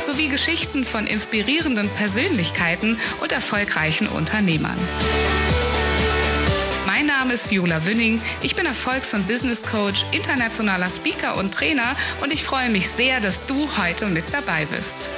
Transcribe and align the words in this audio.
sowie 0.00 0.28
Geschichten 0.28 0.84
von 0.84 1.06
inspirierenden 1.06 1.88
Persönlichkeiten 1.90 2.98
und 3.20 3.32
erfolgreichen 3.32 4.08
Unternehmern. 4.08 4.78
Mein 6.86 7.06
Name 7.06 7.34
ist 7.34 7.50
Viola 7.50 7.86
Wünning. 7.86 8.20
Ich 8.42 8.56
bin 8.56 8.66
Erfolgs- 8.66 9.14
und 9.14 9.28
Business 9.28 9.62
Coach, 9.62 10.04
internationaler 10.12 10.90
Speaker 10.90 11.36
und 11.36 11.54
Trainer 11.54 11.96
und 12.22 12.32
ich 12.32 12.44
freue 12.44 12.70
mich 12.70 12.88
sehr, 12.88 13.20
dass 13.20 13.46
du 13.46 13.68
heute 13.76 14.06
mit 14.06 14.24
dabei 14.32 14.66
bist. 14.66 15.10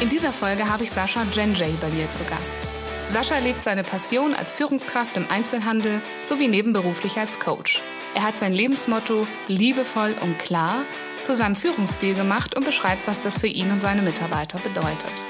In 0.00 0.08
dieser 0.08 0.32
Folge 0.32 0.68
habe 0.68 0.84
ich 0.84 0.90
Sascha 0.90 1.24
Genjay 1.32 1.74
bei 1.80 1.88
mir 1.90 2.10
zu 2.10 2.24
Gast. 2.24 2.60
Sascha 3.06 3.38
lebt 3.38 3.62
seine 3.62 3.84
Passion 3.84 4.34
als 4.34 4.52
Führungskraft 4.52 5.16
im 5.16 5.28
Einzelhandel 5.28 6.00
sowie 6.22 6.48
nebenberuflich 6.48 7.18
als 7.18 7.38
Coach. 7.38 7.82
Er 8.14 8.24
hat 8.24 8.36
sein 8.36 8.52
Lebensmotto 8.52 9.26
liebevoll 9.48 10.14
und 10.22 10.38
klar 10.38 10.84
zu 11.18 11.34
seinem 11.34 11.56
Führungsstil 11.56 12.14
gemacht 12.14 12.54
und 12.56 12.64
beschreibt, 12.64 13.08
was 13.08 13.22
das 13.22 13.40
für 13.40 13.46
ihn 13.46 13.70
und 13.70 13.80
seine 13.80 14.02
Mitarbeiter 14.02 14.58
bedeutet. 14.58 15.26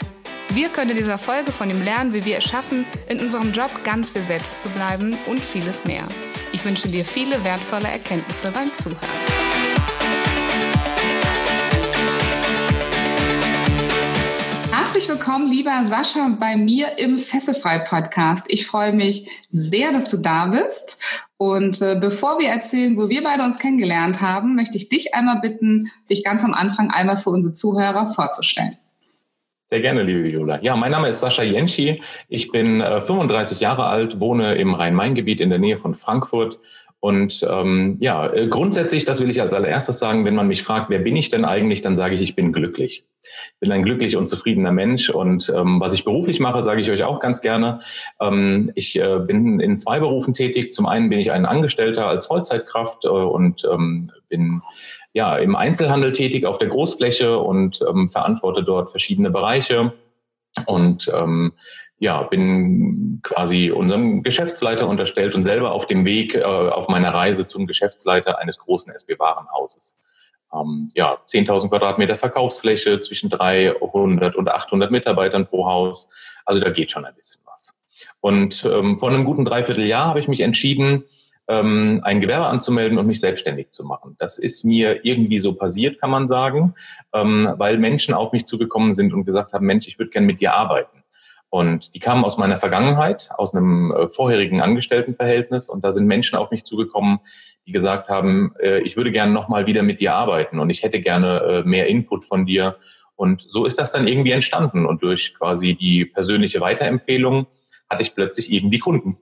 Wir 0.48 0.68
können 0.68 0.90
in 0.90 0.96
dieser 0.96 1.16
Folge 1.16 1.52
von 1.52 1.70
ihm 1.70 1.80
lernen, 1.80 2.12
wie 2.12 2.24
wir 2.24 2.38
es 2.38 2.44
schaffen, 2.44 2.84
in 3.08 3.20
unserem 3.20 3.52
Job 3.52 3.70
ganz 3.84 4.12
wir 4.16 4.24
selbst 4.24 4.62
zu 4.62 4.68
bleiben 4.68 5.16
und 5.26 5.44
vieles 5.44 5.84
mehr. 5.84 6.08
Ich 6.52 6.64
wünsche 6.64 6.88
dir 6.88 7.04
viele 7.04 7.44
wertvolle 7.44 7.86
Erkenntnisse 7.86 8.50
beim 8.50 8.72
Zuhören. 8.74 8.98
Herzlich 14.72 15.08
willkommen, 15.08 15.50
lieber 15.50 15.84
Sascha, 15.86 16.36
bei 16.38 16.56
mir 16.56 16.98
im 16.98 17.18
Fesselfrei-Podcast. 17.18 18.44
Ich 18.48 18.66
freue 18.66 18.92
mich 18.92 19.30
sehr, 19.48 19.92
dass 19.92 20.10
du 20.10 20.16
da 20.16 20.46
bist. 20.46 20.98
Und 21.42 21.82
äh, 21.82 21.98
bevor 22.00 22.38
wir 22.38 22.50
erzählen, 22.50 22.96
wo 22.96 23.08
wir 23.08 23.20
beide 23.24 23.42
uns 23.42 23.58
kennengelernt 23.58 24.20
haben, 24.20 24.54
möchte 24.54 24.76
ich 24.76 24.88
dich 24.88 25.12
einmal 25.12 25.40
bitten, 25.40 25.90
dich 26.08 26.22
ganz 26.22 26.44
am 26.44 26.54
Anfang 26.54 26.92
einmal 26.92 27.16
für 27.16 27.30
unsere 27.30 27.52
Zuhörer 27.52 28.06
vorzustellen. 28.06 28.78
Sehr 29.66 29.80
gerne, 29.80 30.04
liebe 30.04 30.22
Viola. 30.22 30.62
Ja, 30.62 30.76
mein 30.76 30.92
Name 30.92 31.08
ist 31.08 31.18
Sascha 31.18 31.42
Jenschi. 31.42 32.00
Ich 32.28 32.52
bin 32.52 32.80
äh, 32.80 33.00
35 33.00 33.58
Jahre 33.58 33.86
alt, 33.86 34.20
wohne 34.20 34.54
im 34.54 34.72
Rhein-Main-Gebiet 34.72 35.40
in 35.40 35.50
der 35.50 35.58
Nähe 35.58 35.76
von 35.76 35.94
Frankfurt 35.94 36.60
und 37.02 37.44
ähm, 37.50 37.96
ja, 37.98 38.32
äh, 38.32 38.46
grundsätzlich, 38.46 39.04
das 39.04 39.20
will 39.20 39.28
ich 39.28 39.40
als 39.40 39.54
allererstes 39.54 39.98
sagen, 39.98 40.24
wenn 40.24 40.36
man 40.36 40.46
mich 40.46 40.62
fragt, 40.62 40.88
wer 40.88 41.00
bin 41.00 41.16
ich 41.16 41.30
denn 41.30 41.44
eigentlich, 41.44 41.80
dann 41.80 41.96
sage 41.96 42.14
ich, 42.14 42.22
ich 42.22 42.36
bin 42.36 42.52
glücklich. 42.52 43.04
Ich 43.24 43.58
bin 43.58 43.72
ein 43.72 43.82
glücklich 43.82 44.16
und 44.16 44.28
zufriedener 44.28 44.70
Mensch. 44.70 45.10
Und 45.10 45.52
ähm, 45.52 45.80
was 45.80 45.94
ich 45.94 46.04
beruflich 46.04 46.38
mache, 46.38 46.62
sage 46.62 46.80
ich 46.80 46.92
euch 46.92 47.02
auch 47.02 47.18
ganz 47.18 47.40
gerne. 47.40 47.80
Ähm, 48.20 48.70
ich 48.76 48.94
äh, 49.00 49.18
bin 49.18 49.58
in 49.58 49.80
zwei 49.80 49.98
Berufen 49.98 50.32
tätig. 50.32 50.72
Zum 50.72 50.86
einen 50.86 51.08
bin 51.08 51.18
ich 51.18 51.32
ein 51.32 51.44
Angestellter 51.44 52.06
als 52.06 52.26
Vollzeitkraft 52.26 53.04
äh, 53.04 53.08
und 53.08 53.64
ähm, 53.68 54.08
bin 54.28 54.62
ja 55.12 55.36
im 55.38 55.56
Einzelhandel 55.56 56.12
tätig 56.12 56.46
auf 56.46 56.58
der 56.58 56.68
Großfläche 56.68 57.36
und 57.36 57.80
ähm, 57.82 58.08
verantworte 58.08 58.62
dort 58.62 58.90
verschiedene 58.90 59.32
Bereiche. 59.32 59.92
Und 60.66 61.10
ähm, 61.12 61.52
ja, 62.02 62.24
bin 62.24 63.20
quasi 63.22 63.70
unserem 63.70 64.24
Geschäftsleiter 64.24 64.88
unterstellt 64.88 65.36
und 65.36 65.44
selber 65.44 65.70
auf 65.70 65.86
dem 65.86 66.04
Weg 66.04 66.34
äh, 66.34 66.42
auf 66.42 66.88
meiner 66.88 67.14
Reise 67.14 67.46
zum 67.46 67.68
Geschäftsleiter 67.68 68.40
eines 68.40 68.58
großen 68.58 68.92
SB-Warenhauses. 68.92 70.00
Ähm, 70.52 70.90
ja, 70.96 71.18
10.000 71.28 71.68
Quadratmeter 71.68 72.16
Verkaufsfläche 72.16 72.98
zwischen 72.98 73.30
300 73.30 74.34
und 74.34 74.48
800 74.48 74.90
Mitarbeitern 74.90 75.46
pro 75.46 75.64
Haus. 75.66 76.08
Also 76.44 76.60
da 76.60 76.70
geht 76.70 76.90
schon 76.90 77.04
ein 77.04 77.14
bisschen 77.14 77.40
was. 77.46 77.72
Und 78.20 78.64
ähm, 78.64 78.98
vor 78.98 79.10
einem 79.10 79.24
guten 79.24 79.44
Dreivierteljahr 79.44 80.06
habe 80.06 80.18
ich 80.18 80.26
mich 80.26 80.40
entschieden, 80.40 81.04
ähm, 81.46 82.00
ein 82.02 82.20
Gewerbe 82.20 82.46
anzumelden 82.46 82.98
und 82.98 83.06
mich 83.06 83.20
selbstständig 83.20 83.70
zu 83.70 83.84
machen. 83.84 84.16
Das 84.18 84.38
ist 84.38 84.64
mir 84.64 85.04
irgendwie 85.04 85.38
so 85.38 85.52
passiert, 85.52 86.00
kann 86.00 86.10
man 86.10 86.26
sagen, 86.26 86.74
ähm, 87.12 87.54
weil 87.58 87.78
Menschen 87.78 88.12
auf 88.12 88.32
mich 88.32 88.44
zugekommen 88.44 88.92
sind 88.92 89.14
und 89.14 89.24
gesagt 89.24 89.52
haben, 89.52 89.66
Mensch, 89.66 89.86
ich 89.86 90.00
würde 90.00 90.10
gern 90.10 90.24
mit 90.24 90.40
dir 90.40 90.54
arbeiten. 90.54 91.01
Und 91.52 91.94
die 91.94 91.98
kamen 91.98 92.24
aus 92.24 92.38
meiner 92.38 92.56
Vergangenheit, 92.56 93.28
aus 93.36 93.54
einem 93.54 93.92
äh, 93.92 94.08
vorherigen 94.08 94.62
Angestelltenverhältnis. 94.62 95.68
Und 95.68 95.84
da 95.84 95.92
sind 95.92 96.06
Menschen 96.06 96.38
auf 96.38 96.50
mich 96.50 96.64
zugekommen, 96.64 97.18
die 97.66 97.72
gesagt 97.72 98.08
haben, 98.08 98.54
äh, 98.58 98.80
ich 98.80 98.96
würde 98.96 99.12
gerne 99.12 99.32
nochmal 99.32 99.66
wieder 99.66 99.82
mit 99.82 100.00
dir 100.00 100.14
arbeiten 100.14 100.58
und 100.58 100.70
ich 100.70 100.82
hätte 100.82 100.98
gerne 100.98 101.40
äh, 101.40 101.68
mehr 101.68 101.88
Input 101.88 102.24
von 102.24 102.46
dir. 102.46 102.76
Und 103.16 103.42
so 103.42 103.66
ist 103.66 103.78
das 103.78 103.92
dann 103.92 104.08
irgendwie 104.08 104.30
entstanden. 104.30 104.86
Und 104.86 105.02
durch 105.02 105.34
quasi 105.34 105.74
die 105.74 106.06
persönliche 106.06 106.62
Weiterempfehlung 106.62 107.46
hatte 107.90 108.02
ich 108.02 108.14
plötzlich 108.14 108.50
eben 108.50 108.70
die 108.70 108.78
Kunden. 108.78 109.18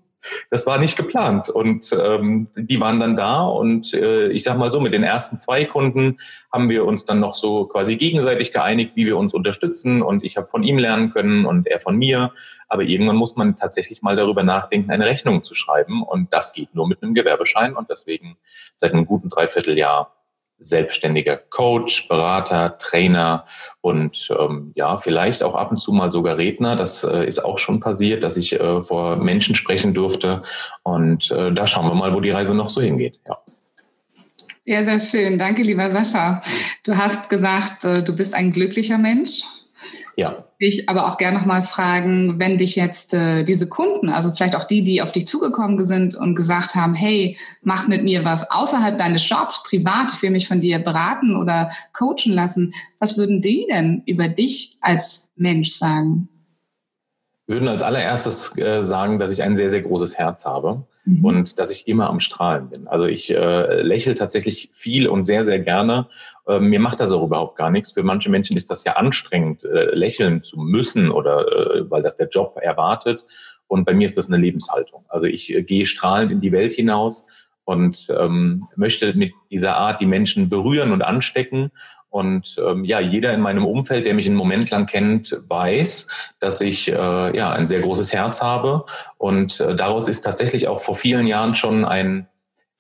Das 0.51 0.67
war 0.67 0.79
nicht 0.79 0.97
geplant. 0.97 1.49
Und 1.49 1.97
ähm, 1.99 2.47
die 2.55 2.81
waren 2.81 3.01
dann 3.01 3.17
da 3.17 3.43
und 3.43 3.95
äh, 3.95 4.29
ich 4.29 4.43
sag 4.43 4.59
mal 4.59 4.71
so, 4.71 4.81
mit 4.81 4.93
den 4.93 5.03
ersten 5.03 5.39
zwei 5.39 5.65
Kunden 5.65 6.19
haben 6.53 6.69
wir 6.69 6.85
uns 6.85 7.05
dann 7.05 7.21
noch 7.21 7.35
so 7.35 7.67
quasi 7.67 7.97
gegenseitig 7.97 8.53
geeinigt, 8.53 8.97
wie 8.97 9.07
wir 9.07 9.17
uns 9.17 9.35
unterstützen. 9.35 10.03
Und 10.03 10.25
ich 10.25 10.37
habe 10.37 10.47
von 10.47 10.63
ihm 10.63 10.79
lernen 10.79 11.11
können 11.11 11.47
und 11.47 11.67
er 11.67 11.81
von 11.81 11.97
mir. 11.97 12.33
Aber 12.69 12.83
irgendwann 12.83 13.17
muss 13.17 13.37
man 13.37 13.57
tatsächlich 13.57 14.03
mal 14.03 14.17
darüber 14.17 14.43
nachdenken, 14.43 14.91
eine 14.91 15.07
Rechnung 15.07 15.43
zu 15.43 15.55
schreiben. 15.55 16.03
Und 16.03 16.33
das 16.33 16.53
geht 16.53 16.75
nur 16.75 16.87
mit 16.87 17.03
einem 17.03 17.15
Gewerbeschein. 17.15 17.75
Und 17.75 17.91
deswegen 17.91 18.37
seit 18.75 18.93
einem 18.93 19.07
guten 19.07 19.29
Dreivierteljahr 19.29 20.20
selbstständiger 20.61 21.37
Coach, 21.37 22.07
Berater, 22.09 22.79
Trainer 22.79 23.47
und 23.81 24.29
ähm, 24.39 24.73
ja, 24.77 24.97
vielleicht 24.99 25.43
auch 25.43 25.55
ab 25.55 25.71
und 25.73 25.79
zu 25.79 25.93
mal 25.93 26.13
sogar 26.13 26.37
Redner. 26.37 26.77
Das 26.77 27.03
äh, 27.03 27.27
ist 27.27 27.45
auch 27.45 27.59
schon 27.59 27.81
passiert, 27.81 28.23
dass 28.23 28.37
ich 28.37 28.53
äh, 28.53 28.83
vor 28.83 29.17
Menschen 29.17 29.55
sprechen 29.55 29.95
durfte. 29.95 30.43
Und 30.83 31.31
äh, 31.31 31.53
da 31.53 31.67
schauen 31.67 31.87
wir 31.87 31.95
mal, 31.95 32.15
wo 32.15 32.21
die 32.21 32.31
Reise 32.31 32.55
noch 32.55 32.69
so 32.69 32.81
hingeht. 32.81 33.19
Ja. 33.27 33.39
Sehr, 34.67 34.85
sehr 34.85 35.01
schön. 35.01 35.39
Danke, 35.39 35.63
lieber 35.63 35.91
Sascha. 35.91 36.43
Du 36.85 36.97
hast 36.97 37.29
gesagt, 37.29 37.85
äh, 37.85 38.03
du 38.03 38.15
bist 38.15 38.35
ein 38.35 38.53
glücklicher 38.53 38.99
Mensch. 38.99 39.43
Ja. 40.17 40.45
Ich 40.59 40.89
aber 40.89 41.09
auch 41.09 41.17
gerne 41.17 41.39
nochmal 41.39 41.63
fragen, 41.63 42.39
wenn 42.39 42.59
dich 42.59 42.77
jetzt 42.77 43.15
äh, 43.15 43.45
diese 43.45 43.69
Kunden, 43.69 44.09
also 44.09 44.31
vielleicht 44.31 44.57
auch 44.57 44.65
die, 44.65 44.83
die 44.83 45.01
auf 45.03 45.13
dich 45.13 45.27
zugekommen 45.27 45.83
sind 45.85 46.15
und 46.15 46.35
gesagt 46.35 46.75
haben, 46.75 46.95
hey, 46.95 47.39
mach 47.63 47.89
mit 47.89 48.05
mir 48.05 48.25
was 48.25 48.51
außerhalb 48.51 48.99
deines 48.99 49.29
Jobs, 49.29 49.63
privat, 49.63 50.13
ich 50.15 50.23
will 50.23 50.31
mich 50.31 50.49
von 50.49 50.61
dir 50.61 50.79
beraten 50.79 51.37
oder 51.37 51.71
coachen 51.93 52.33
lassen, 52.33 52.75
was 52.99 53.17
würden 53.17 53.41
die 53.41 53.67
denn 53.71 54.03
über 54.07 54.29
dich 54.29 54.77
als 54.81 55.33
Mensch 55.37 55.73
sagen? 55.73 56.29
würden 57.51 57.67
als 57.67 57.83
allererstes 57.83 58.57
äh, 58.59 58.85
sagen, 58.85 59.19
dass 59.19 59.33
ich 59.33 59.43
ein 59.43 59.57
sehr, 59.57 59.71
sehr 59.71 59.83
großes 59.83 60.17
Herz 60.17 60.47
habe 60.47 60.87
mhm. 61.05 61.25
und 61.25 61.59
dass 61.59 61.71
ich 61.71 61.89
immer 61.89 62.09
am 62.09 62.21
Strahlen 62.21 62.69
bin. 62.69 62.89
Also 62.89 63.07
ich 63.07 63.31
äh, 63.31 63.83
lächle 63.83 64.15
tatsächlich 64.15 64.71
viel 64.73 65.09
und 65.09 65.25
sehr, 65.25 65.45
sehr 65.45 65.61
gerne. 65.61 66.09
Äh, 66.47 66.61
mir 66.61 66.81
macht 66.81 67.01
das 67.01 67.13
auch 67.13 67.25
überhaupt 67.25 67.57
gar 67.57 67.71
nichts. 67.71 67.93
Für 67.93 68.03
manche 68.03 68.31
Menschen 68.31 68.57
ist 68.57 68.71
das 68.71 68.85
ja 68.85 68.95
anstrengend, 68.95 69.65
äh, 69.65 69.95
lächeln 69.95 70.43
zu 70.43 70.59
müssen 70.59 71.11
oder 71.11 71.47
äh, 71.49 71.91
weil 71.91 72.03
das 72.03 72.17
der 72.17 72.29
Job 72.29 72.59
erwartet. 72.61 73.25
Und 73.67 73.85
bei 73.85 73.95
mir 73.95 74.07
ist 74.07 74.19
das 74.19 74.29
eine 74.29 74.37
Lebenshaltung. 74.37 75.05
Also 75.09 75.27
ich 75.27 75.55
äh, 75.55 75.63
gehe 75.63 75.87
strahlend 75.87 76.33
in 76.33 76.41
die 76.41 76.53
Welt 76.53 76.73
hinaus 76.73 77.27
und 77.65 78.09
ähm, 78.19 78.67
möchte 78.75 79.15
mit 79.15 79.33
dieser 79.51 79.77
Art 79.77 80.01
die 80.01 80.07
Menschen 80.07 80.49
berühren 80.49 80.91
und 80.93 81.03
anstecken 81.03 81.71
und 82.11 82.57
ähm, 82.65 82.85
ja, 82.85 83.01
jeder 83.01 83.33
in 83.33 83.41
meinem 83.41 83.65
Umfeld, 83.65 84.05
der 84.05 84.15
mich 84.15 84.27
einen 84.27 84.35
Moment 84.35 84.69
lang 84.71 84.87
kennt, 84.87 85.41
weiß, 85.49 86.09
dass 86.41 86.61
ich 86.61 86.89
äh, 86.89 87.37
ja 87.37 87.53
ein 87.53 87.69
sehr 87.69 87.81
großes 87.81 88.13
Herz 88.13 88.43
habe. 88.43 88.85
Und 89.17 89.61
äh, 89.61 89.77
daraus 89.77 90.09
ist 90.09 90.23
tatsächlich 90.23 90.67
auch 90.67 90.81
vor 90.81 90.97
vielen 90.97 91.29
Jahren 91.29 91.55
schon 91.55 91.85
ein 91.85 92.27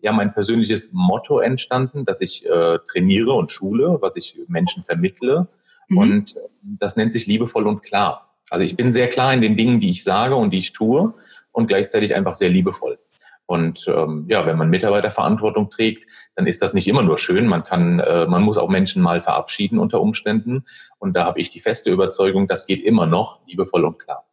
ja 0.02 0.12
mein 0.12 0.32
persönliches 0.32 0.92
Motto 0.92 1.38
entstanden, 1.38 2.04
dass 2.04 2.20
ich 2.20 2.44
äh, 2.44 2.78
trainiere 2.90 3.32
und 3.32 3.52
schule, 3.52 3.98
was 4.00 4.16
ich 4.16 4.36
Menschen 4.48 4.82
vermittle. 4.82 5.46
Mhm. 5.88 5.98
Und 5.98 6.36
das 6.62 6.96
nennt 6.96 7.12
sich 7.12 7.26
liebevoll 7.26 7.66
und 7.66 7.82
klar. 7.82 8.34
Also 8.50 8.64
ich 8.64 8.76
bin 8.76 8.92
sehr 8.92 9.08
klar 9.08 9.32
in 9.32 9.42
den 9.42 9.56
Dingen, 9.56 9.80
die 9.80 9.90
ich 9.90 10.02
sage 10.02 10.34
und 10.34 10.52
die 10.52 10.58
ich 10.58 10.72
tue 10.72 11.14
und 11.52 11.68
gleichzeitig 11.68 12.16
einfach 12.16 12.34
sehr 12.34 12.48
liebevoll. 12.48 12.98
Und 13.46 13.86
ähm, 13.88 14.26
ja, 14.28 14.46
wenn 14.46 14.56
man 14.56 14.70
Mitarbeiterverantwortung 14.70 15.70
trägt, 15.70 16.08
dann 16.40 16.46
ist 16.46 16.62
das 16.62 16.72
nicht 16.72 16.88
immer 16.88 17.02
nur 17.02 17.18
schön. 17.18 17.46
Man 17.46 17.64
kann, 17.64 18.00
äh, 18.00 18.26
man 18.26 18.40
muss 18.42 18.56
auch 18.56 18.70
Menschen 18.70 19.02
mal 19.02 19.20
verabschieden 19.20 19.78
unter 19.78 20.00
Umständen. 20.00 20.64
Und 20.98 21.14
da 21.14 21.26
habe 21.26 21.38
ich 21.38 21.50
die 21.50 21.60
feste 21.60 21.90
Überzeugung, 21.90 22.48
das 22.48 22.66
geht 22.66 22.82
immer 22.82 23.04
noch 23.04 23.40
liebevoll 23.46 23.84
und 23.84 23.98
klar. 23.98 24.24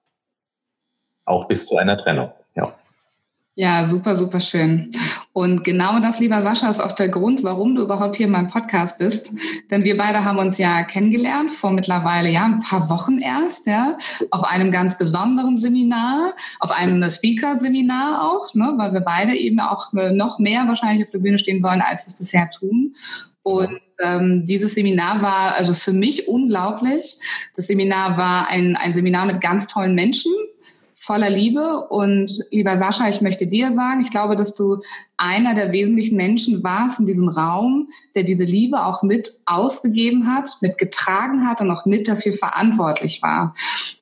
Auch 1.25 1.49
bis 1.49 1.65
zu 1.65 1.75
einer 1.75 1.97
Trennung. 1.97 2.31
Ja. 2.55 2.71
Ja, 3.55 3.83
super, 3.83 4.15
super 4.15 4.39
schön. 4.39 4.93
Und 5.37 5.63
genau 5.63 5.99
das, 5.99 6.19
lieber 6.19 6.41
Sascha, 6.41 6.67
ist 6.67 6.79
auch 6.79 6.93
der 6.93 7.09
Grund, 7.09 7.43
warum 7.43 7.75
du 7.75 7.83
überhaupt 7.83 8.15
hier 8.15 8.25
in 8.25 8.31
meinem 8.31 8.47
Podcast 8.47 8.97
bist. 8.97 9.33
Denn 9.69 9.83
wir 9.83 9.95
beide 9.95 10.25
haben 10.25 10.39
uns 10.39 10.57
ja 10.57 10.81
kennengelernt 10.81 11.51
vor 11.51 11.69
mittlerweile 11.69 12.27
ja 12.31 12.43
ein 12.45 12.57
paar 12.57 12.89
Wochen 12.89 13.19
erst, 13.19 13.67
ja, 13.67 13.99
auf 14.31 14.43
einem 14.49 14.71
ganz 14.71 14.97
besonderen 14.97 15.59
Seminar, 15.59 16.33
auf 16.59 16.71
einem 16.71 17.07
Speaker-Seminar 17.07 18.23
auch, 18.23 18.55
ne, 18.55 18.73
weil 18.77 18.93
wir 18.93 19.01
beide 19.01 19.35
eben 19.35 19.59
auch 19.59 19.93
noch 19.93 20.39
mehr 20.39 20.67
wahrscheinlich 20.67 21.05
auf 21.05 21.11
der 21.11 21.19
Bühne 21.19 21.37
stehen 21.37 21.61
wollen, 21.61 21.81
als 21.81 22.07
es 22.07 22.17
bisher 22.17 22.49
tun. 22.49 22.95
Und 23.43 23.79
ähm, 24.01 24.43
dieses 24.47 24.73
Seminar 24.73 25.21
war 25.21 25.53
also 25.53 25.75
für 25.75 25.93
mich 25.93 26.27
unglaublich. 26.27 27.19
Das 27.55 27.67
Seminar 27.67 28.17
war 28.17 28.47
ein, 28.47 28.75
ein 28.75 28.91
Seminar 28.91 29.27
mit 29.27 29.39
ganz 29.39 29.67
tollen 29.67 29.93
Menschen, 29.93 30.33
voller 30.95 31.29
Liebe. 31.29 31.87
Und 31.89 32.31
lieber 32.49 32.75
Sascha, 32.75 33.07
ich 33.07 33.21
möchte 33.21 33.45
dir 33.45 33.71
sagen, 33.71 34.01
ich 34.01 34.09
glaube, 34.09 34.35
dass 34.35 34.55
du 34.55 34.79
einer 35.17 35.55
der 35.55 35.71
wesentlichen 35.71 36.15
Menschen 36.15 36.63
warst 36.63 36.99
in 36.99 37.05
diesem 37.05 37.27
Raum, 37.27 37.89
der 38.15 38.23
diese 38.23 38.43
Liebe 38.43 38.85
auch 38.85 39.03
mit 39.03 39.29
ausgegeben 39.45 40.33
hat, 40.33 40.57
mit 40.61 40.77
getragen 40.77 41.47
hat 41.47 41.59
und 41.61 41.71
auch 41.71 41.85
mit 41.85 42.07
dafür 42.07 42.33
verantwortlich 42.33 43.21
war. 43.21 43.55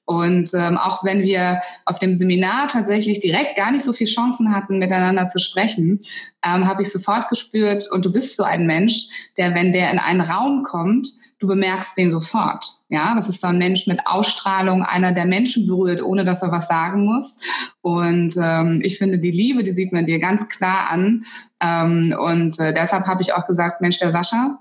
Und 0.05 0.51
ähm, 0.53 0.77
auch 0.77 1.03
wenn 1.03 1.23
wir 1.23 1.61
auf 1.85 1.97
dem 1.97 2.13
Seminar 2.13 2.67
tatsächlich 2.67 3.19
direkt 3.19 3.57
gar 3.57 3.71
nicht 3.71 3.83
so 3.83 3.91
viel 3.91 4.05
Chancen 4.05 4.53
hatten, 4.53 4.77
miteinander 4.77 5.27
zu 5.27 5.39
sprechen, 5.39 6.01
ähm, 6.45 6.67
habe 6.67 6.83
ich 6.83 6.91
sofort 6.91 7.27
gespürt, 7.27 7.89
und 7.91 8.05
du 8.05 8.11
bist 8.11 8.35
so 8.35 8.43
ein 8.43 8.67
Mensch, 8.67 9.07
der, 9.37 9.55
wenn 9.55 9.73
der 9.73 9.91
in 9.91 9.97
einen 9.97 10.21
Raum 10.21 10.61
kommt, 10.61 11.09
du 11.39 11.47
bemerkst 11.47 11.97
den 11.97 12.11
sofort. 12.11 12.65
Ja, 12.89 13.15
das 13.15 13.29
ist 13.29 13.41
so 13.41 13.47
ein 13.47 13.57
Mensch 13.57 13.87
mit 13.87 14.05
Ausstrahlung, 14.05 14.83
einer, 14.83 15.11
der 15.11 15.25
Menschen 15.25 15.65
berührt, 15.65 16.03
ohne 16.03 16.23
dass 16.23 16.43
er 16.43 16.51
was 16.51 16.67
sagen 16.67 17.05
muss. 17.05 17.37
Und 17.85 18.33
ähm, 18.41 18.81
ich 18.83 18.97
finde, 18.97 19.19
die 19.19 19.29
Liebe, 19.29 19.61
die 19.61 19.69
sieht 19.69 19.93
man 19.93 20.07
dir 20.07 20.17
ganz 20.17 20.49
klar 20.49 20.89
an. 20.89 21.23
Ähm, 21.61 22.15
und 22.19 22.59
äh, 22.59 22.73
deshalb 22.73 23.05
habe 23.05 23.21
ich 23.21 23.31
auch 23.35 23.45
gesagt, 23.45 23.79
Mensch, 23.79 23.99
der 23.99 24.09
Sascha, 24.09 24.59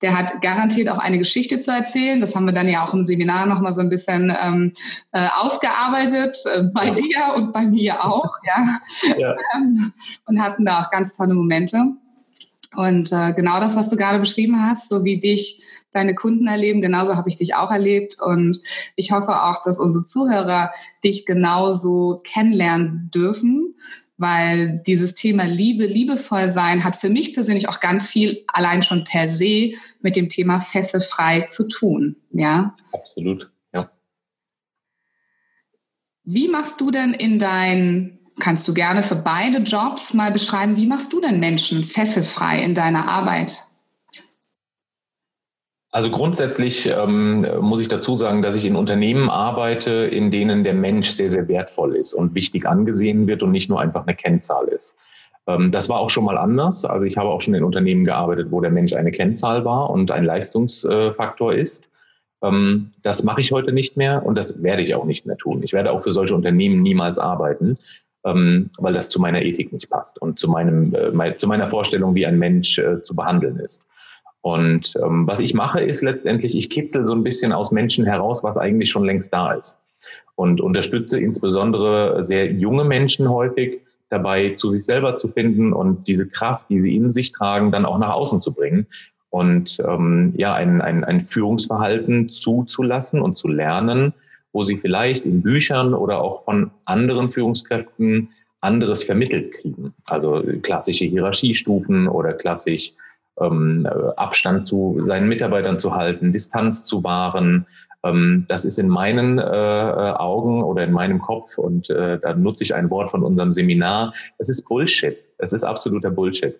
der 0.00 0.16
hat 0.16 0.40
garantiert 0.40 0.88
auch 0.88 0.96
eine 0.96 1.18
Geschichte 1.18 1.60
zu 1.60 1.72
erzählen. 1.72 2.22
Das 2.22 2.34
haben 2.34 2.46
wir 2.46 2.54
dann 2.54 2.66
ja 2.66 2.82
auch 2.82 2.94
im 2.94 3.04
Seminar 3.04 3.44
nochmal 3.44 3.74
so 3.74 3.82
ein 3.82 3.90
bisschen 3.90 4.34
ähm, 4.42 4.72
äh, 5.12 5.28
ausgearbeitet, 5.36 6.38
äh, 6.54 6.62
bei 6.62 6.86
ja. 6.86 6.94
dir 6.94 7.34
und 7.36 7.52
bei 7.52 7.66
mir 7.66 8.02
auch, 8.02 8.30
ja. 8.46 8.80
ja. 9.18 9.36
Ähm, 9.54 9.92
und 10.24 10.42
hatten 10.42 10.64
da 10.64 10.80
auch 10.80 10.90
ganz 10.90 11.18
tolle 11.18 11.34
Momente. 11.34 11.84
Und 12.76 13.12
äh, 13.12 13.34
genau 13.34 13.60
das, 13.60 13.76
was 13.76 13.90
du 13.90 13.96
gerade 13.96 14.20
beschrieben 14.20 14.66
hast, 14.66 14.88
so 14.88 15.04
wie 15.04 15.20
dich 15.20 15.62
deine 15.94 16.14
Kunden 16.14 16.46
erleben, 16.46 16.80
genauso 16.80 17.16
habe 17.16 17.28
ich 17.28 17.36
dich 17.36 17.54
auch 17.54 17.70
erlebt. 17.70 18.16
Und 18.20 18.60
ich 18.96 19.12
hoffe 19.12 19.42
auch, 19.42 19.62
dass 19.64 19.78
unsere 19.78 20.04
Zuhörer 20.04 20.72
dich 21.02 21.26
genauso 21.26 22.20
kennenlernen 22.24 23.10
dürfen 23.14 23.74
weil 24.16 24.82
dieses 24.86 25.14
Thema 25.14 25.44
Liebe, 25.44 25.86
liebevoll 25.86 26.48
sein 26.48 26.84
hat 26.84 26.96
für 26.96 27.10
mich 27.10 27.34
persönlich 27.34 27.68
auch 27.68 27.80
ganz 27.80 28.08
viel 28.08 28.44
allein 28.46 28.82
schon 28.82 29.04
per 29.04 29.28
se 29.28 29.72
mit 30.00 30.16
dem 30.16 30.28
Thema 30.28 30.60
fesselfrei 30.60 31.42
zu 31.42 31.66
tun. 31.66 32.16
Ja. 32.30 32.76
Absolut, 32.92 33.50
ja. 33.72 33.90
Wie 36.22 36.48
machst 36.48 36.80
du 36.80 36.90
denn 36.90 37.12
in 37.12 37.38
dein, 37.38 38.20
kannst 38.38 38.68
du 38.68 38.74
gerne 38.74 39.02
für 39.02 39.16
beide 39.16 39.58
Jobs 39.58 40.14
mal 40.14 40.30
beschreiben, 40.30 40.76
wie 40.76 40.86
machst 40.86 41.12
du 41.12 41.20
denn 41.20 41.40
Menschen 41.40 41.82
fesselfrei 41.82 42.62
in 42.62 42.74
deiner 42.74 43.08
Arbeit? 43.08 43.62
Also 45.94 46.10
grundsätzlich 46.10 46.86
ähm, 46.86 47.46
muss 47.60 47.80
ich 47.80 47.86
dazu 47.86 48.16
sagen, 48.16 48.42
dass 48.42 48.56
ich 48.56 48.64
in 48.64 48.74
Unternehmen 48.74 49.30
arbeite, 49.30 49.92
in 49.92 50.32
denen 50.32 50.64
der 50.64 50.74
Mensch 50.74 51.10
sehr, 51.10 51.30
sehr 51.30 51.46
wertvoll 51.46 51.94
ist 51.94 52.14
und 52.14 52.34
wichtig 52.34 52.66
angesehen 52.66 53.28
wird 53.28 53.44
und 53.44 53.52
nicht 53.52 53.70
nur 53.70 53.80
einfach 53.80 54.04
eine 54.04 54.16
Kennzahl 54.16 54.66
ist. 54.66 54.96
Ähm, 55.46 55.70
das 55.70 55.88
war 55.88 56.00
auch 56.00 56.10
schon 56.10 56.24
mal 56.24 56.36
anders. 56.36 56.84
Also 56.84 57.04
ich 57.04 57.16
habe 57.16 57.28
auch 57.28 57.40
schon 57.40 57.54
in 57.54 57.62
Unternehmen 57.62 58.02
gearbeitet, 58.02 58.50
wo 58.50 58.60
der 58.60 58.72
Mensch 58.72 58.92
eine 58.92 59.12
Kennzahl 59.12 59.64
war 59.64 59.88
und 59.88 60.10
ein 60.10 60.24
Leistungsfaktor 60.24 61.54
ist. 61.54 61.88
Ähm, 62.42 62.88
das 63.04 63.22
mache 63.22 63.40
ich 63.40 63.52
heute 63.52 63.70
nicht 63.70 63.96
mehr 63.96 64.26
und 64.26 64.36
das 64.36 64.64
werde 64.64 64.82
ich 64.82 64.96
auch 64.96 65.04
nicht 65.04 65.26
mehr 65.26 65.36
tun. 65.36 65.62
Ich 65.62 65.72
werde 65.72 65.92
auch 65.92 66.00
für 66.00 66.12
solche 66.12 66.34
Unternehmen 66.34 66.82
niemals 66.82 67.20
arbeiten, 67.20 67.78
ähm, 68.24 68.68
weil 68.78 68.94
das 68.94 69.10
zu 69.10 69.20
meiner 69.20 69.42
Ethik 69.42 69.72
nicht 69.72 69.88
passt 69.90 70.20
und 70.20 70.40
zu, 70.40 70.50
meinem, 70.50 70.92
äh, 70.92 71.36
zu 71.36 71.46
meiner 71.46 71.68
Vorstellung, 71.68 72.16
wie 72.16 72.26
ein 72.26 72.40
Mensch 72.40 72.80
äh, 72.80 73.00
zu 73.04 73.14
behandeln 73.14 73.60
ist. 73.60 73.86
Und 74.44 74.92
ähm, 75.02 75.26
was 75.26 75.40
ich 75.40 75.54
mache, 75.54 75.80
ist 75.80 76.02
letztendlich, 76.02 76.54
ich 76.54 76.68
kitzel 76.68 77.06
so 77.06 77.14
ein 77.14 77.22
bisschen 77.22 77.50
aus 77.54 77.72
Menschen 77.72 78.04
heraus, 78.04 78.44
was 78.44 78.58
eigentlich 78.58 78.90
schon 78.90 79.04
längst 79.04 79.32
da 79.32 79.54
ist. 79.54 79.86
Und 80.34 80.60
unterstütze 80.60 81.18
insbesondere 81.18 82.22
sehr 82.22 82.52
junge 82.52 82.84
Menschen 82.84 83.30
häufig 83.30 83.80
dabei, 84.10 84.50
zu 84.50 84.70
sich 84.70 84.84
selber 84.84 85.16
zu 85.16 85.28
finden 85.28 85.72
und 85.72 86.08
diese 86.08 86.28
Kraft, 86.28 86.68
die 86.68 86.78
sie 86.78 86.94
in 86.94 87.10
sich 87.10 87.32
tragen, 87.32 87.72
dann 87.72 87.86
auch 87.86 87.96
nach 87.96 88.12
außen 88.12 88.42
zu 88.42 88.52
bringen. 88.52 88.86
Und 89.30 89.78
ähm, 89.88 90.30
ja, 90.36 90.52
ein, 90.52 90.82
ein, 90.82 91.04
ein 91.04 91.20
Führungsverhalten 91.20 92.28
zuzulassen 92.28 93.22
und 93.22 93.38
zu 93.38 93.48
lernen, 93.48 94.12
wo 94.52 94.62
sie 94.62 94.76
vielleicht 94.76 95.24
in 95.24 95.40
Büchern 95.40 95.94
oder 95.94 96.20
auch 96.20 96.42
von 96.42 96.70
anderen 96.84 97.30
Führungskräften 97.30 98.28
anderes 98.60 99.04
vermittelt 99.04 99.54
kriegen. 99.54 99.94
Also 100.06 100.42
klassische 100.60 101.06
Hierarchiestufen 101.06 102.08
oder 102.08 102.34
klassisch 102.34 102.92
ähm, 103.40 103.86
Abstand 104.16 104.66
zu 104.66 105.02
seinen 105.06 105.28
Mitarbeitern 105.28 105.78
zu 105.78 105.94
halten, 105.94 106.32
Distanz 106.32 106.84
zu 106.84 107.04
wahren. 107.04 107.66
Ähm, 108.04 108.44
das 108.48 108.64
ist 108.64 108.78
in 108.78 108.88
meinen 108.88 109.38
äh, 109.38 109.42
Augen 109.42 110.62
oder 110.62 110.84
in 110.84 110.92
meinem 110.92 111.20
Kopf 111.20 111.58
und 111.58 111.90
äh, 111.90 112.18
da 112.18 112.34
nutze 112.34 112.64
ich 112.64 112.74
ein 112.74 112.90
Wort 112.90 113.10
von 113.10 113.22
unserem 113.22 113.52
Seminar. 113.52 114.14
Es 114.38 114.48
ist 114.48 114.68
Bullshit. 114.68 115.16
Es 115.38 115.52
ist 115.52 115.64
absoluter 115.64 116.10
Bullshit. 116.10 116.54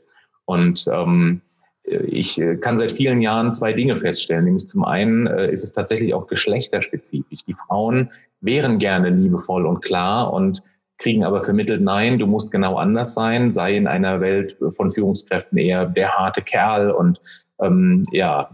Und 0.46 0.86
ähm, 0.90 1.40
ich 1.84 2.40
kann 2.60 2.78
seit 2.78 2.92
vielen 2.92 3.20
Jahren 3.20 3.52
zwei 3.52 3.72
Dinge 3.74 3.98
feststellen. 4.00 4.44
Nämlich 4.44 4.66
zum 4.66 4.84
einen 4.84 5.26
äh, 5.26 5.50
ist 5.50 5.64
es 5.64 5.74
tatsächlich 5.74 6.14
auch 6.14 6.26
geschlechterspezifisch. 6.26 7.44
Die 7.46 7.54
Frauen 7.54 8.10
wären 8.40 8.78
gerne 8.78 9.10
liebevoll 9.10 9.66
und 9.66 9.82
klar 9.82 10.32
und 10.32 10.62
kriegen 10.98 11.24
aber 11.24 11.42
vermittelt, 11.42 11.82
nein, 11.82 12.18
du 12.18 12.26
musst 12.26 12.50
genau 12.50 12.76
anders 12.76 13.14
sein, 13.14 13.50
sei 13.50 13.76
in 13.76 13.86
einer 13.86 14.20
Welt 14.20 14.56
von 14.70 14.90
Führungskräften 14.90 15.58
eher 15.58 15.86
der 15.86 16.16
harte 16.16 16.42
Kerl 16.42 16.90
und 16.90 17.20
ähm, 17.60 18.04
ja, 18.12 18.48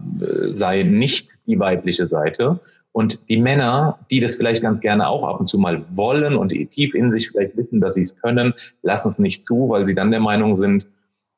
sei 0.49 0.83
nicht 0.83 1.37
die 1.45 1.59
weibliche 1.59 2.07
Seite. 2.07 2.59
Und 2.93 3.19
die 3.29 3.37
Männer, 3.37 3.99
die 4.09 4.19
das 4.19 4.35
vielleicht 4.35 4.61
ganz 4.61 4.81
gerne 4.81 5.07
auch 5.07 5.23
ab 5.23 5.39
und 5.39 5.47
zu 5.47 5.57
mal 5.57 5.81
wollen 5.95 6.35
und 6.35 6.49
tief 6.71 6.93
in 6.93 7.09
sich 7.09 7.29
vielleicht 7.29 7.55
wissen, 7.55 7.79
dass 7.79 7.93
sie 7.93 8.01
es 8.01 8.19
können, 8.19 8.53
lassen 8.81 9.07
es 9.07 9.19
nicht 9.19 9.45
zu, 9.45 9.69
weil 9.69 9.85
sie 9.85 9.95
dann 9.95 10.11
der 10.11 10.19
Meinung 10.19 10.55
sind, 10.55 10.87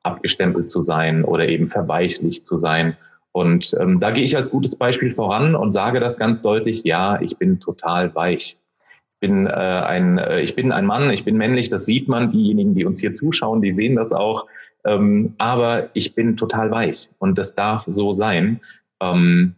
abgestempelt 0.01 0.71
zu 0.71 0.81
sein 0.81 1.23
oder 1.23 1.47
eben 1.47 1.67
verweichlicht 1.67 2.45
zu 2.45 2.57
sein. 2.57 2.97
Und 3.31 3.75
ähm, 3.79 3.99
da 3.99 4.11
gehe 4.11 4.23
ich 4.23 4.35
als 4.35 4.51
gutes 4.51 4.75
Beispiel 4.77 5.11
voran 5.11 5.55
und 5.55 5.71
sage 5.71 5.99
das 5.99 6.17
ganz 6.17 6.41
deutlich, 6.41 6.83
ja, 6.83 7.21
ich 7.21 7.37
bin 7.37 7.59
total 7.59 8.13
weich 8.15 8.57
bin, 9.23 9.47
äh, 9.47 9.51
ein, 9.51 10.17
äh, 10.17 10.41
ich 10.41 10.53
bin 10.53 10.73
ein 10.73 10.85
Mann, 10.85 11.09
ich 11.13 11.23
bin 11.23 11.37
männlich, 11.37 11.69
das 11.69 11.85
sieht 11.85 12.09
man. 12.09 12.29
Diejenigen, 12.29 12.75
die 12.75 12.83
uns 12.83 12.99
hier 12.99 13.15
zuschauen, 13.15 13.61
die 13.61 13.71
sehen 13.71 13.95
das 13.95 14.11
auch. 14.11 14.47
Ähm, 14.83 15.35
aber 15.37 15.89
ich 15.93 16.13
bin 16.13 16.35
total 16.35 16.71
weich 16.71 17.09
und 17.19 17.37
das 17.37 17.55
darf 17.55 17.85
so 17.87 18.11
sein. 18.11 18.59
Ähm, 19.01 19.55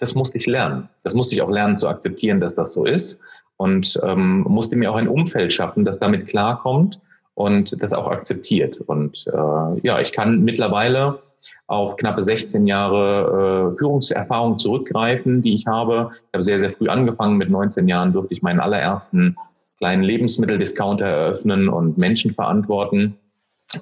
das 0.00 0.16
musste 0.16 0.38
ich 0.38 0.46
lernen. 0.46 0.88
Das 1.04 1.14
musste 1.14 1.36
ich 1.36 1.42
auch 1.42 1.50
lernen 1.50 1.76
zu 1.76 1.88
akzeptieren, 1.88 2.40
dass 2.40 2.56
das 2.56 2.72
so 2.72 2.84
ist 2.84 3.22
und 3.56 3.96
ähm, 4.02 4.40
musste 4.40 4.74
mir 4.74 4.90
auch 4.90 4.96
ein 4.96 5.06
Umfeld 5.06 5.52
schaffen, 5.52 5.84
das 5.84 6.00
damit 6.00 6.26
klarkommt 6.26 7.00
und 7.34 7.80
das 7.80 7.92
auch 7.92 8.08
akzeptiert. 8.08 8.80
Und 8.80 9.24
äh, 9.28 9.80
ja, 9.86 10.00
ich 10.00 10.10
kann 10.10 10.42
mittlerweile 10.42 11.20
auf 11.66 11.96
knappe 11.96 12.22
16 12.22 12.66
Jahre 12.66 13.70
äh, 13.70 13.76
Führungserfahrung 13.76 14.58
zurückgreifen, 14.58 15.42
die 15.42 15.54
ich 15.54 15.66
habe. 15.66 16.10
Ich 16.12 16.34
habe 16.34 16.42
sehr, 16.42 16.58
sehr 16.58 16.70
früh 16.70 16.88
angefangen. 16.88 17.36
Mit 17.36 17.50
19 17.50 17.88
Jahren 17.88 18.12
durfte 18.12 18.34
ich 18.34 18.42
meinen 18.42 18.60
allerersten 18.60 19.36
kleinen 19.78 20.02
Lebensmitteldiscounter 20.02 21.04
eröffnen 21.04 21.68
und 21.68 21.98
Menschen 21.98 22.32
verantworten. 22.32 23.16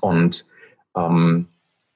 Und 0.00 0.44
ähm, 0.96 1.48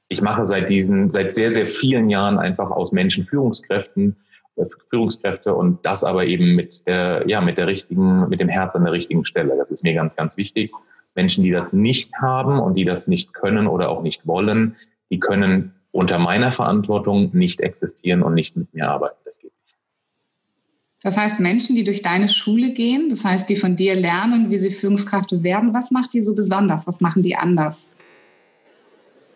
ich 0.09 0.23
mache 0.23 0.45
seit 0.45 0.69
diesen, 0.69 1.11
seit 1.11 1.35
sehr, 1.35 1.51
sehr 1.51 1.67
vielen 1.67 2.09
Jahren 2.09 2.39
einfach 2.39 2.71
aus 2.71 2.93
Menschen 2.93 3.25
Führungskräften, 3.25 4.17
äh, 4.57 4.65
Führungskräfte 4.89 5.55
und 5.55 5.85
das 5.85 6.05
aber 6.05 6.27
eben 6.27 6.55
mit 6.55 6.87
der, 6.87 7.25
ja, 7.27 7.41
mit 7.41 7.59
der 7.59 7.67
richtigen, 7.67 8.29
mit 8.29 8.41
dem 8.41 8.49
Herz 8.49 8.77
an 8.77 8.85
der 8.85 8.93
richtigen 8.93 9.25
Stelle. 9.25 9.57
Das 9.57 9.71
ist 9.71 9.85
mir 9.85 9.95
ganz, 9.95 10.17
ganz 10.17 10.37
wichtig. 10.37 10.73
Menschen, 11.15 11.43
die 11.43 11.51
das 11.51 11.73
nicht 11.73 12.15
haben 12.21 12.61
und 12.61 12.77
die 12.77 12.85
das 12.85 13.09
nicht 13.09 13.35
können 13.35 13.67
oder 13.67 13.89
auch 13.89 14.03
nicht 14.03 14.27
wollen, 14.27 14.77
die 15.11 15.19
können 15.19 15.75
unter 15.91 16.19
meiner 16.19 16.53
Verantwortung 16.53 17.31
nicht 17.33 17.61
existieren 17.61 18.23
und 18.23 18.35
nicht 18.35 18.57
mit 18.57 18.73
mir 18.75 18.89
arbeiten. 18.89 19.17
Das 19.25 19.39
geht 19.39 19.53
nicht. 19.65 19.77
Das 21.03 21.17
heißt, 21.17 21.41
Menschen, 21.41 21.77
die 21.77 21.85
durch 21.85 22.03
deine 22.03 22.29
Schule 22.29 22.73
gehen, 22.73 23.09
das 23.09 23.25
heißt, 23.25 23.49
die 23.49 23.57
von 23.57 23.77
dir 23.77 23.95
lernen, 23.95 24.51
wie 24.51 24.59
sie 24.59 24.71
Führungskräfte 24.71 25.43
werden, 25.43 25.73
was 25.73 25.91
macht 25.91 26.15
die 26.15 26.23
so 26.23 26.35
besonders? 26.35 26.87
Was 26.87 27.01
machen 27.01 27.23
die 27.23 27.37
anders? 27.37 27.97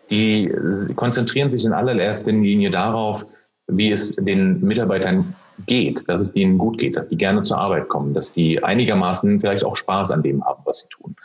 Die 0.09 0.51
konzentrieren 0.95 1.49
sich 1.49 1.65
in 1.65 1.73
allererster 1.73 2.31
Linie 2.31 2.69
darauf, 2.69 3.25
wie 3.67 3.91
es 3.91 4.11
den 4.11 4.61
Mitarbeitern 4.61 5.33
geht, 5.65 6.07
dass 6.07 6.21
es 6.21 6.33
denen 6.33 6.57
gut 6.57 6.77
geht, 6.77 6.95
dass 6.95 7.07
die 7.07 7.17
gerne 7.17 7.43
zur 7.43 7.57
Arbeit 7.57 7.87
kommen, 7.87 8.13
dass 8.13 8.31
die 8.31 8.63
einigermaßen 8.63 9.39
vielleicht 9.39 9.63
auch 9.63 9.75
Spaß 9.75 10.11
an 10.11 10.21
dem 10.21 10.43
haben, 10.43 10.61
was 10.65 10.79
sie 10.79 10.89
tun. 10.89 11.15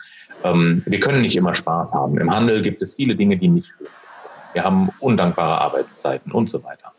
Ähm, 0.43 0.83
wir 0.85 0.99
können 0.99 1.21
nicht 1.21 1.35
immer 1.35 1.53
Spaß 1.53 1.93
haben. 1.93 2.17
Im 2.17 2.31
Handel 2.31 2.61
gibt 2.61 2.81
es 2.81 2.95
viele 2.95 3.15
Dinge, 3.15 3.37
die 3.37 3.49
nicht 3.49 3.67
schön 3.67 3.85
sind. 3.85 4.08
Wir 4.53 4.63
haben 4.63 4.89
undankbare 4.99 5.61
Arbeitszeiten 5.61 6.31
und 6.31 6.49
so 6.49 6.63
weiter. 6.63 6.91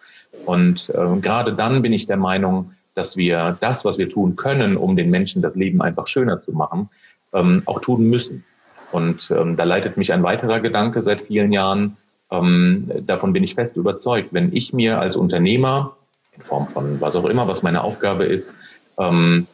Und 0.47 0.90
äh, 0.90 1.21
gerade 1.21 1.54
dann 1.54 1.83
bin 1.83 1.92
ich 1.92 2.07
der 2.07 2.16
Meinung, 2.16 2.73
dass 2.95 3.16
wir 3.16 3.57
das, 3.61 3.85
was 3.85 3.99
wir 3.99 4.09
tun 4.09 4.37
können, 4.37 4.76
um 4.76 4.97
den 4.97 5.11
Menschen 5.11 5.42
das 5.42 5.57
Leben 5.57 5.83
einfach 5.83 6.07
schöner 6.07 6.40
zu 6.40 6.52
machen, 6.52 6.90
ähm, 7.33 7.62
auch 7.66 7.80
tun 7.80 8.04
müssen. 8.04 8.45
Und 8.92 9.30
ähm, 9.30 9.57
da 9.57 9.64
leitet 9.64 9.97
mich 9.97 10.12
ein 10.12 10.23
weiterer 10.23 10.61
Gedanke 10.61 11.00
seit 11.02 11.23
vielen 11.23 11.52
Jahren. 11.52 11.97
Ähm, 12.30 12.90
davon 13.07 13.33
bin 13.33 13.45
ich 13.45 13.54
fest 13.54 13.76
überzeugt. 13.76 14.33
Wenn 14.33 14.52
ich 14.52 14.73
mir 14.73 14.99
als 14.99 15.16
Unternehmer, 15.16 15.97
in 16.33 16.42
Form 16.42 16.69
von 16.69 17.00
was 17.00 17.16
auch 17.16 17.26
immer, 17.26 17.47
was 17.49 17.62
meine 17.62 17.83
Aufgabe 17.83 18.25
ist, 18.25 18.57
ähm, 18.99 19.47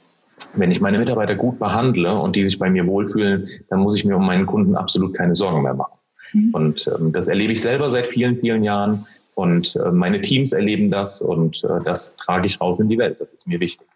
wenn 0.55 0.71
ich 0.71 0.81
meine 0.81 0.99
Mitarbeiter 0.99 1.35
gut 1.35 1.59
behandle 1.59 2.15
und 2.15 2.37
die 2.37 2.45
sich 2.45 2.59
bei 2.59 2.69
mir 2.71 2.87
wohlfühlen, 2.87 3.49
dann 3.69 3.81
muss 3.81 3.97
ich 3.97 4.05
mir 4.05 4.17
um 4.17 4.27
meinen 4.27 4.47
Kunden 4.47 4.77
absolut 4.77 5.15
keine 5.15 5.35
Sorgen 5.35 5.63
mehr 5.63 5.75
machen. 5.75 5.96
Mhm. 6.33 6.51
Und 6.53 6.87
ähm, 6.89 7.13
das 7.13 7.29
erlebe 7.29 7.53
ich 7.53 7.61
selber 7.61 7.91
seit 7.91 8.07
vielen, 8.07 8.39
vielen 8.39 8.65
Jahren. 8.65 9.07
Und 9.35 9.77
äh, 9.77 9.91
meine 9.91 10.21
Teams 10.21 10.53
erleben 10.53 10.91
das 10.91 11.21
und 11.21 11.63
äh, 11.65 11.85
das 11.85 12.17
trage 12.17 12.47
ich 12.47 12.61
raus 12.61 12.81
in 12.81 12.89
die 12.89 12.97
Welt. 12.97 13.21
Das 13.21 13.33
ist 13.33 13.47
mir 13.47 13.61
wichtig. 13.61 13.87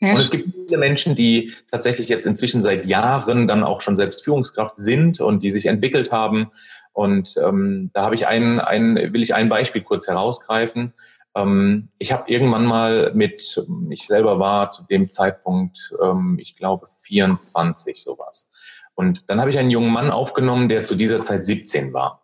Sehr 0.00 0.14
und 0.14 0.20
es 0.20 0.30
gibt 0.30 0.54
viele 0.54 0.78
Menschen, 0.78 1.16
die 1.16 1.52
tatsächlich 1.72 2.08
jetzt 2.08 2.26
inzwischen 2.26 2.60
seit 2.60 2.86
Jahren 2.86 3.48
dann 3.48 3.64
auch 3.64 3.80
schon 3.80 3.96
selbst 3.96 4.22
Führungskraft 4.22 4.78
sind 4.78 5.20
und 5.20 5.42
die 5.42 5.50
sich 5.50 5.66
entwickelt 5.66 6.12
haben. 6.12 6.52
Und 6.92 7.34
ähm, 7.44 7.90
da 7.92 8.02
habe 8.02 8.14
ich 8.14 8.28
ein, 8.28 8.60
ein, 8.60 8.94
will 8.94 9.22
ich 9.22 9.34
ein 9.34 9.48
Beispiel 9.48 9.82
kurz 9.82 10.06
herausgreifen. 10.06 10.92
Ähm, 11.34 11.88
ich 11.98 12.12
habe 12.12 12.30
irgendwann 12.30 12.64
mal 12.64 13.12
mit, 13.14 13.60
ich 13.90 14.06
selber 14.06 14.38
war 14.38 14.70
zu 14.70 14.84
dem 14.84 15.10
Zeitpunkt, 15.10 15.92
ähm, 16.02 16.38
ich 16.40 16.54
glaube 16.54 16.86
24 17.02 18.02
sowas. 18.02 18.50
Und 18.98 19.30
dann 19.30 19.40
habe 19.40 19.50
ich 19.50 19.58
einen 19.58 19.70
jungen 19.70 19.92
Mann 19.92 20.10
aufgenommen, 20.10 20.68
der 20.68 20.82
zu 20.82 20.96
dieser 20.96 21.20
Zeit 21.20 21.44
17 21.44 21.92
war 21.92 22.22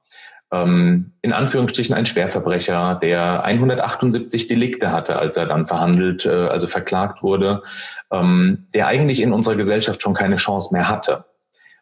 ähm, 0.55 1.13
in 1.23 1.33
Anführungsstrichen 1.33 1.95
ein 1.95 2.07
Schwerverbrecher, 2.07 2.99
der 3.03 3.45
178 3.45 4.47
Delikte 4.47 4.93
hatte, 4.93 5.17
als 5.17 5.37
er 5.37 5.47
dann 5.47 5.67
verhandelt, 5.67 6.27
äh, 6.27 6.31
also 6.31 6.67
verklagt 6.67 7.23
wurde, 7.23 7.63
ähm, 8.11 8.67
der 8.75 8.87
eigentlich 8.87 9.21
in 9.21 9.33
unserer 9.33 9.57
Gesellschaft 9.57 10.03
schon 10.03 10.15
keine 10.15 10.37
Chance 10.37 10.73
mehr 10.73 10.89
hatte. 10.89 11.25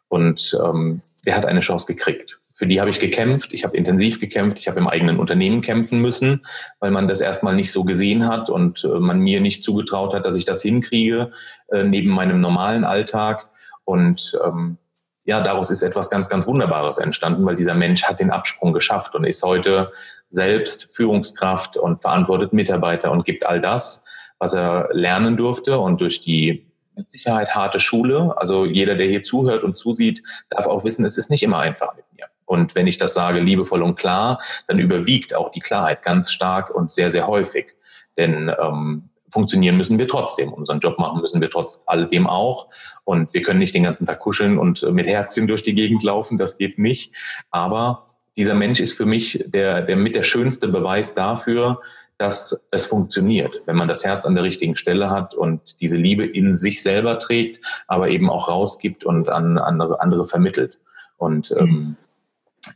Und 0.08 0.58
ähm, 0.62 1.02
der 1.26 1.36
hat 1.36 1.44
eine 1.44 1.60
Chance 1.60 1.86
gekriegt. 1.86 2.38
Für 2.54 2.66
die 2.66 2.80
habe 2.80 2.90
ich 2.90 3.00
gekämpft, 3.00 3.52
ich 3.52 3.64
habe 3.64 3.76
intensiv 3.76 4.20
gekämpft, 4.20 4.58
ich 4.58 4.68
habe 4.68 4.78
im 4.78 4.86
eigenen 4.86 5.18
Unternehmen 5.18 5.62
kämpfen 5.62 6.00
müssen, 6.00 6.44
weil 6.80 6.90
man 6.90 7.08
das 7.08 7.20
erstmal 7.20 7.54
nicht 7.54 7.72
so 7.72 7.84
gesehen 7.84 8.28
hat 8.28 8.50
und 8.50 8.84
äh, 8.84 9.00
man 9.00 9.20
mir 9.20 9.40
nicht 9.40 9.64
zugetraut 9.64 10.14
hat, 10.14 10.24
dass 10.24 10.36
ich 10.36 10.44
das 10.44 10.62
hinkriege, 10.62 11.32
äh, 11.68 11.84
neben 11.84 12.10
meinem 12.10 12.40
normalen 12.40 12.84
Alltag. 12.84 13.48
Und 13.84 14.38
ähm, 14.44 14.78
ja, 15.24 15.40
daraus 15.40 15.70
ist 15.70 15.82
etwas 15.82 16.10
ganz, 16.10 16.28
ganz 16.28 16.46
Wunderbares 16.46 16.98
entstanden, 16.98 17.44
weil 17.46 17.56
dieser 17.56 17.74
Mensch 17.74 18.04
hat 18.04 18.18
den 18.18 18.30
Absprung 18.30 18.72
geschafft 18.72 19.14
und 19.14 19.24
ist 19.24 19.42
heute 19.42 19.92
selbst 20.26 20.94
Führungskraft 20.94 21.76
und 21.76 22.00
verantwortet 22.00 22.52
Mitarbeiter 22.52 23.12
und 23.12 23.24
gibt 23.24 23.46
all 23.46 23.60
das, 23.60 24.04
was 24.38 24.54
er 24.54 24.88
lernen 24.92 25.36
durfte 25.36 25.78
und 25.78 26.00
durch 26.00 26.20
die 26.20 26.66
mit 26.96 27.10
Sicherheit 27.10 27.54
harte 27.54 27.80
Schule. 27.80 28.34
Also 28.36 28.66
jeder, 28.66 28.96
der 28.96 29.06
hier 29.06 29.22
zuhört 29.22 29.62
und 29.62 29.76
zusieht, 29.76 30.22
darf 30.50 30.66
auch 30.66 30.84
wissen, 30.84 31.04
es 31.04 31.16
ist 31.16 31.30
nicht 31.30 31.42
immer 31.42 31.58
einfach 31.58 31.94
mit 31.94 32.04
mir. 32.12 32.26
Und 32.44 32.74
wenn 32.74 32.86
ich 32.86 32.98
das 32.98 33.14
sage, 33.14 33.40
liebevoll 33.40 33.82
und 33.82 33.94
klar, 33.94 34.38
dann 34.66 34.78
überwiegt 34.78 35.34
auch 35.34 35.50
die 35.50 35.60
Klarheit 35.60 36.02
ganz 36.02 36.32
stark 36.32 36.70
und 36.70 36.92
sehr, 36.92 37.10
sehr 37.10 37.26
häufig. 37.26 37.74
Denn 38.18 38.52
ähm, 38.60 39.08
funktionieren 39.32 39.76
müssen 39.76 39.98
wir 39.98 40.06
trotzdem. 40.06 40.52
Unseren 40.52 40.80
Job 40.80 40.98
machen 40.98 41.22
müssen 41.22 41.40
wir 41.40 41.50
trotz 41.50 41.82
alledem 41.86 42.26
auch. 42.26 42.68
Und 43.04 43.32
wir 43.34 43.42
können 43.42 43.58
nicht 43.58 43.74
den 43.74 43.82
ganzen 43.82 44.06
Tag 44.06 44.20
kuscheln 44.20 44.58
und 44.58 44.82
mit 44.92 45.06
Herzchen 45.06 45.46
durch 45.46 45.62
die 45.62 45.74
Gegend 45.74 46.02
laufen. 46.02 46.38
Das 46.38 46.58
geht 46.58 46.78
nicht. 46.78 47.12
Aber 47.50 48.10
dieser 48.36 48.54
Mensch 48.54 48.80
ist 48.80 48.96
für 48.96 49.06
mich 49.06 49.44
der, 49.46 49.82
der 49.82 49.96
mit 49.96 50.14
der 50.14 50.22
schönste 50.22 50.68
Beweis 50.68 51.14
dafür, 51.14 51.80
dass 52.18 52.68
es 52.70 52.86
funktioniert, 52.86 53.62
wenn 53.66 53.74
man 53.74 53.88
das 53.88 54.04
Herz 54.04 54.26
an 54.26 54.34
der 54.34 54.44
richtigen 54.44 54.76
Stelle 54.76 55.10
hat 55.10 55.34
und 55.34 55.80
diese 55.80 55.96
Liebe 55.96 56.24
in 56.24 56.54
sich 56.54 56.82
selber 56.82 57.18
trägt, 57.18 57.64
aber 57.88 58.10
eben 58.10 58.30
auch 58.30 58.48
rausgibt 58.48 59.04
und 59.04 59.28
an 59.28 59.58
andere, 59.58 60.00
andere 60.00 60.24
vermittelt. 60.24 60.78
Und 61.16 61.52
ähm, 61.58 61.96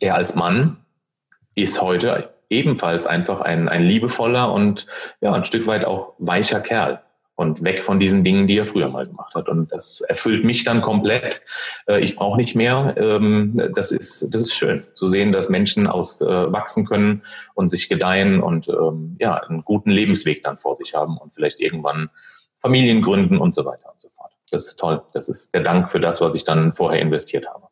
er 0.00 0.16
als 0.16 0.34
Mann 0.34 0.78
ist 1.54 1.80
heute 1.80 2.35
ebenfalls 2.48 3.06
einfach 3.06 3.40
ein, 3.40 3.68
ein 3.68 3.82
liebevoller 3.82 4.52
und 4.52 4.86
ja, 5.20 5.32
ein 5.32 5.44
Stück 5.44 5.66
weit 5.66 5.84
auch 5.84 6.14
weicher 6.18 6.60
Kerl 6.60 7.02
und 7.36 7.62
weg 7.64 7.82
von 7.82 8.00
diesen 8.00 8.24
Dingen, 8.24 8.46
die 8.46 8.58
er 8.58 8.64
früher 8.64 8.88
mal 8.88 9.06
gemacht 9.06 9.34
hat. 9.34 9.48
Und 9.48 9.70
das 9.70 10.00
erfüllt 10.00 10.44
mich 10.44 10.64
dann 10.64 10.80
komplett. 10.80 11.42
Äh, 11.86 12.00
ich 12.00 12.16
brauche 12.16 12.38
nicht 12.38 12.54
mehr. 12.54 12.94
Ähm, 12.96 13.54
das 13.74 13.92
ist, 13.92 14.34
das 14.34 14.42
ist 14.42 14.54
schön 14.54 14.84
zu 14.94 15.06
sehen, 15.06 15.32
dass 15.32 15.50
Menschen 15.50 15.86
aus 15.86 16.22
äh, 16.22 16.26
wachsen 16.26 16.86
können 16.86 17.22
und 17.54 17.70
sich 17.70 17.88
gedeihen 17.88 18.42
und 18.42 18.68
ähm, 18.68 19.16
ja, 19.20 19.34
einen 19.34 19.62
guten 19.62 19.90
Lebensweg 19.90 20.42
dann 20.42 20.56
vor 20.56 20.76
sich 20.78 20.94
haben 20.94 21.18
und 21.18 21.34
vielleicht 21.34 21.60
irgendwann 21.60 22.08
Familien 22.58 23.02
gründen 23.02 23.36
und 23.36 23.54
so 23.54 23.66
weiter 23.66 23.92
und 23.92 24.00
so 24.00 24.08
fort. 24.08 24.32
Das 24.50 24.66
ist 24.66 24.80
toll. 24.80 25.02
Das 25.12 25.28
ist 25.28 25.52
der 25.52 25.60
Dank 25.60 25.90
für 25.90 26.00
das, 26.00 26.22
was 26.22 26.34
ich 26.34 26.44
dann 26.44 26.72
vorher 26.72 27.02
investiert 27.02 27.46
habe. 27.46 27.65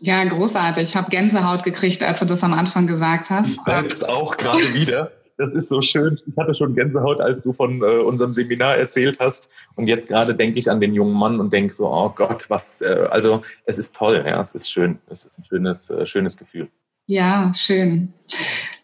Ja, 0.00 0.24
großartig. 0.24 0.82
Ich 0.82 0.96
habe 0.96 1.10
Gänsehaut 1.10 1.62
gekriegt, 1.62 2.02
als 2.02 2.20
du 2.20 2.24
das 2.24 2.42
am 2.42 2.54
Anfang 2.54 2.86
gesagt 2.86 3.30
hast. 3.30 3.56
Ich 3.56 3.62
selbst 3.62 4.08
auch 4.08 4.36
gerade 4.36 4.72
wieder. 4.74 5.12
Das 5.36 5.54
ist 5.54 5.68
so 5.68 5.80
schön. 5.80 6.18
Ich 6.26 6.36
hatte 6.36 6.54
schon 6.54 6.74
Gänsehaut, 6.74 7.20
als 7.20 7.42
du 7.42 7.52
von 7.52 7.80
äh, 7.80 7.84
unserem 7.84 8.32
Seminar 8.32 8.76
erzählt 8.76 9.18
hast. 9.20 9.48
Und 9.74 9.86
jetzt 9.86 10.08
gerade 10.08 10.34
denke 10.34 10.58
ich 10.58 10.70
an 10.70 10.80
den 10.80 10.94
jungen 10.94 11.14
Mann 11.14 11.40
und 11.40 11.52
denke 11.52 11.72
so, 11.72 11.86
oh 11.86 12.10
Gott, 12.10 12.50
was, 12.50 12.82
äh, 12.82 13.08
also 13.10 13.42
es 13.64 13.78
ist 13.78 13.96
toll, 13.96 14.22
ja, 14.26 14.40
es 14.40 14.54
ist 14.54 14.70
schön. 14.70 14.98
Es 15.08 15.24
ist 15.24 15.38
ein 15.38 15.44
schönes, 15.46 15.88
äh, 15.88 16.04
schönes 16.06 16.36
Gefühl. 16.36 16.68
Ja, 17.06 17.52
schön. 17.56 18.12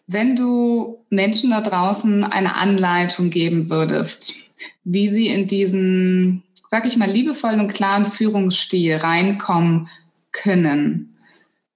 Wenn 0.07 0.35
du 0.35 0.97
Menschen 1.09 1.51
da 1.51 1.61
draußen 1.61 2.23
eine 2.23 2.55
Anleitung 2.55 3.29
geben 3.29 3.69
würdest, 3.69 4.33
wie 4.83 5.09
sie 5.09 5.27
in 5.27 5.47
diesen, 5.47 6.43
sag 6.67 6.85
ich 6.87 6.97
mal, 6.97 7.09
liebevollen 7.09 7.59
und 7.59 7.73
klaren 7.73 8.05
Führungsstil 8.05 8.95
reinkommen 8.95 9.89
können. 10.41 11.17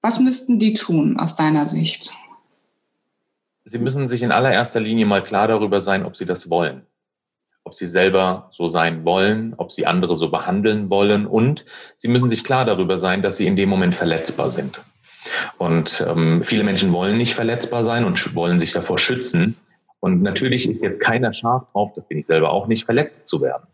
Was 0.01 0.19
müssten 0.19 0.59
die 0.59 0.73
tun 0.73 1.17
aus 1.19 1.35
deiner 1.35 1.65
Sicht? 1.65 2.11
Sie 3.65 3.79
müssen 3.79 4.07
sich 4.07 4.23
in 4.23 4.31
allererster 4.31 4.79
Linie 4.79 5.05
mal 5.05 5.23
klar 5.23 5.47
darüber 5.47 5.81
sein, 5.81 6.05
ob 6.05 6.15
sie 6.15 6.25
das 6.25 6.49
wollen. 6.49 6.85
Ob 7.63 7.75
sie 7.75 7.85
selber 7.85 8.49
so 8.51 8.67
sein 8.67 9.05
wollen, 9.05 9.53
ob 9.57 9.71
sie 9.71 9.85
andere 9.85 10.15
so 10.15 10.29
behandeln 10.29 10.89
wollen 10.89 11.27
und 11.27 11.65
sie 11.95 12.07
müssen 12.07 12.29
sich 12.29 12.43
klar 12.43 12.65
darüber 12.65 12.97
sein, 12.97 13.21
dass 13.21 13.37
sie 13.37 13.45
in 13.45 13.55
dem 13.55 13.69
Moment 13.69 13.93
verletzbar 13.93 14.49
sind. 14.49 14.81
Und 15.59 16.03
ähm, 16.07 16.43
viele 16.43 16.63
Menschen 16.63 16.91
wollen 16.91 17.17
nicht 17.17 17.35
verletzbar 17.35 17.85
sein 17.85 18.03
und 18.03 18.35
wollen 18.35 18.59
sich 18.59 18.71
davor 18.71 18.97
schützen. 18.97 19.57
Und 19.99 20.23
natürlich 20.23 20.67
ist 20.67 20.81
jetzt 20.81 20.99
keiner 20.99 21.31
scharf 21.31 21.71
drauf, 21.71 21.93
das 21.95 22.07
bin 22.07 22.17
ich 22.17 22.25
selber 22.25 22.49
auch 22.49 22.65
nicht, 22.65 22.83
verletzt 22.83 23.27
zu 23.27 23.41
werden. 23.41 23.67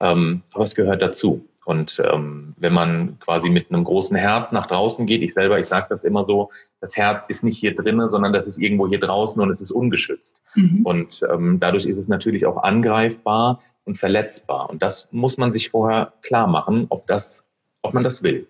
Ähm, 0.00 0.42
aber 0.52 0.64
es 0.64 0.74
gehört 0.74 1.02
dazu. 1.02 1.46
Und 1.64 2.02
ähm, 2.12 2.54
wenn 2.58 2.74
man 2.74 3.18
quasi 3.20 3.48
mit 3.48 3.70
einem 3.70 3.84
großen 3.84 4.16
Herz 4.16 4.52
nach 4.52 4.66
draußen 4.66 5.06
geht, 5.06 5.22
ich 5.22 5.32
selber, 5.32 5.58
ich 5.58 5.66
sage 5.66 5.86
das 5.88 6.04
immer 6.04 6.24
so, 6.24 6.50
das 6.80 6.96
Herz 6.96 7.24
ist 7.26 7.42
nicht 7.42 7.58
hier 7.58 7.74
drinnen, 7.74 8.06
sondern 8.06 8.34
das 8.34 8.46
ist 8.46 8.60
irgendwo 8.60 8.86
hier 8.86 9.00
draußen 9.00 9.40
und 9.40 9.50
es 9.50 9.62
ist 9.62 9.70
ungeschützt. 9.70 10.36
Mhm. 10.54 10.82
Und 10.84 11.20
ähm, 11.32 11.58
dadurch 11.58 11.86
ist 11.86 11.96
es 11.96 12.08
natürlich 12.08 12.44
auch 12.44 12.62
angreifbar 12.62 13.62
und 13.84 13.96
verletzbar. 13.96 14.68
Und 14.68 14.82
das 14.82 15.10
muss 15.12 15.38
man 15.38 15.52
sich 15.52 15.70
vorher 15.70 16.12
klar 16.20 16.46
machen, 16.46 16.86
ob, 16.90 17.06
das, 17.06 17.48
ob 17.80 17.94
man 17.94 18.02
das 18.02 18.22
will. 18.22 18.46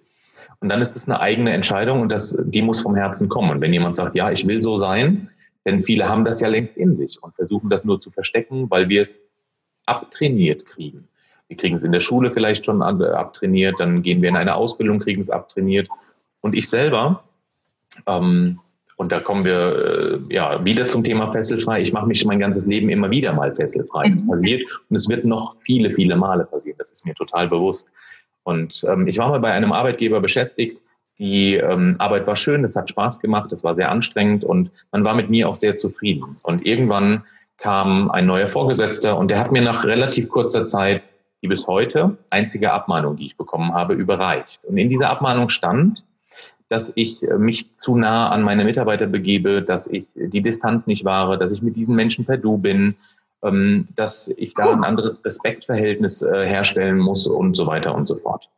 Und 0.60 0.68
dann 0.68 0.80
ist 0.80 0.96
es 0.96 1.08
eine 1.08 1.20
eigene 1.20 1.52
Entscheidung 1.52 2.00
und 2.00 2.10
das, 2.10 2.42
die 2.46 2.62
muss 2.62 2.80
vom 2.80 2.96
Herzen 2.96 3.28
kommen. 3.28 3.50
Und 3.50 3.60
wenn 3.60 3.72
jemand 3.72 3.94
sagt, 3.96 4.16
ja, 4.16 4.32
ich 4.32 4.46
will 4.46 4.60
so 4.60 4.78
sein, 4.78 5.30
denn 5.64 5.80
viele 5.80 6.08
haben 6.08 6.24
das 6.24 6.40
ja 6.40 6.48
längst 6.48 6.76
in 6.76 6.94
sich 6.94 7.22
und 7.22 7.36
versuchen 7.36 7.70
das 7.70 7.84
nur 7.84 8.00
zu 8.00 8.10
verstecken, 8.10 8.70
weil 8.70 8.88
wir 8.88 9.02
es 9.02 9.28
abtrainiert 9.86 10.66
kriegen. 10.66 11.08
Wir 11.48 11.56
kriegen 11.56 11.76
es 11.76 11.82
in 11.82 11.92
der 11.92 12.00
Schule 12.00 12.30
vielleicht 12.30 12.64
schon 12.64 12.82
abtrainiert, 12.82 13.78
dann 13.78 14.02
gehen 14.02 14.22
wir 14.22 14.28
in 14.28 14.36
eine 14.36 14.54
Ausbildung, 14.54 14.98
kriegen 14.98 15.20
es 15.20 15.30
abtrainiert. 15.30 15.88
Und 16.40 16.54
ich 16.54 16.68
selber, 16.68 17.24
ähm, 18.06 18.60
und 18.96 19.10
da 19.12 19.20
kommen 19.20 19.44
wir 19.44 20.20
äh, 20.30 20.34
ja 20.34 20.64
wieder 20.64 20.86
zum 20.86 21.02
Thema 21.02 21.30
fesselfrei. 21.30 21.80
Ich 21.80 21.92
mache 21.92 22.06
mich 22.06 22.24
mein 22.24 22.38
ganzes 22.38 22.66
Leben 22.66 22.88
immer 22.88 23.10
wieder 23.10 23.32
mal 23.32 23.52
fesselfrei. 23.52 24.08
Das 24.08 24.22
mhm. 24.22 24.30
passiert 24.30 24.62
und 24.88 24.96
es 24.96 25.08
wird 25.08 25.24
noch 25.24 25.56
viele, 25.58 25.92
viele 25.92 26.16
Male 26.16 26.44
passieren. 26.44 26.78
Das 26.78 26.92
ist 26.92 27.04
mir 27.04 27.14
total 27.14 27.48
bewusst. 27.48 27.88
Und 28.44 28.84
ähm, 28.88 29.06
ich 29.08 29.18
war 29.18 29.28
mal 29.28 29.40
bei 29.40 29.52
einem 29.52 29.72
Arbeitgeber 29.72 30.20
beschäftigt. 30.20 30.82
Die 31.18 31.56
ähm, 31.56 31.96
Arbeit 31.98 32.26
war 32.26 32.36
schön, 32.36 32.64
es 32.64 32.76
hat 32.76 32.90
Spaß 32.90 33.20
gemacht, 33.20 33.52
es 33.52 33.62
war 33.64 33.74
sehr 33.74 33.90
anstrengend 33.90 34.44
und 34.44 34.70
man 34.90 35.04
war 35.04 35.14
mit 35.14 35.30
mir 35.30 35.48
auch 35.48 35.54
sehr 35.54 35.76
zufrieden. 35.76 36.36
Und 36.42 36.66
irgendwann 36.66 37.24
kam 37.56 38.10
ein 38.10 38.26
neuer 38.26 38.48
Vorgesetzter 38.48 39.16
und 39.16 39.28
der 39.28 39.38
hat 39.38 39.52
mir 39.52 39.62
nach 39.62 39.84
relativ 39.84 40.28
kurzer 40.28 40.66
Zeit 40.66 41.02
die 41.44 41.48
bis 41.48 41.66
heute 41.66 42.16
einzige 42.30 42.72
Abmahnung, 42.72 43.16
die 43.16 43.26
ich 43.26 43.36
bekommen 43.36 43.74
habe, 43.74 43.92
überreicht. 43.92 44.64
Und 44.64 44.78
in 44.78 44.88
dieser 44.88 45.10
Abmahnung 45.10 45.50
stand, 45.50 46.02
dass 46.70 46.90
ich 46.96 47.22
äh, 47.22 47.36
mich 47.36 47.76
zu 47.76 47.98
nah 47.98 48.30
an 48.30 48.40
meine 48.42 48.64
Mitarbeiter 48.64 49.06
begebe, 49.06 49.62
dass 49.62 49.86
ich 49.86 50.06
die 50.14 50.40
Distanz 50.40 50.86
nicht 50.86 51.04
wahre, 51.04 51.36
dass 51.36 51.52
ich 51.52 51.60
mit 51.60 51.76
diesen 51.76 51.96
Menschen 51.96 52.24
per 52.24 52.38
Du 52.38 52.56
bin, 52.56 52.96
ähm, 53.42 53.88
dass 53.94 54.28
ich 54.28 54.54
da 54.54 54.72
ein 54.72 54.84
anderes 54.84 55.22
Respektverhältnis 55.22 56.22
äh, 56.22 56.46
herstellen 56.46 56.96
muss 56.96 57.26
und 57.26 57.54
so 57.58 57.66
weiter 57.66 57.94
und 57.94 58.08
so 58.08 58.16
fort. 58.16 58.48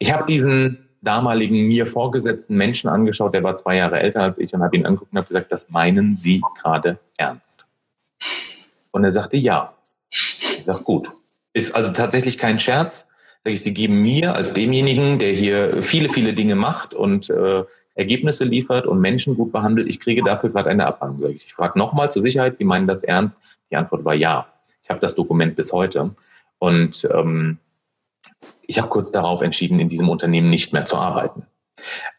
Ich 0.00 0.12
habe 0.12 0.24
diesen 0.24 0.88
damaligen 1.02 1.68
mir 1.68 1.86
vorgesetzten 1.86 2.56
Menschen 2.56 2.90
angeschaut, 2.90 3.32
der 3.32 3.44
war 3.44 3.54
zwei 3.54 3.76
Jahre 3.76 4.00
älter 4.00 4.22
als 4.22 4.40
ich 4.40 4.52
und 4.52 4.62
habe 4.64 4.76
ihn 4.76 4.86
angeguckt 4.86 5.12
und 5.12 5.18
habe 5.18 5.28
gesagt, 5.28 5.52
das 5.52 5.70
meinen 5.70 6.16
Sie 6.16 6.42
gerade 6.60 6.98
ernst? 7.16 7.64
Und 8.90 9.04
er 9.04 9.12
sagte 9.12 9.36
ja. 9.36 9.72
Ich 10.10 10.64
sage, 10.64 10.82
gut. 10.82 11.12
Ist 11.52 11.74
also 11.74 11.92
tatsächlich 11.92 12.38
kein 12.38 12.58
Scherz. 12.58 13.08
Sag 13.42 13.52
ich, 13.52 13.62
Sie 13.62 13.74
geben 13.74 14.02
mir 14.02 14.34
als 14.34 14.52
demjenigen, 14.52 15.18
der 15.18 15.32
hier 15.32 15.82
viele, 15.82 16.08
viele 16.08 16.34
Dinge 16.34 16.54
macht 16.54 16.94
und 16.94 17.30
äh, 17.30 17.64
Ergebnisse 17.94 18.44
liefert 18.44 18.86
und 18.86 19.00
Menschen 19.00 19.36
gut 19.36 19.52
behandelt, 19.52 19.88
ich 19.88 20.00
kriege 20.00 20.22
dafür 20.22 20.50
gerade 20.50 20.70
eine 20.70 20.86
Abhandlung. 20.86 21.32
Ich 21.32 21.52
frage 21.52 21.78
nochmal 21.78 22.10
zur 22.10 22.22
Sicherheit, 22.22 22.56
Sie 22.56 22.64
meinen 22.64 22.86
das 22.86 23.04
ernst? 23.04 23.38
Die 23.70 23.76
Antwort 23.76 24.04
war 24.04 24.14
ja. 24.14 24.46
Ich 24.82 24.90
habe 24.90 25.00
das 25.00 25.14
Dokument 25.14 25.56
bis 25.56 25.72
heute. 25.72 26.14
Und 26.58 27.08
ähm, 27.12 27.58
ich 28.66 28.78
habe 28.78 28.88
kurz 28.88 29.10
darauf 29.10 29.42
entschieden, 29.42 29.80
in 29.80 29.88
diesem 29.88 30.08
Unternehmen 30.08 30.50
nicht 30.50 30.72
mehr 30.72 30.84
zu 30.84 30.96
arbeiten. 30.96 31.46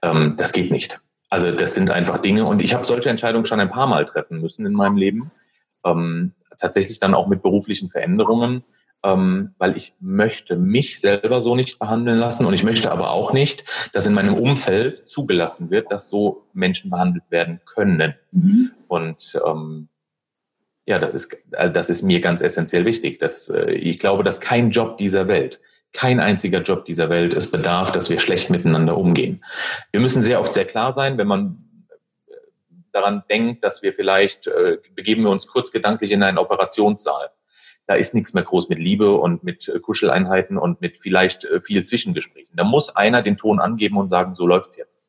Ähm, 0.01 0.35
das 0.37 0.51
geht 0.51 0.71
nicht. 0.71 0.99
Also 1.29 1.51
das 1.51 1.73
sind 1.73 1.89
einfach 1.89 2.19
Dinge 2.19 2.45
und 2.45 2.61
ich 2.61 2.73
habe 2.73 2.85
solche 2.85 3.09
Entscheidungen 3.09 3.45
schon 3.45 3.59
ein 3.59 3.71
paar 3.71 3.87
Mal 3.87 4.05
treffen 4.05 4.41
müssen 4.41 4.65
in 4.65 4.73
meinem 4.73 4.97
Leben. 4.97 5.31
Ähm, 5.85 6.33
tatsächlich 6.59 6.99
dann 6.99 7.13
auch 7.13 7.27
mit 7.27 7.41
beruflichen 7.41 7.87
Veränderungen, 7.87 8.63
ähm, 9.03 9.55
weil 9.57 9.75
ich 9.75 9.93
möchte 9.99 10.55
mich 10.55 10.99
selber 10.99 11.41
so 11.41 11.55
nicht 11.55 11.79
behandeln 11.79 12.19
lassen 12.19 12.45
und 12.45 12.53
ich 12.53 12.63
möchte 12.63 12.91
aber 12.91 13.11
auch 13.11 13.33
nicht, 13.33 13.63
dass 13.93 14.05
in 14.05 14.13
meinem 14.13 14.35
Umfeld 14.35 15.09
zugelassen 15.09 15.71
wird, 15.71 15.91
dass 15.91 16.09
so 16.09 16.45
Menschen 16.53 16.91
behandelt 16.91 17.25
werden 17.29 17.61
können. 17.65 18.15
Mhm. 18.31 18.71
Und 18.87 19.39
ähm, 19.45 19.87
ja, 20.85 20.99
das 20.99 21.13
ist, 21.15 21.35
äh, 21.51 21.71
das 21.71 21.89
ist 21.89 22.03
mir 22.03 22.21
ganz 22.21 22.41
essentiell 22.41 22.85
wichtig. 22.85 23.19
Dass, 23.19 23.49
äh, 23.49 23.71
ich 23.71 23.99
glaube, 23.99 24.23
dass 24.23 24.41
kein 24.41 24.71
Job 24.71 24.97
dieser 24.97 25.27
Welt, 25.27 25.59
kein 25.93 26.19
einziger 26.19 26.61
Job 26.61 26.85
dieser 26.85 27.09
Welt 27.09 27.33
es 27.33 27.49
bedarf, 27.49 27.91
dass 27.91 28.09
wir 28.09 28.19
schlecht 28.19 28.49
miteinander 28.49 28.97
umgehen. 28.97 29.43
Wir 29.91 29.99
müssen 29.99 30.21
sehr 30.21 30.39
oft 30.39 30.53
sehr 30.53 30.65
klar 30.65 30.93
sein, 30.93 31.17
wenn 31.17 31.27
man 31.27 31.67
daran 32.91 33.23
denkt, 33.29 33.63
dass 33.63 33.81
wir 33.81 33.93
vielleicht, 33.93 34.47
äh, 34.47 34.77
begeben 34.95 35.23
wir 35.23 35.29
uns 35.29 35.47
kurz 35.47 35.71
gedanklich 35.71 36.11
in 36.11 36.23
einen 36.23 36.37
Operationssaal. 36.37 37.31
Da 37.87 37.95
ist 37.95 38.13
nichts 38.13 38.33
mehr 38.33 38.43
groß 38.43 38.69
mit 38.69 38.79
Liebe 38.79 39.13
und 39.15 39.43
mit 39.43 39.67
äh, 39.67 39.79
Kuscheleinheiten 39.79 40.57
und 40.57 40.81
mit 40.81 40.97
vielleicht 40.97 41.45
äh, 41.45 41.59
viel 41.59 41.83
Zwischengesprächen. 41.83 42.55
Da 42.55 42.63
muss 42.63 42.95
einer 42.95 43.21
den 43.21 43.37
Ton 43.37 43.59
angeben 43.59 43.97
und 43.97 44.09
sagen, 44.09 44.33
so 44.33 44.47
läuft's 44.47 44.77
jetzt. 44.77 45.03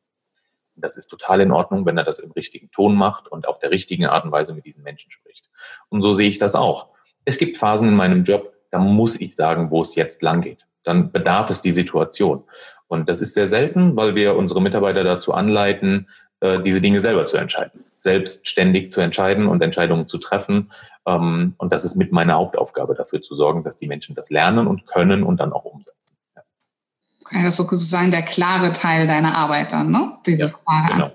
Das 0.75 0.97
ist 0.97 1.07
total 1.07 1.41
in 1.41 1.51
Ordnung, 1.51 1.85
wenn 1.85 1.97
er 1.97 2.03
das 2.03 2.19
im 2.19 2.31
richtigen 2.31 2.71
Ton 2.71 2.95
macht 2.95 3.27
und 3.27 3.47
auf 3.47 3.59
der 3.59 3.69
richtigen 3.71 4.05
Art 4.05 4.25
und 4.25 4.31
Weise 4.31 4.53
mit 4.53 4.65
diesen 4.65 4.83
Menschen 4.83 5.11
spricht. 5.11 5.49
Und 5.89 6.01
so 6.01 6.13
sehe 6.13 6.29
ich 6.29 6.39
das 6.39 6.55
auch. 6.55 6.89
Es 7.25 7.37
gibt 7.37 7.57
Phasen 7.57 7.87
in 7.87 7.95
meinem 7.95 8.23
Job, 8.23 8.51
da 8.71 8.79
muss 8.79 9.21
ich 9.21 9.35
sagen, 9.35 9.69
wo 9.69 9.81
es 9.81 9.95
jetzt 9.95 10.23
lang 10.23 10.41
geht. 10.41 10.65
Dann 10.83 11.11
bedarf 11.11 11.49
es 11.49 11.61
die 11.61 11.71
Situation. 11.71 12.43
Und 12.87 13.07
das 13.07 13.21
ist 13.21 13.35
sehr 13.35 13.47
selten, 13.47 13.95
weil 13.95 14.15
wir 14.15 14.35
unsere 14.35 14.61
Mitarbeiter 14.61 15.03
dazu 15.03 15.33
anleiten, 15.33 16.09
diese 16.61 16.81
Dinge 16.81 16.99
selber 16.99 17.25
zu 17.25 17.37
entscheiden, 17.37 17.85
selbstständig 17.97 18.91
zu 18.91 19.01
entscheiden 19.01 19.47
und 19.47 19.61
Entscheidungen 19.61 20.07
zu 20.07 20.17
treffen. 20.17 20.71
Ähm, 21.05 21.53
und 21.57 21.71
das 21.71 21.85
ist 21.85 21.95
mit 21.95 22.11
meiner 22.11 22.35
Hauptaufgabe, 22.35 22.95
dafür 22.95 23.21
zu 23.21 23.35
sorgen, 23.35 23.63
dass 23.63 23.77
die 23.77 23.87
Menschen 23.87 24.15
das 24.15 24.29
lernen 24.29 24.67
und 24.67 24.85
können 24.85 25.23
und 25.23 25.39
dann 25.39 25.53
auch 25.53 25.65
umsetzen. 25.65 26.17
Okay, 27.21 27.41
das 27.43 27.59
ist 27.59 27.67
sozusagen 27.67 28.11
der 28.11 28.21
klare 28.21 28.73
Teil 28.73 29.07
deiner 29.07 29.35
Arbeit 29.35 29.71
dann, 29.71 29.89
ne? 29.89 30.17
Dieses 30.25 30.51
ja, 30.51 30.57
klare. 30.65 30.93
Genau, 30.93 31.11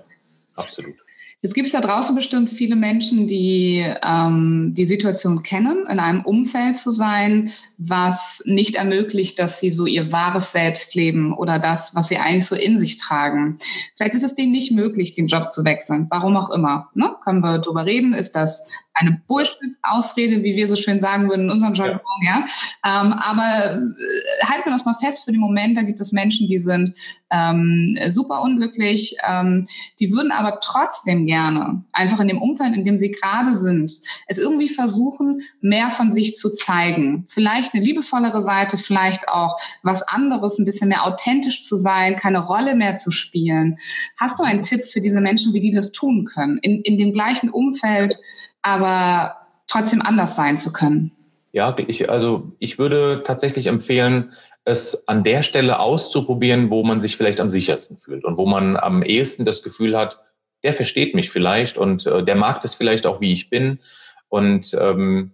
absolut. 0.55 0.95
Jetzt 1.41 1.53
gibt 1.53 1.67
es 1.67 1.71
da 1.73 1.79
draußen 1.79 2.15
bestimmt 2.15 2.49
viele 2.49 2.75
Menschen, 2.75 3.25
die 3.25 3.85
ähm, 4.03 4.73
die 4.75 4.85
Situation 4.85 5.41
kennen, 5.41 5.85
in 5.89 5.97
einem 5.97 6.25
Umfeld 6.25 6.75
zu 6.75 6.91
sein, 6.91 7.49
was 7.77 8.43
nicht 8.45 8.75
ermöglicht, 8.75 9.39
dass 9.39 9.61
sie 9.61 9.71
so 9.71 9.85
ihr 9.85 10.11
wahres 10.11 10.51
Selbst 10.51 10.95
leben 10.95 11.33
oder 11.33 11.57
das, 11.57 11.95
was 11.95 12.09
sie 12.09 12.17
eigentlich 12.17 12.45
so 12.45 12.55
in 12.55 12.77
sich 12.77 12.97
tragen. 12.97 13.57
Vielleicht 13.95 14.15
ist 14.15 14.23
es 14.23 14.35
denen 14.35 14.51
nicht 14.51 14.73
möglich, 14.73 15.13
den 15.13 15.27
Job 15.27 15.49
zu 15.49 15.63
wechseln, 15.63 16.07
warum 16.09 16.35
auch 16.35 16.49
immer. 16.49 16.89
Ne? 16.93 17.15
Können 17.23 17.39
wir 17.39 17.59
drüber 17.59 17.85
reden? 17.85 18.13
Ist 18.13 18.35
das 18.35 18.67
eine 18.99 19.21
Bullshit-Ausrede, 19.27 20.43
wie 20.43 20.55
wir 20.55 20.67
so 20.67 20.75
schön 20.75 20.99
sagen 20.99 21.29
würden 21.29 21.45
in 21.45 21.51
unserem 21.51 21.73
Jargon, 21.73 22.01
ja. 22.25 22.43
ja? 22.83 23.01
Ähm, 23.01 23.13
aber 23.13 23.81
äh, 23.81 24.45
halten 24.45 24.65
wir 24.65 24.71
das 24.71 24.85
mal 24.85 24.93
fest 24.93 25.23
für 25.23 25.31
den 25.31 25.39
Moment, 25.39 25.77
da 25.77 25.83
gibt 25.83 26.01
es 26.01 26.11
Menschen, 26.11 26.47
die 26.47 26.59
sind 26.59 26.93
ähm, 27.31 27.97
super 28.09 28.41
unglücklich, 28.41 29.15
ähm, 29.27 29.67
die 29.99 30.11
würden 30.11 30.31
aber 30.31 30.59
trotzdem 30.61 31.25
gerne, 31.25 31.83
einfach 31.93 32.19
in 32.19 32.27
dem 32.27 32.41
Umfeld, 32.41 32.75
in 32.75 32.85
dem 32.85 32.97
sie 32.97 33.11
gerade 33.11 33.53
sind, 33.53 33.91
es 34.27 34.37
irgendwie 34.37 34.69
versuchen, 34.69 35.39
mehr 35.61 35.89
von 35.89 36.11
sich 36.11 36.35
zu 36.35 36.51
zeigen. 36.51 37.25
Vielleicht 37.27 37.73
eine 37.73 37.83
liebevollere 37.83 38.41
Seite, 38.41 38.77
vielleicht 38.77 39.29
auch 39.29 39.57
was 39.83 40.01
anderes, 40.01 40.57
ein 40.57 40.65
bisschen 40.65 40.89
mehr 40.89 41.05
authentisch 41.05 41.61
zu 41.63 41.77
sein, 41.77 42.15
keine 42.15 42.39
Rolle 42.39 42.75
mehr 42.75 42.95
zu 42.95 43.11
spielen. 43.11 43.77
Hast 44.19 44.39
du 44.39 44.43
einen 44.43 44.61
Tipp 44.61 44.85
für 44.85 45.01
diese 45.01 45.21
Menschen, 45.21 45.53
wie 45.53 45.59
die 45.59 45.73
das 45.73 45.91
tun 45.91 46.25
können? 46.25 46.57
In, 46.59 46.81
in 46.81 46.97
dem 46.97 47.13
gleichen 47.13 47.49
Umfeld, 47.49 48.19
aber 48.61 49.37
trotzdem 49.67 50.01
anders 50.01 50.35
sein 50.35 50.57
zu 50.57 50.71
können? 50.71 51.11
Ja, 51.51 51.75
ich, 51.87 52.09
also 52.09 52.51
ich 52.59 52.77
würde 52.77 53.23
tatsächlich 53.25 53.67
empfehlen, 53.67 54.33
es 54.65 55.07
an 55.07 55.23
der 55.23 55.41
Stelle 55.41 55.79
auszuprobieren, 55.79 56.69
wo 56.69 56.83
man 56.83 57.01
sich 57.01 57.17
vielleicht 57.17 57.39
am 57.39 57.49
sichersten 57.49 57.97
fühlt 57.97 58.23
und 58.23 58.37
wo 58.37 58.45
man 58.45 58.77
am 58.77 59.01
ehesten 59.01 59.45
das 59.45 59.63
Gefühl 59.63 59.97
hat, 59.97 60.21
der 60.63 60.73
versteht 60.73 61.15
mich 61.15 61.29
vielleicht 61.29 61.77
und 61.77 62.05
äh, 62.05 62.23
der 62.23 62.35
mag 62.35 62.61
das 62.61 62.75
vielleicht 62.75 63.05
auch, 63.05 63.21
wie 63.21 63.33
ich 63.33 63.49
bin. 63.49 63.79
Und 64.27 64.77
ähm, 64.79 65.31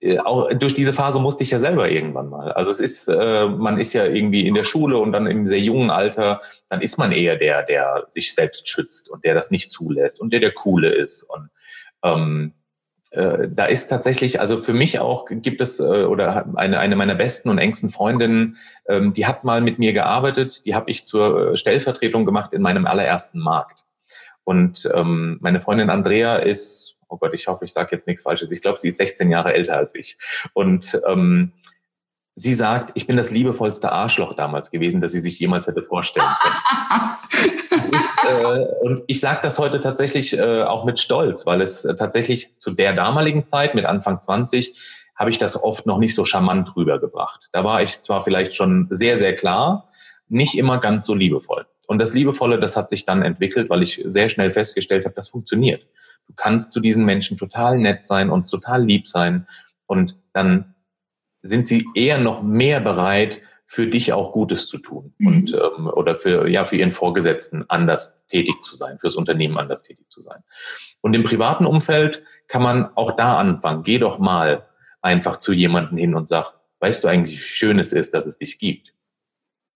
äh, 0.00 0.18
auch 0.18 0.52
durch 0.54 0.74
diese 0.74 0.92
Phase 0.92 1.20
musste 1.20 1.44
ich 1.44 1.50
ja 1.50 1.58
selber 1.58 1.90
irgendwann 1.90 2.28
mal. 2.28 2.50
Also 2.52 2.70
es 2.70 2.80
ist, 2.80 3.08
äh, 3.08 3.46
man 3.46 3.78
ist 3.78 3.92
ja 3.92 4.04
irgendwie 4.06 4.46
in 4.46 4.54
der 4.54 4.64
Schule 4.64 4.98
und 4.98 5.12
dann 5.12 5.26
im 5.26 5.46
sehr 5.46 5.60
jungen 5.60 5.90
Alter, 5.90 6.40
dann 6.68 6.80
ist 6.80 6.98
man 6.98 7.12
eher 7.12 7.36
der, 7.36 7.62
der 7.62 8.04
sich 8.08 8.34
selbst 8.34 8.68
schützt 8.68 9.10
und 9.10 9.24
der 9.24 9.34
das 9.34 9.50
nicht 9.50 9.70
zulässt 9.70 10.20
und 10.20 10.32
der 10.32 10.40
der 10.40 10.52
coole 10.52 10.92
ist 10.92 11.22
und 11.24 11.50
ähm, 12.04 12.52
äh, 13.10 13.48
da 13.48 13.66
ist 13.66 13.88
tatsächlich, 13.88 14.40
also 14.40 14.60
für 14.60 14.72
mich 14.72 14.98
auch 14.98 15.26
gibt 15.28 15.60
es, 15.60 15.78
äh, 15.78 16.04
oder 16.04 16.46
eine, 16.56 16.80
eine 16.80 16.96
meiner 16.96 17.14
besten 17.14 17.48
und 17.48 17.58
engsten 17.58 17.88
Freundinnen, 17.88 18.58
ähm, 18.88 19.14
die 19.14 19.26
hat 19.26 19.44
mal 19.44 19.60
mit 19.60 19.78
mir 19.78 19.92
gearbeitet, 19.92 20.64
die 20.64 20.74
habe 20.74 20.90
ich 20.90 21.06
zur 21.06 21.52
äh, 21.52 21.56
Stellvertretung 21.56 22.24
gemacht 22.24 22.52
in 22.52 22.62
meinem 22.62 22.86
allerersten 22.86 23.38
Markt. 23.38 23.84
Und 24.42 24.88
ähm, 24.94 25.38
meine 25.40 25.60
Freundin 25.60 25.90
Andrea 25.90 26.36
ist, 26.36 26.98
oh 27.08 27.16
Gott, 27.16 27.34
ich 27.34 27.46
hoffe, 27.46 27.64
ich 27.64 27.72
sage 27.72 27.90
jetzt 27.92 28.06
nichts 28.06 28.22
Falsches, 28.22 28.50
ich 28.50 28.60
glaube, 28.60 28.78
sie 28.78 28.88
ist 28.88 28.98
16 28.98 29.30
Jahre 29.30 29.54
älter 29.54 29.76
als 29.76 29.94
ich. 29.94 30.18
Und 30.52 31.00
ähm, 31.06 31.52
sie 32.36 32.54
sagt, 32.54 32.92
ich 32.94 33.06
bin 33.06 33.16
das 33.16 33.30
liebevollste 33.30 33.92
Arschloch 33.92 34.34
damals 34.34 34.70
gewesen, 34.70 35.00
das 35.00 35.12
sie 35.12 35.20
sich 35.20 35.38
jemals 35.38 35.66
hätte 35.66 35.82
vorstellen 35.82 36.26
können. 36.42 37.90
ist, 37.92 38.14
äh, 38.28 38.66
und 38.82 39.02
ich 39.06 39.20
sage 39.20 39.40
das 39.42 39.58
heute 39.58 39.80
tatsächlich 39.80 40.36
äh, 40.36 40.62
auch 40.62 40.84
mit 40.84 40.98
Stolz, 40.98 41.46
weil 41.46 41.60
es 41.60 41.84
äh, 41.84 41.94
tatsächlich 41.94 42.58
zu 42.58 42.72
der 42.72 42.92
damaligen 42.92 43.46
Zeit, 43.46 43.74
mit 43.74 43.86
Anfang 43.86 44.20
20, 44.20 44.76
habe 45.16 45.30
ich 45.30 45.38
das 45.38 45.62
oft 45.62 45.86
noch 45.86 45.98
nicht 45.98 46.14
so 46.14 46.24
charmant 46.24 46.74
rübergebracht. 46.76 47.48
Da 47.52 47.62
war 47.62 47.82
ich 47.82 48.02
zwar 48.02 48.22
vielleicht 48.22 48.54
schon 48.54 48.88
sehr, 48.90 49.16
sehr 49.16 49.36
klar, 49.36 49.88
nicht 50.28 50.56
immer 50.56 50.78
ganz 50.78 51.06
so 51.06 51.14
liebevoll. 51.14 51.66
Und 51.86 51.98
das 51.98 52.14
Liebevolle, 52.14 52.58
das 52.58 52.76
hat 52.76 52.88
sich 52.88 53.04
dann 53.04 53.22
entwickelt, 53.22 53.70
weil 53.70 53.82
ich 53.82 54.02
sehr 54.06 54.28
schnell 54.28 54.50
festgestellt 54.50 55.04
habe, 55.04 55.14
das 55.14 55.28
funktioniert. 55.28 55.86
Du 56.26 56.32
kannst 56.34 56.72
zu 56.72 56.80
diesen 56.80 57.04
Menschen 57.04 57.36
total 57.36 57.78
nett 57.78 58.02
sein 58.02 58.30
und 58.30 58.50
total 58.50 58.82
lieb 58.82 59.06
sein 59.06 59.46
und 59.86 60.16
dann 60.32 60.73
sind 61.44 61.66
sie 61.66 61.86
eher 61.94 62.18
noch 62.18 62.42
mehr 62.42 62.80
bereit, 62.80 63.42
für 63.66 63.86
dich 63.86 64.12
auch 64.12 64.32
Gutes 64.32 64.66
zu 64.66 64.78
tun 64.78 65.14
mhm. 65.18 65.26
und 65.26 65.54
ähm, 65.54 65.86
oder 65.86 66.16
für 66.16 66.48
ja 66.48 66.64
für 66.64 66.76
ihren 66.76 66.90
Vorgesetzten 66.90 67.64
anders 67.68 68.24
tätig 68.26 68.54
zu 68.62 68.76
sein, 68.76 68.98
fürs 68.98 69.16
Unternehmen 69.16 69.58
anders 69.58 69.82
tätig 69.82 70.06
zu 70.10 70.20
sein. 70.20 70.42
Und 71.00 71.14
im 71.14 71.22
privaten 71.22 71.66
Umfeld 71.66 72.22
kann 72.46 72.62
man 72.62 72.94
auch 72.96 73.12
da 73.12 73.38
anfangen. 73.38 73.82
Geh 73.82 73.98
doch 73.98 74.18
mal 74.18 74.66
einfach 75.00 75.38
zu 75.38 75.52
jemandem 75.52 75.98
hin 75.98 76.14
und 76.14 76.28
sag, 76.28 76.54
weißt 76.80 77.04
du 77.04 77.08
eigentlich, 77.08 77.38
wie 77.38 77.42
schön 77.42 77.78
es 77.78 77.92
ist, 77.92 78.14
dass 78.14 78.26
es 78.26 78.36
dich 78.36 78.58
gibt. 78.58 78.94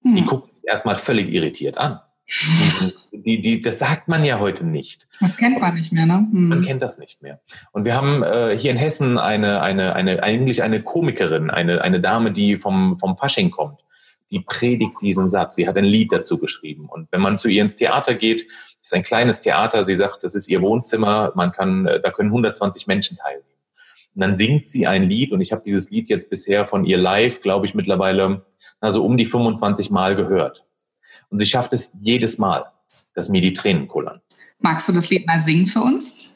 Mhm. 0.02 0.16
Die 0.16 0.24
gucken 0.24 0.50
erstmal 0.62 0.96
völlig 0.96 1.28
irritiert 1.28 1.78
an. 1.78 2.00
Die, 3.12 3.40
die, 3.40 3.60
das 3.60 3.78
sagt 3.78 4.08
man 4.08 4.24
ja 4.24 4.38
heute 4.38 4.64
nicht. 4.64 5.08
Das 5.20 5.36
kennt 5.36 5.60
man 5.60 5.74
nicht 5.74 5.92
mehr, 5.92 6.06
ne? 6.06 6.26
Hm. 6.30 6.48
Man 6.48 6.62
kennt 6.62 6.82
das 6.82 6.98
nicht 6.98 7.22
mehr. 7.22 7.40
Und 7.72 7.84
wir 7.84 7.94
haben 7.94 8.22
äh, 8.22 8.56
hier 8.58 8.70
in 8.70 8.76
Hessen 8.76 9.18
eine, 9.18 9.60
eine, 9.62 9.94
eine, 9.94 10.22
eigentlich 10.22 10.62
eine 10.62 10.82
Komikerin, 10.82 11.50
eine, 11.50 11.82
eine 11.82 12.00
Dame, 12.00 12.32
die 12.32 12.56
vom, 12.56 12.98
vom 12.98 13.16
Fasching 13.16 13.50
kommt. 13.50 13.80
Die 14.30 14.40
predigt 14.40 14.96
diesen 15.00 15.26
Satz. 15.26 15.54
Sie 15.54 15.66
hat 15.66 15.76
ein 15.76 15.84
Lied 15.84 16.12
dazu 16.12 16.38
geschrieben. 16.38 16.86
Und 16.86 17.10
wenn 17.10 17.20
man 17.20 17.38
zu 17.38 17.48
ihr 17.48 17.62
ins 17.62 17.76
Theater 17.76 18.14
geht, 18.14 18.46
ist 18.80 18.94
ein 18.94 19.02
kleines 19.02 19.40
Theater. 19.40 19.84
Sie 19.84 19.94
sagt, 19.94 20.22
das 20.22 20.34
ist 20.34 20.48
ihr 20.48 20.62
Wohnzimmer. 20.62 21.32
Man 21.34 21.52
kann, 21.52 21.86
äh, 21.86 22.00
da 22.00 22.10
können 22.10 22.28
120 22.28 22.86
Menschen 22.86 23.16
teilnehmen. 23.16 23.44
Und 24.14 24.20
dann 24.22 24.36
singt 24.36 24.66
sie 24.66 24.86
ein 24.86 25.04
Lied. 25.04 25.32
Und 25.32 25.40
ich 25.40 25.52
habe 25.52 25.62
dieses 25.64 25.90
Lied 25.90 26.08
jetzt 26.08 26.30
bisher 26.30 26.64
von 26.64 26.84
ihr 26.84 26.98
live, 26.98 27.40
glaube 27.40 27.66
ich, 27.66 27.74
mittlerweile 27.74 28.44
also 28.80 29.04
um 29.04 29.16
die 29.16 29.26
25 29.26 29.90
Mal 29.90 30.14
gehört. 30.14 30.64
Und 31.30 31.38
sie 31.38 31.46
schafft 31.46 31.72
es 31.72 31.92
jedes 32.00 32.38
Mal, 32.38 32.66
dass 33.18 33.28
mir 33.28 33.40
die 33.40 33.52
Tränen 33.52 33.88
kullern. 33.88 34.20
Magst 34.60 34.88
du 34.88 34.92
das 34.92 35.10
Lied 35.10 35.26
mal 35.26 35.38
singen 35.38 35.66
für 35.66 35.80
uns? 35.80 36.28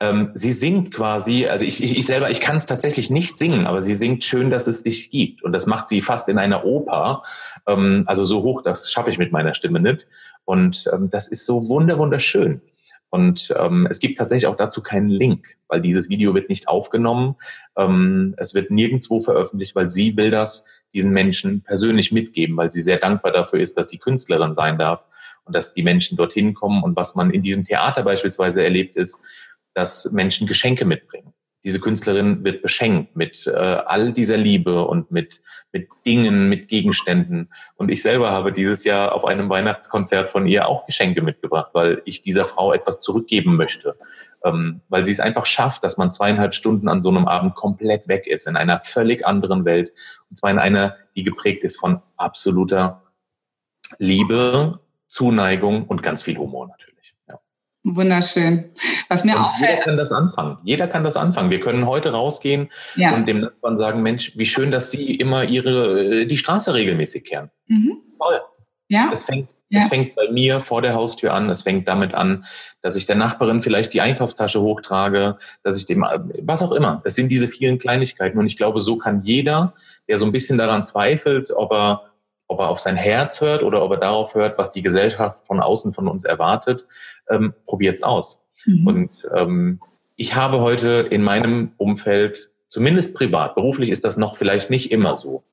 Ähm, 0.00 0.30
sie 0.34 0.52
singt 0.52 0.92
quasi, 0.92 1.46
also 1.46 1.64
ich, 1.64 1.82
ich, 1.82 1.96
ich 1.96 2.06
selber, 2.06 2.30
ich 2.30 2.40
kann 2.40 2.56
es 2.56 2.66
tatsächlich 2.66 3.10
nicht 3.10 3.38
singen, 3.38 3.66
aber 3.66 3.80
sie 3.80 3.94
singt 3.94 4.24
schön, 4.24 4.50
dass 4.50 4.66
es 4.66 4.82
dich 4.82 5.10
gibt. 5.10 5.42
Und 5.42 5.52
das 5.52 5.66
macht 5.66 5.88
sie 5.88 6.00
fast 6.00 6.28
in 6.28 6.38
einer 6.38 6.64
Oper. 6.64 7.22
Ähm, 7.66 8.04
also 8.06 8.24
so 8.24 8.42
hoch, 8.42 8.62
das 8.62 8.90
schaffe 8.90 9.10
ich 9.10 9.18
mit 9.18 9.30
meiner 9.30 9.54
Stimme 9.54 9.78
nicht. 9.78 10.08
Und 10.44 10.88
ähm, 10.92 11.10
das 11.10 11.28
ist 11.28 11.46
so 11.46 11.68
wunder, 11.68 11.98
wunderschön. 11.98 12.60
Und 13.10 13.52
ähm, 13.56 13.86
es 13.90 14.00
gibt 14.00 14.18
tatsächlich 14.18 14.46
auch 14.46 14.56
dazu 14.56 14.82
keinen 14.82 15.08
Link, 15.08 15.56
weil 15.68 15.80
dieses 15.80 16.08
Video 16.08 16.34
wird 16.34 16.48
nicht 16.48 16.68
aufgenommen. 16.68 17.36
Ähm, 17.76 18.34
es 18.36 18.54
wird 18.54 18.70
nirgendwo 18.70 19.20
veröffentlicht, 19.20 19.74
weil 19.76 19.88
sie 19.88 20.16
will 20.16 20.30
das 20.30 20.64
diesen 20.92 21.12
Menschen 21.12 21.62
persönlich 21.62 22.10
mitgeben, 22.10 22.56
weil 22.56 22.70
sie 22.70 22.80
sehr 22.80 22.98
dankbar 22.98 23.32
dafür 23.32 23.60
ist, 23.60 23.76
dass 23.76 23.90
sie 23.90 23.98
Künstlerin 23.98 24.54
sein 24.54 24.78
darf 24.78 25.06
und 25.50 25.56
dass 25.56 25.72
die 25.72 25.82
Menschen 25.82 26.16
dorthin 26.16 26.54
kommen. 26.54 26.84
Und 26.84 26.94
was 26.94 27.16
man 27.16 27.32
in 27.32 27.42
diesem 27.42 27.64
Theater 27.64 28.04
beispielsweise 28.04 28.62
erlebt, 28.62 28.94
ist, 28.94 29.20
dass 29.74 30.12
Menschen 30.12 30.46
Geschenke 30.46 30.84
mitbringen. 30.84 31.34
Diese 31.64 31.80
Künstlerin 31.80 32.44
wird 32.44 32.62
beschenkt 32.62 33.16
mit 33.16 33.48
äh, 33.48 33.50
all 33.50 34.12
dieser 34.12 34.36
Liebe 34.36 34.84
und 34.84 35.10
mit, 35.10 35.42
mit 35.72 35.88
Dingen, 36.06 36.48
mit 36.48 36.68
Gegenständen. 36.68 37.52
Und 37.74 37.90
ich 37.90 38.00
selber 38.00 38.30
habe 38.30 38.52
dieses 38.52 38.84
Jahr 38.84 39.12
auf 39.12 39.24
einem 39.24 39.50
Weihnachtskonzert 39.50 40.30
von 40.30 40.46
ihr 40.46 40.68
auch 40.68 40.86
Geschenke 40.86 41.20
mitgebracht, 41.20 41.70
weil 41.74 42.00
ich 42.04 42.22
dieser 42.22 42.44
Frau 42.44 42.72
etwas 42.72 43.00
zurückgeben 43.00 43.56
möchte. 43.56 43.96
Ähm, 44.44 44.82
weil 44.88 45.04
sie 45.04 45.12
es 45.12 45.20
einfach 45.20 45.46
schafft, 45.46 45.82
dass 45.82 45.98
man 45.98 46.12
zweieinhalb 46.12 46.54
Stunden 46.54 46.88
an 46.88 47.02
so 47.02 47.08
einem 47.08 47.26
Abend 47.26 47.56
komplett 47.56 48.06
weg 48.06 48.28
ist, 48.28 48.46
in 48.46 48.56
einer 48.56 48.78
völlig 48.78 49.26
anderen 49.26 49.64
Welt. 49.64 49.92
Und 50.30 50.36
zwar 50.36 50.50
in 50.50 50.60
einer, 50.60 50.96
die 51.16 51.24
geprägt 51.24 51.64
ist 51.64 51.80
von 51.80 52.00
absoluter 52.16 53.02
Liebe, 53.98 54.80
Zuneigung 55.10 55.84
und 55.84 56.02
ganz 56.02 56.22
viel 56.22 56.38
Humor 56.38 56.68
natürlich. 56.68 56.90
Wunderschön. 57.82 58.72
Was 59.08 59.24
mir 59.24 59.40
auch 59.40 59.58
Jeder 59.58 59.76
kann 59.76 59.96
das 59.96 60.12
anfangen. 60.12 60.58
Jeder 60.64 60.86
kann 60.86 61.02
das 61.02 61.16
anfangen. 61.16 61.50
Wir 61.50 61.60
können 61.60 61.86
heute 61.86 62.12
rausgehen 62.12 62.68
ja. 62.96 63.14
und 63.14 63.26
dem 63.26 63.40
Nachbarn 63.40 63.78
sagen, 63.78 64.02
Mensch, 64.02 64.36
wie 64.36 64.44
schön, 64.44 64.70
dass 64.70 64.90
Sie 64.90 65.14
immer 65.14 65.44
Ihre, 65.44 66.26
die 66.26 66.36
Straße 66.36 66.74
regelmäßig 66.74 67.24
kehren. 67.24 67.50
Mhm. 67.68 67.96
Toll. 68.18 68.40
Ja. 68.88 69.08
Es 69.10 69.24
fängt, 69.24 69.48
ja. 69.70 69.80
es 69.80 69.88
fängt 69.88 70.14
bei 70.14 70.30
mir 70.30 70.60
vor 70.60 70.82
der 70.82 70.92
Haustür 70.92 71.32
an. 71.32 71.48
Es 71.48 71.62
fängt 71.62 71.88
damit 71.88 72.14
an, 72.14 72.44
dass 72.82 72.96
ich 72.96 73.06
der 73.06 73.16
Nachbarin 73.16 73.62
vielleicht 73.62 73.94
die 73.94 74.02
Einkaufstasche 74.02 74.60
hochtrage, 74.60 75.38
dass 75.62 75.78
ich 75.78 75.86
dem, 75.86 76.04
was 76.42 76.62
auch 76.62 76.72
immer. 76.72 77.00
Das 77.02 77.14
sind 77.14 77.30
diese 77.30 77.48
vielen 77.48 77.78
Kleinigkeiten. 77.78 78.38
Und 78.38 78.44
ich 78.44 78.58
glaube, 78.58 78.82
so 78.82 78.98
kann 78.98 79.22
jeder, 79.22 79.72
der 80.06 80.18
so 80.18 80.26
ein 80.26 80.32
bisschen 80.32 80.58
daran 80.58 80.84
zweifelt, 80.84 81.50
ob 81.50 81.72
er 81.72 82.09
ob 82.50 82.58
er 82.58 82.68
auf 82.68 82.80
sein 82.80 82.96
Herz 82.96 83.40
hört 83.40 83.62
oder 83.62 83.82
ob 83.82 83.92
er 83.92 83.98
darauf 83.98 84.34
hört, 84.34 84.58
was 84.58 84.72
die 84.72 84.82
Gesellschaft 84.82 85.46
von 85.46 85.60
außen 85.60 85.92
von 85.92 86.08
uns 86.08 86.24
erwartet, 86.24 86.88
ähm, 87.28 87.54
probiert's 87.64 88.02
aus. 88.02 88.44
Mhm. 88.66 88.86
Und 88.86 89.28
ähm, 89.32 89.80
ich 90.16 90.34
habe 90.34 90.60
heute 90.60 91.06
in 91.10 91.22
meinem 91.22 91.72
Umfeld, 91.76 92.50
zumindest 92.68 93.14
privat, 93.14 93.54
beruflich 93.54 93.90
ist 93.90 94.04
das 94.04 94.16
noch 94.16 94.34
vielleicht 94.34 94.68
nicht 94.68 94.90
immer 94.90 95.16
so, 95.16 95.44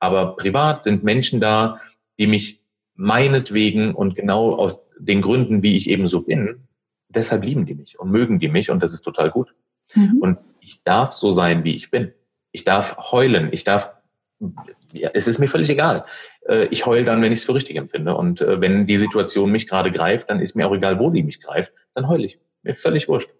aber 0.00 0.34
privat 0.34 0.82
sind 0.82 1.04
Menschen 1.04 1.40
da, 1.40 1.80
die 2.18 2.26
mich 2.26 2.60
meinetwegen 2.96 3.94
und 3.94 4.16
genau 4.16 4.56
aus 4.56 4.84
den 4.98 5.22
Gründen, 5.22 5.62
wie 5.62 5.76
ich 5.76 5.88
eben 5.88 6.08
so 6.08 6.22
bin, 6.22 6.66
deshalb 7.08 7.44
lieben 7.44 7.66
die 7.66 7.74
mich 7.74 8.00
und 8.00 8.10
mögen 8.10 8.40
die 8.40 8.48
mich 8.48 8.68
und 8.68 8.82
das 8.82 8.92
ist 8.92 9.02
total 9.02 9.30
gut. 9.30 9.54
Mhm. 9.94 10.18
Und 10.20 10.38
ich 10.60 10.82
darf 10.82 11.12
so 11.12 11.30
sein, 11.30 11.62
wie 11.62 11.76
ich 11.76 11.92
bin. 11.92 12.12
Ich 12.50 12.64
darf 12.64 12.96
heulen, 13.12 13.50
ich 13.52 13.62
darf 13.62 13.92
ja, 14.92 15.10
es 15.14 15.26
ist 15.26 15.38
mir 15.38 15.48
völlig 15.48 15.70
egal. 15.70 16.04
Äh, 16.48 16.66
ich 16.66 16.86
heule 16.86 17.04
dann, 17.04 17.22
wenn 17.22 17.32
ich 17.32 17.40
es 17.40 17.44
für 17.44 17.54
richtig 17.54 17.76
empfinde. 17.76 18.14
Und 18.14 18.40
äh, 18.40 18.60
wenn 18.60 18.86
die 18.86 18.96
Situation 18.96 19.50
mich 19.50 19.68
gerade 19.68 19.90
greift, 19.90 20.30
dann 20.30 20.40
ist 20.40 20.54
mir 20.54 20.66
auch 20.66 20.74
egal, 20.74 20.98
wo 20.98 21.10
die 21.10 21.22
mich 21.22 21.40
greift, 21.40 21.72
dann 21.94 22.08
heule 22.08 22.26
ich. 22.26 22.38
Mir 22.62 22.74
völlig 22.74 23.08
wurscht. 23.08 23.30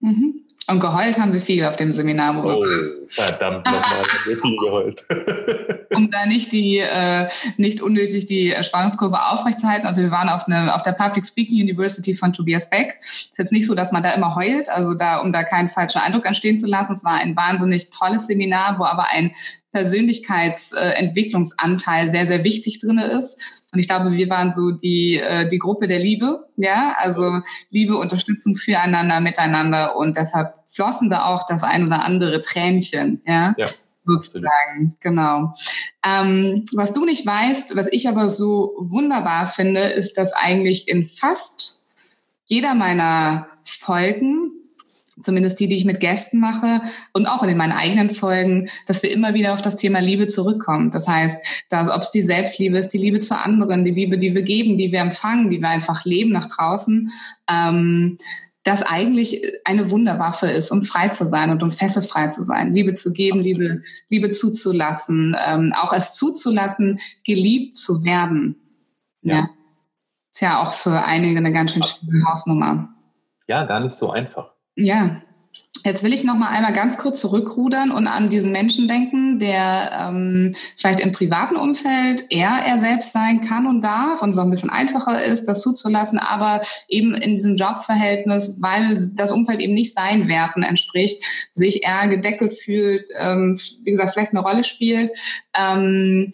Mhm. 0.00 0.46
Und 0.68 0.78
geheult 0.78 1.18
haben 1.18 1.32
wir 1.32 1.40
viel 1.40 1.64
auf 1.64 1.76
dem 1.76 1.92
Seminar. 1.92 2.44
Oh, 2.44 2.64
verdammt 3.08 3.66
nochmal, 3.66 3.82
haben 3.82 4.26
wir 4.26 4.40
viel 4.40 4.56
geheult. 4.58 5.04
um 5.94 6.08
da 6.10 6.24
nicht 6.26 6.52
die, 6.52 6.78
äh, 6.78 7.28
nicht 7.56 7.80
unnötig 7.80 8.26
die 8.26 8.54
Spannungskurve 8.60 9.18
aufrechtzuerhalten. 9.32 9.86
Also 9.86 10.02
wir 10.02 10.12
waren 10.12 10.28
auf, 10.28 10.46
eine, 10.46 10.74
auf 10.74 10.84
der 10.84 10.92
Public 10.92 11.26
Speaking 11.26 11.60
University 11.60 12.14
von 12.14 12.32
Tobias 12.32 12.70
Beck. 12.70 12.98
Ist 13.00 13.38
jetzt 13.38 13.50
nicht 13.50 13.66
so, 13.66 13.74
dass 13.74 13.90
man 13.90 14.04
da 14.04 14.12
immer 14.12 14.36
heult, 14.36 14.68
also 14.68 14.94
da, 14.94 15.20
um 15.20 15.32
da 15.32 15.42
keinen 15.42 15.68
falschen 15.68 15.98
Eindruck 15.98 16.26
entstehen 16.26 16.56
zu 16.56 16.66
lassen. 16.66 16.92
Es 16.92 17.04
war 17.04 17.14
ein 17.14 17.34
wahnsinnig 17.34 17.90
tolles 17.90 18.28
Seminar, 18.28 18.78
wo 18.78 18.84
aber 18.84 19.06
ein 19.12 19.32
Persönlichkeitsentwicklungsanteil 19.72 22.08
sehr, 22.08 22.26
sehr 22.26 22.44
wichtig 22.44 22.78
drin 22.78 22.98
ist. 22.98 23.64
Und 23.72 23.78
ich 23.78 23.88
glaube, 23.88 24.12
wir 24.12 24.28
waren 24.28 24.50
so 24.50 24.70
die, 24.70 25.18
äh, 25.18 25.48
die 25.48 25.58
Gruppe 25.58 25.88
der 25.88 25.98
Liebe, 25.98 26.46
ja, 26.56 26.94
also 26.98 27.40
Liebe, 27.70 27.96
Unterstützung 27.96 28.56
füreinander, 28.56 29.20
miteinander 29.20 29.96
und 29.96 30.14
deshalb 30.16 30.54
flossen 30.66 31.10
da 31.10 31.26
auch 31.26 31.46
das 31.48 31.64
ein 31.64 31.86
oder 31.86 32.04
andere 32.04 32.40
Tränchen, 32.40 33.22
ja. 33.26 33.54
ja 33.56 33.66
sozusagen, 34.04 34.96
genau. 35.00 35.54
Ähm, 36.04 36.64
was 36.74 36.92
du 36.92 37.04
nicht 37.04 37.24
weißt, 37.24 37.76
was 37.76 37.86
ich 37.90 38.08
aber 38.08 38.28
so 38.28 38.74
wunderbar 38.78 39.46
finde, 39.46 39.82
ist, 39.82 40.18
dass 40.18 40.32
eigentlich 40.32 40.88
in 40.88 41.06
fast 41.06 41.84
jeder 42.46 42.74
meiner 42.74 43.46
Folgen 43.64 44.41
zumindest 45.20 45.60
die, 45.60 45.68
die 45.68 45.76
ich 45.76 45.84
mit 45.84 46.00
Gästen 46.00 46.40
mache 46.40 46.82
und 47.12 47.26
auch 47.26 47.42
in 47.42 47.56
meinen 47.56 47.72
eigenen 47.72 48.10
Folgen, 48.10 48.68
dass 48.86 49.02
wir 49.02 49.10
immer 49.10 49.34
wieder 49.34 49.52
auf 49.52 49.62
das 49.62 49.76
Thema 49.76 50.00
Liebe 50.00 50.28
zurückkommen. 50.28 50.90
Das 50.90 51.06
heißt, 51.08 51.64
dass, 51.68 51.90
ob 51.90 52.02
es 52.02 52.10
die 52.10 52.22
Selbstliebe 52.22 52.78
ist, 52.78 52.90
die 52.90 52.98
Liebe 52.98 53.20
zu 53.20 53.38
anderen, 53.38 53.84
die 53.84 53.90
Liebe, 53.90 54.18
die 54.18 54.34
wir 54.34 54.42
geben, 54.42 54.78
die 54.78 54.92
wir 54.92 55.00
empfangen, 55.00 55.50
die 55.50 55.60
wir 55.60 55.68
einfach 55.68 56.04
leben 56.04 56.32
nach 56.32 56.46
draußen, 56.46 57.10
ähm, 57.50 58.18
das 58.64 58.82
eigentlich 58.82 59.42
eine 59.64 59.90
Wunderwaffe 59.90 60.46
ist, 60.46 60.70
um 60.70 60.82
frei 60.82 61.08
zu 61.08 61.26
sein 61.26 61.50
und 61.50 61.62
um 61.62 61.70
fesselfrei 61.70 62.28
zu 62.28 62.42
sein, 62.42 62.72
Liebe 62.72 62.92
zu 62.92 63.12
geben, 63.12 63.40
Liebe, 63.40 63.82
Liebe 64.08 64.30
zuzulassen, 64.30 65.36
ähm, 65.44 65.72
auch 65.76 65.92
es 65.92 66.14
zuzulassen, 66.14 67.00
geliebt 67.24 67.76
zu 67.76 68.04
werden. 68.04 68.56
Ja. 69.22 69.34
ja. 69.34 69.50
Ist 70.30 70.40
ja 70.40 70.62
auch 70.62 70.72
für 70.72 71.04
einige 71.04 71.38
eine 71.38 71.52
ganz 71.52 71.72
schön 71.72 71.82
schwierige 71.82 72.24
Hausnummer. 72.24 72.88
Ja, 73.48 73.64
gar 73.64 73.80
nicht 73.80 73.94
so 73.94 74.10
einfach. 74.10 74.52
Ja, 74.76 75.22
Jetzt 75.84 76.04
will 76.04 76.12
ich 76.12 76.22
noch 76.22 76.36
mal 76.36 76.48
einmal 76.48 76.72
ganz 76.72 76.96
kurz 76.96 77.20
zurückrudern 77.20 77.90
und 77.90 78.06
an 78.06 78.30
diesen 78.30 78.52
Menschen 78.52 78.86
denken, 78.86 79.40
der 79.40 80.08
ähm, 80.08 80.54
vielleicht 80.76 81.00
im 81.00 81.10
privaten 81.10 81.56
Umfeld 81.56 82.26
eher 82.30 82.62
er 82.64 82.78
selbst 82.78 83.12
sein 83.12 83.40
kann 83.40 83.66
und 83.66 83.82
darf 83.82 84.22
und 84.22 84.32
so 84.32 84.42
ein 84.42 84.50
bisschen 84.50 84.70
einfacher 84.70 85.24
ist, 85.24 85.46
das 85.46 85.60
zuzulassen, 85.60 86.20
aber 86.20 86.60
eben 86.88 87.14
in 87.14 87.32
diesem 87.32 87.56
Jobverhältnis, 87.56 88.58
weil 88.60 88.96
das 89.16 89.32
Umfeld 89.32 89.60
eben 89.60 89.74
nicht 89.74 89.92
seinen 89.92 90.28
Werten 90.28 90.62
entspricht, 90.62 91.24
sich 91.50 91.84
eher 91.84 92.06
gedeckelt 92.06 92.56
fühlt, 92.56 93.06
ähm, 93.18 93.58
wie 93.82 93.90
gesagt, 93.90 94.12
vielleicht 94.12 94.32
eine 94.32 94.42
Rolle 94.42 94.62
spielt. 94.62 95.10
Ähm, 95.58 96.32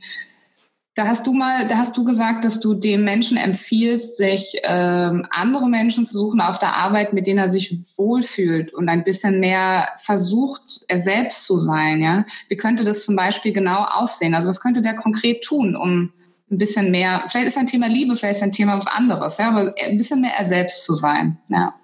da 0.99 1.07
hast 1.07 1.29
du 1.29 1.33
mal, 1.33 1.69
da 1.69 1.77
hast 1.77 1.97
du 1.97 2.03
gesagt, 2.03 2.45
dass 2.45 2.59
du 2.59 2.75
dem 2.75 3.05
Menschen 3.05 3.37
empfiehlst, 3.37 4.17
sich 4.17 4.59
ähm, 4.65 5.29
andere 5.31 5.69
Menschen 5.69 6.05
zu 6.05 6.19
suchen 6.19 6.41
auf 6.41 6.59
der 6.59 6.75
Arbeit, 6.75 7.13
mit 7.13 7.29
denen 7.29 7.39
er 7.39 7.49
sich 7.49 7.79
wohlfühlt 7.97 8.75
und 8.75 8.89
ein 8.89 9.05
bisschen 9.05 9.39
mehr 9.39 9.91
versucht, 9.97 10.81
er 10.89 10.99
selbst 10.99 11.45
zu 11.45 11.57
sein. 11.57 12.03
Ja, 12.03 12.25
wie 12.49 12.57
könnte 12.57 12.83
das 12.83 13.05
zum 13.05 13.15
Beispiel 13.15 13.53
genau 13.53 13.85
aussehen? 13.85 14.35
Also 14.35 14.49
was 14.49 14.61
könnte 14.61 14.83
der 14.83 14.97
konkret 14.97 15.45
tun, 15.45 15.77
um 15.77 16.13
ein 16.51 16.59
bisschen 16.59 16.91
mehr? 16.91 17.23
Vielleicht 17.29 17.47
ist 17.47 17.59
ein 17.59 17.69
Thema 17.69 17.87
Liebe, 17.87 18.17
vielleicht 18.17 18.39
ist 18.39 18.43
ein 18.43 18.51
Thema 18.51 18.77
was 18.77 18.89
anderes, 18.89 19.39
ja, 19.39 19.51
aber 19.51 19.73
ein 19.81 19.99
bisschen 19.99 20.21
mehr 20.21 20.33
er 20.37 20.45
selbst 20.45 20.85
zu 20.85 20.97
sein. 20.97 21.39
Ja. 21.49 21.75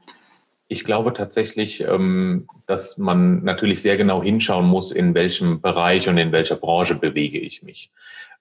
Ich 0.66 0.82
glaube 0.82 1.12
tatsächlich, 1.12 1.82
ähm, 1.82 2.48
dass 2.66 2.98
man 2.98 3.44
natürlich 3.44 3.80
sehr 3.80 3.96
genau 3.96 4.24
hinschauen 4.24 4.66
muss, 4.66 4.90
in 4.90 5.14
welchem 5.14 5.60
Bereich 5.60 6.08
und 6.08 6.18
in 6.18 6.32
welcher 6.32 6.56
Branche 6.56 6.96
bewege 6.96 7.38
ich 7.38 7.62
mich. 7.62 7.92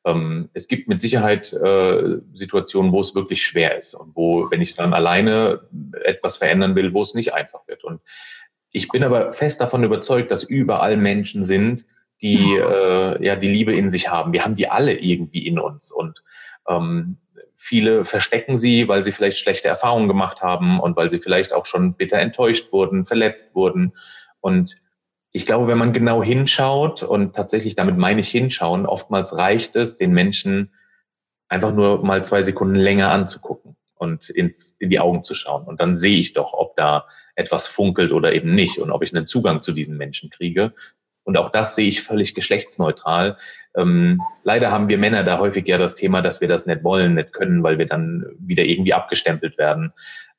Ähm, 0.06 0.50
es 0.54 0.68
gibt 0.68 0.88
mit 0.88 1.00
Sicherheit 1.00 1.54
äh, 1.54 2.18
Situationen, 2.34 2.92
wo 2.92 3.02
es 3.02 3.16
wirklich 3.16 3.44
schwer 3.44 3.78
ist 3.78 3.94
und 3.94 4.16
wo, 4.16 4.50
wenn 4.52 4.62
ich 4.62 4.76
dann 4.76 4.94
alleine 4.94 5.62
etwas 6.04 6.38
verändern 6.38 6.76
will, 6.76 6.94
wo 6.94 7.02
es 7.02 7.14
nicht 7.14 7.34
einfach 7.34 7.68
wird. 7.68 7.84
Und 7.84 8.02
ich 8.72 8.90
bin 8.90 9.04
aber 9.04 9.32
fest 9.32 9.62
davon 9.62 9.84
überzeugt, 9.84 10.32
dass 10.32 10.44
überall 10.44 10.98
Menschen 10.98 11.44
sind, 11.44 11.86
die 12.22 12.56
äh, 12.56 13.24
ja 13.24 13.36
die 13.36 13.48
Liebe 13.48 13.76
in 13.76 13.90
sich 13.90 14.10
haben. 14.10 14.34
Wir 14.34 14.44
haben 14.44 14.56
die 14.56 14.70
alle 14.70 14.94
irgendwie 14.94 15.46
in 15.46 15.60
uns 15.60 15.92
und 15.92 16.24
ähm, 16.68 17.18
viele 17.56 18.04
verstecken 18.04 18.58
sie, 18.58 18.88
weil 18.88 19.02
sie 19.02 19.12
vielleicht 19.12 19.38
schlechte 19.38 19.68
Erfahrungen 19.68 20.08
gemacht 20.08 20.42
haben 20.42 20.80
und 20.80 20.98
weil 20.98 21.10
sie 21.10 21.20
vielleicht 21.20 21.54
auch 21.54 21.66
schon 21.66 21.94
bitter 21.94 22.18
enttäuscht 22.18 22.72
wurden, 22.72 23.06
verletzt 23.06 23.56
wurden 23.56 23.94
und 24.42 24.78
ich 25.34 25.48
glaube, 25.48 25.68
wenn 25.68 25.80
man 25.80 25.94
genau 25.94 26.24
hinschaut, 26.24 27.02
und 27.02 27.36
tatsächlich 27.36 27.76
damit 27.76 27.98
meine 27.98 28.22
ich 28.22 28.30
hinschauen, 28.30 28.86
oftmals 28.86 29.36
reicht 29.36 29.76
es, 29.76 29.98
den 29.98 30.12
Menschen 30.12 30.72
einfach 31.50 31.74
nur 31.74 32.04
mal 32.06 32.24
zwei 32.24 32.44
Sekunden 32.44 32.76
länger 32.76 33.12
anzugucken 33.12 33.76
und 33.96 34.30
ins, 34.30 34.76
in 34.80 34.90
die 34.90 35.00
Augen 35.00 35.24
zu 35.24 35.34
schauen. 35.34 35.66
Und 35.66 35.82
dann 35.82 35.96
sehe 35.96 36.20
ich 36.20 36.34
doch, 36.34 36.54
ob 36.54 36.76
da 36.76 37.08
etwas 37.36 37.68
funkelt 37.68 38.12
oder 38.12 38.34
eben 38.34 38.54
nicht 38.54 38.78
und 38.78 38.92
ob 38.92 39.02
ich 39.02 39.14
einen 39.14 39.26
Zugang 39.26 39.64
zu 39.64 39.72
diesen 39.72 39.98
Menschen 39.98 40.30
kriege. 40.30 40.74
Und 41.24 41.38
auch 41.38 41.50
das 41.50 41.76
sehe 41.76 41.88
ich 41.88 42.04
völlig 42.04 42.36
geschlechtsneutral. 42.36 43.38
Ähm, 43.76 44.22
leider 44.44 44.72
haben 44.72 44.90
wir 44.90 45.00
Männer 45.00 45.24
da 45.24 45.40
häufig 45.40 45.68
ja 45.68 45.80
das 45.80 45.96
Thema, 45.96 46.22
dass 46.22 46.42
wir 46.42 46.48
das 46.48 46.68
nicht 46.68 46.84
wollen, 46.84 47.16
nicht 47.16 47.34
können, 47.34 47.64
weil 47.64 47.80
wir 47.80 47.88
dann 47.88 48.26
wieder 48.38 48.64
irgendwie 48.64 48.94
abgestempelt 48.94 49.58
werden. 49.58 49.94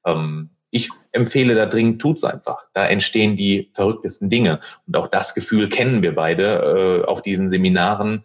Ähm, 0.07 0.50
ich 0.74 0.90
empfehle 1.12 1.54
da 1.54 1.66
dringend, 1.66 2.02
tut's 2.02 2.24
einfach. 2.24 2.66
Da 2.72 2.87
entstehen 2.87 3.37
die 3.37 3.70
verrücktesten 3.72 4.28
Dinge. 4.28 4.58
Und 4.88 4.96
auch 4.96 5.06
das 5.06 5.34
Gefühl 5.34 5.68
kennen 5.68 6.02
wir 6.02 6.16
beide 6.16 7.02
äh, 7.04 7.06
auf 7.06 7.22
diesen 7.22 7.48
Seminaren 7.48 8.24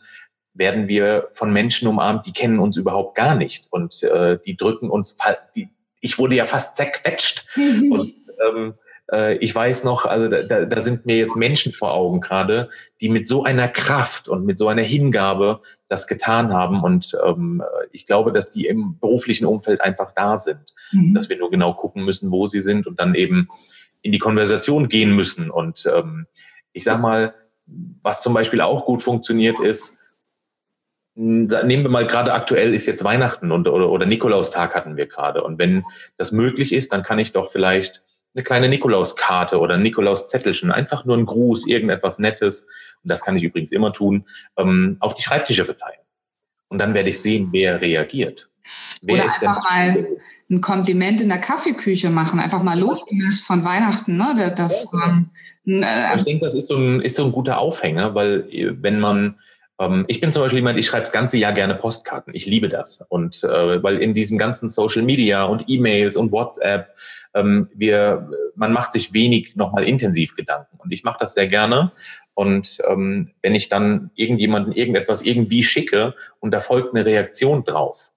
werden 0.55 0.87
wir 0.87 1.29
von 1.31 1.53
Menschen 1.53 1.87
umarmt, 1.87 2.25
die 2.25 2.33
kennen 2.33 2.59
uns 2.59 2.75
überhaupt 2.75 3.15
gar 3.15 3.35
nicht 3.35 3.67
und 3.69 4.01
äh, 4.03 4.39
die 4.43 4.57
drücken 4.57 4.89
uns, 4.89 5.15
die, 5.55 5.69
ich 6.01 6.17
wurde 6.17 6.35
ja 6.35 6.45
fast 6.45 6.75
zerquetscht 6.75 7.45
und 7.55 8.13
ähm, 8.43 8.73
äh, 9.11 9.37
ich 9.37 9.53
weiß 9.53 9.83
noch, 9.83 10.05
also 10.05 10.27
da, 10.27 10.65
da 10.65 10.81
sind 10.81 11.05
mir 11.05 11.17
jetzt 11.17 11.35
Menschen 11.35 11.71
vor 11.71 11.93
Augen 11.93 12.19
gerade, 12.21 12.69
die 13.01 13.09
mit 13.09 13.27
so 13.27 13.43
einer 13.43 13.67
Kraft 13.67 14.29
und 14.29 14.45
mit 14.45 14.57
so 14.57 14.67
einer 14.67 14.81
Hingabe 14.81 15.61
das 15.87 16.07
getan 16.07 16.53
haben. 16.53 16.83
Und 16.83 17.17
ähm, 17.25 17.63
ich 17.91 18.05
glaube, 18.05 18.31
dass 18.31 18.49
die 18.49 18.65
im 18.65 18.97
beruflichen 18.99 19.45
Umfeld 19.45 19.81
einfach 19.81 20.11
da 20.13 20.37
sind. 20.37 20.73
Mhm. 20.91 21.13
Dass 21.13 21.29
wir 21.29 21.37
nur 21.37 21.51
genau 21.51 21.73
gucken 21.73 22.05
müssen, 22.05 22.31
wo 22.31 22.47
sie 22.47 22.61
sind 22.61 22.87
und 22.87 22.99
dann 22.99 23.15
eben 23.15 23.49
in 24.01 24.11
die 24.11 24.19
Konversation 24.19 24.87
gehen 24.87 25.15
müssen. 25.15 25.49
Und 25.49 25.89
ähm, 25.93 26.27
ich 26.73 26.83
sag 26.83 26.99
mal, 26.99 27.33
was 28.01 28.21
zum 28.21 28.33
Beispiel 28.33 28.61
auch 28.61 28.85
gut 28.85 29.01
funktioniert 29.01 29.59
ist, 29.59 29.97
nehmen 31.15 31.83
wir 31.83 31.89
mal 31.89 32.05
gerade 32.05 32.33
aktuell 32.33 32.73
ist 32.73 32.85
jetzt 32.85 33.03
Weihnachten 33.03 33.51
und, 33.51 33.67
oder, 33.67 33.89
oder 33.89 34.05
Nikolaustag 34.05 34.73
hatten 34.73 34.95
wir 34.95 35.05
gerade. 35.05 35.43
Und 35.43 35.59
wenn 35.59 35.83
das 36.17 36.31
möglich 36.31 36.71
ist, 36.71 36.93
dann 36.93 37.03
kann 37.03 37.19
ich 37.19 37.33
doch 37.33 37.49
vielleicht 37.49 38.03
eine 38.35 38.43
kleine 38.43 38.69
Nikolauskarte 38.69 39.59
oder 39.59 39.75
ein 39.75 39.81
Nikolauszettelchen, 39.81 40.71
einfach 40.71 41.05
nur 41.05 41.17
ein 41.17 41.25
Gruß, 41.25 41.67
irgendetwas 41.67 42.19
Nettes, 42.19 42.67
und 43.03 43.11
das 43.11 43.23
kann 43.23 43.37
ich 43.37 43.43
übrigens 43.43 43.71
immer 43.71 43.91
tun, 43.91 44.25
ähm, 44.57 44.97
auf 44.99 45.13
die 45.13 45.23
Schreibtische 45.23 45.63
verteilen. 45.63 45.99
Und 46.67 46.77
dann 46.79 46.93
werde 46.93 47.09
ich 47.09 47.19
sehen, 47.19 47.49
wer 47.51 47.81
reagiert. 47.81 48.49
Wer 49.01 49.15
oder 49.15 49.23
einfach 49.23 49.69
mal 49.69 50.07
ein 50.49 50.61
Kompliment 50.61 51.21
in 51.21 51.29
der 51.29 51.39
Kaffeeküche 51.39 52.09
machen, 52.09 52.39
einfach 52.39 52.63
mal 52.63 52.79
losgelöst 52.79 53.45
von 53.45 53.63
Weihnachten. 53.63 54.17
Ne? 54.17 54.53
Das, 54.55 54.87
ja, 54.91 55.07
ähm, 55.07 55.29
äh, 55.83 56.17
ich 56.17 56.23
denke, 56.23 56.45
das 56.45 56.55
ist 56.55 56.67
so, 56.67 56.75
ein, 56.75 57.01
ist 57.01 57.15
so 57.15 57.25
ein 57.25 57.31
guter 57.31 57.59
Aufhänger, 57.59 58.15
weil 58.15 58.47
äh, 58.51 58.73
wenn 58.81 58.99
man 58.99 59.39
ich 60.07 60.19
bin 60.19 60.33
zum 60.33 60.43
Beispiel 60.43 60.59
jemand, 60.59 60.77
ich 60.77 60.87
schreibe 60.87 61.03
das 61.03 61.13
ganze 61.13 61.37
Jahr 61.37 61.53
gerne 61.53 61.73
Postkarten. 61.73 62.35
Ich 62.35 62.45
liebe 62.45 62.67
das. 62.67 63.01
Und 63.07 63.43
äh, 63.45 63.81
weil 63.81 63.99
in 63.99 64.13
diesem 64.13 64.37
ganzen 64.37 64.67
Social 64.67 65.03
Media 65.03 65.45
und 65.45 65.69
E-Mails 65.69 66.17
und 66.17 66.33
WhatsApp 66.33 66.89
ähm, 67.33 67.69
wir, 67.73 68.29
man 68.55 68.73
macht 68.73 68.91
sich 68.91 69.13
wenig 69.13 69.55
nochmal 69.55 69.83
intensiv 69.83 70.35
Gedanken. 70.35 70.77
Und 70.77 70.91
ich 70.91 71.03
mache 71.03 71.19
das 71.19 71.33
sehr 71.33 71.47
gerne. 71.47 71.91
Und 72.33 72.79
ähm, 72.89 73.31
wenn 73.41 73.55
ich 73.55 73.69
dann 73.69 74.11
irgendjemanden 74.15 74.73
irgendetwas 74.73 75.21
irgendwie 75.21 75.63
schicke 75.63 76.13
und 76.39 76.51
da 76.51 76.59
folgt 76.59 76.95
eine 76.95 77.05
Reaktion 77.05 77.63
drauf, 77.63 78.11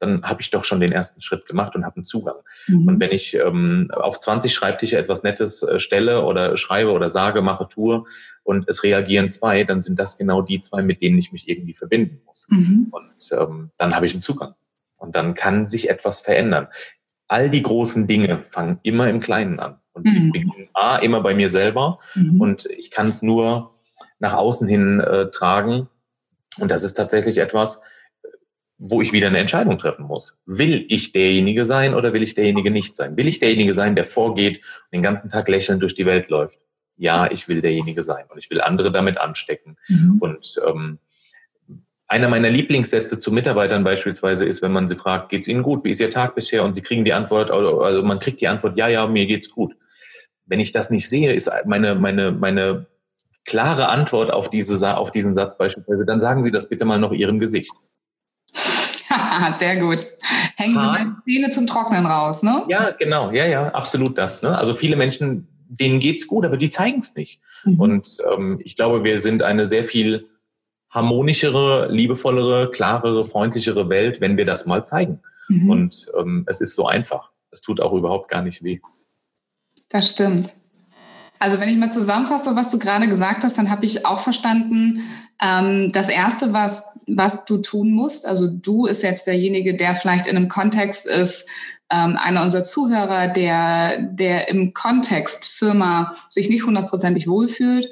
dann 0.00 0.22
habe 0.22 0.42
ich 0.42 0.50
doch 0.50 0.64
schon 0.64 0.80
den 0.80 0.92
ersten 0.92 1.20
Schritt 1.20 1.46
gemacht 1.46 1.76
und 1.76 1.84
habe 1.84 1.96
einen 1.96 2.04
Zugang. 2.04 2.36
Mhm. 2.66 2.88
Und 2.88 3.00
wenn 3.00 3.12
ich 3.12 3.34
ähm, 3.34 3.88
auf 3.92 4.18
20 4.18 4.52
Schreibtische 4.52 4.98
etwas 4.98 5.22
Nettes 5.22 5.62
äh, 5.62 5.78
stelle 5.78 6.24
oder 6.24 6.56
schreibe 6.56 6.90
oder 6.90 7.08
sage, 7.08 7.42
mache, 7.42 7.68
tue 7.68 8.04
und 8.42 8.68
es 8.68 8.82
reagieren 8.82 9.30
zwei, 9.30 9.64
dann 9.64 9.80
sind 9.80 10.00
das 10.00 10.18
genau 10.18 10.42
die 10.42 10.60
zwei, 10.60 10.82
mit 10.82 11.02
denen 11.02 11.18
ich 11.18 11.32
mich 11.32 11.48
irgendwie 11.48 11.74
verbinden 11.74 12.22
muss. 12.26 12.48
Mhm. 12.50 12.88
Und 12.90 13.38
ähm, 13.38 13.70
dann 13.78 13.94
habe 13.94 14.06
ich 14.06 14.12
einen 14.12 14.22
Zugang. 14.22 14.54
Und 14.96 15.16
dann 15.16 15.34
kann 15.34 15.64
sich 15.64 15.88
etwas 15.88 16.20
verändern 16.20 16.68
all 17.30 17.48
die 17.48 17.62
großen 17.62 18.08
Dinge 18.08 18.42
fangen 18.42 18.80
immer 18.82 19.08
im 19.08 19.20
Kleinen 19.20 19.60
an. 19.60 19.78
Und 19.92 20.04
mhm. 20.06 20.10
sie 20.10 20.30
beginnen 20.30 20.68
A, 20.74 20.96
immer 20.96 21.22
bei 21.22 21.32
mir 21.32 21.48
selber. 21.48 22.00
Mhm. 22.16 22.40
Und 22.40 22.66
ich 22.66 22.90
kann 22.90 23.08
es 23.08 23.22
nur 23.22 23.72
nach 24.18 24.34
außen 24.34 24.66
hin 24.66 25.00
äh, 25.00 25.30
tragen. 25.30 25.88
Und 26.58 26.72
das 26.72 26.82
ist 26.82 26.94
tatsächlich 26.94 27.38
etwas, 27.38 27.82
wo 28.82 29.02
ich 29.02 29.12
wieder 29.12 29.26
eine 29.26 29.38
Entscheidung 29.38 29.78
treffen 29.78 30.06
muss. 30.06 30.38
Will 30.46 30.86
ich 30.88 31.12
derjenige 31.12 31.66
sein 31.66 31.94
oder 31.94 32.14
will 32.14 32.22
ich 32.22 32.34
derjenige 32.34 32.70
nicht 32.70 32.96
sein? 32.96 33.14
Will 33.18 33.28
ich 33.28 33.38
derjenige 33.38 33.74
sein, 33.74 33.94
der 33.94 34.06
vorgeht 34.06 34.56
und 34.56 34.94
den 34.94 35.02
ganzen 35.02 35.28
Tag 35.28 35.48
lächelnd 35.48 35.82
durch 35.82 35.94
die 35.94 36.06
Welt 36.06 36.30
läuft? 36.30 36.58
Ja, 36.96 37.30
ich 37.30 37.46
will 37.46 37.60
derjenige 37.60 38.02
sein 38.02 38.24
und 38.30 38.38
ich 38.38 38.48
will 38.48 38.62
andere 38.62 38.90
damit 38.90 39.18
anstecken. 39.18 39.76
Mhm. 39.88 40.16
Und 40.20 40.60
ähm, 40.66 40.98
einer 42.08 42.28
meiner 42.28 42.48
Lieblingssätze 42.48 43.18
zu 43.18 43.30
Mitarbeitern 43.30 43.84
beispielsweise 43.84 44.46
ist, 44.46 44.62
wenn 44.62 44.72
man 44.72 44.88
sie 44.88 44.96
fragt, 44.96 45.28
geht's 45.28 45.46
Ihnen 45.46 45.62
gut? 45.62 45.84
Wie 45.84 45.90
ist 45.90 46.00
Ihr 46.00 46.10
Tag 46.10 46.34
bisher? 46.34 46.64
Und 46.64 46.72
sie 46.72 46.82
kriegen 46.82 47.04
die 47.04 47.12
Antwort, 47.12 47.50
also 47.50 48.02
man 48.02 48.18
kriegt 48.18 48.40
die 48.40 48.48
Antwort, 48.48 48.78
ja, 48.78 48.88
ja, 48.88 49.06
mir 49.06 49.26
geht's 49.26 49.50
gut. 49.50 49.76
Wenn 50.46 50.58
ich 50.58 50.72
das 50.72 50.88
nicht 50.88 51.06
sehe, 51.06 51.34
ist 51.34 51.50
meine, 51.66 51.94
meine, 51.96 52.32
meine 52.32 52.86
klare 53.44 53.90
Antwort 53.90 54.32
auf, 54.32 54.48
diese, 54.48 54.96
auf 54.96 55.12
diesen 55.12 55.34
Satz 55.34 55.58
beispielsweise, 55.58 56.06
dann 56.06 56.18
sagen 56.18 56.42
Sie 56.42 56.50
das 56.50 56.68
bitte 56.68 56.86
mal 56.86 56.98
noch 56.98 57.12
Ihrem 57.12 57.38
Gesicht. 57.38 57.72
Sehr 59.58 59.76
gut. 59.76 60.06
Hängen 60.56 60.78
Sie 60.78 61.14
die 61.26 61.38
Zähne 61.38 61.50
zum 61.50 61.66
Trocknen 61.66 62.06
raus, 62.06 62.42
ne? 62.42 62.64
Ja, 62.68 62.90
genau. 62.90 63.30
Ja, 63.30 63.46
ja, 63.46 63.68
absolut 63.68 64.16
das. 64.18 64.42
Ne? 64.42 64.56
Also 64.56 64.74
viele 64.74 64.96
Menschen, 64.96 65.48
denen 65.68 66.00
geht's 66.00 66.26
gut, 66.26 66.44
aber 66.44 66.56
die 66.56 66.70
zeigen 66.70 67.00
es 67.00 67.14
nicht. 67.14 67.40
Mhm. 67.64 67.80
Und 67.80 68.18
ähm, 68.32 68.60
ich 68.64 68.76
glaube, 68.76 69.04
wir 69.04 69.20
sind 69.20 69.42
eine 69.42 69.66
sehr 69.66 69.84
viel 69.84 70.28
harmonischere, 70.90 71.88
liebevollere, 71.90 72.70
klarere, 72.70 73.24
freundlichere 73.24 73.88
Welt, 73.88 74.20
wenn 74.20 74.36
wir 74.36 74.44
das 74.44 74.66
mal 74.66 74.84
zeigen. 74.84 75.20
Mhm. 75.48 75.70
Und 75.70 76.10
ähm, 76.18 76.44
es 76.46 76.60
ist 76.60 76.74
so 76.74 76.86
einfach. 76.86 77.30
Es 77.50 77.60
tut 77.60 77.80
auch 77.80 77.92
überhaupt 77.92 78.30
gar 78.30 78.42
nicht 78.42 78.62
weh. 78.62 78.80
Das 79.88 80.10
stimmt. 80.10 80.54
Also 81.40 81.58
wenn 81.58 81.70
ich 81.70 81.76
mal 81.78 81.90
zusammenfasse, 81.90 82.54
was 82.54 82.70
du 82.70 82.78
gerade 82.78 83.08
gesagt 83.08 83.44
hast, 83.44 83.56
dann 83.56 83.70
habe 83.70 83.86
ich 83.86 84.04
auch 84.04 84.20
verstanden, 84.20 85.02
ähm, 85.40 85.90
das 85.90 86.10
Erste, 86.10 86.52
was, 86.52 86.84
was 87.06 87.46
du 87.46 87.56
tun 87.56 87.92
musst, 87.92 88.26
also 88.26 88.46
du 88.46 88.84
ist 88.84 89.02
jetzt 89.02 89.26
derjenige, 89.26 89.74
der 89.74 89.94
vielleicht 89.94 90.26
in 90.26 90.36
einem 90.36 90.48
Kontext 90.48 91.06
ist, 91.06 91.48
ähm, 91.90 92.18
einer 92.22 92.42
unserer 92.42 92.64
Zuhörer, 92.64 93.28
der, 93.28 94.02
der 94.02 94.48
im 94.48 94.74
Kontext 94.74 95.46
Firma 95.46 96.14
sich 96.28 96.50
nicht 96.50 96.66
hundertprozentig 96.66 97.26
wohlfühlt, 97.26 97.88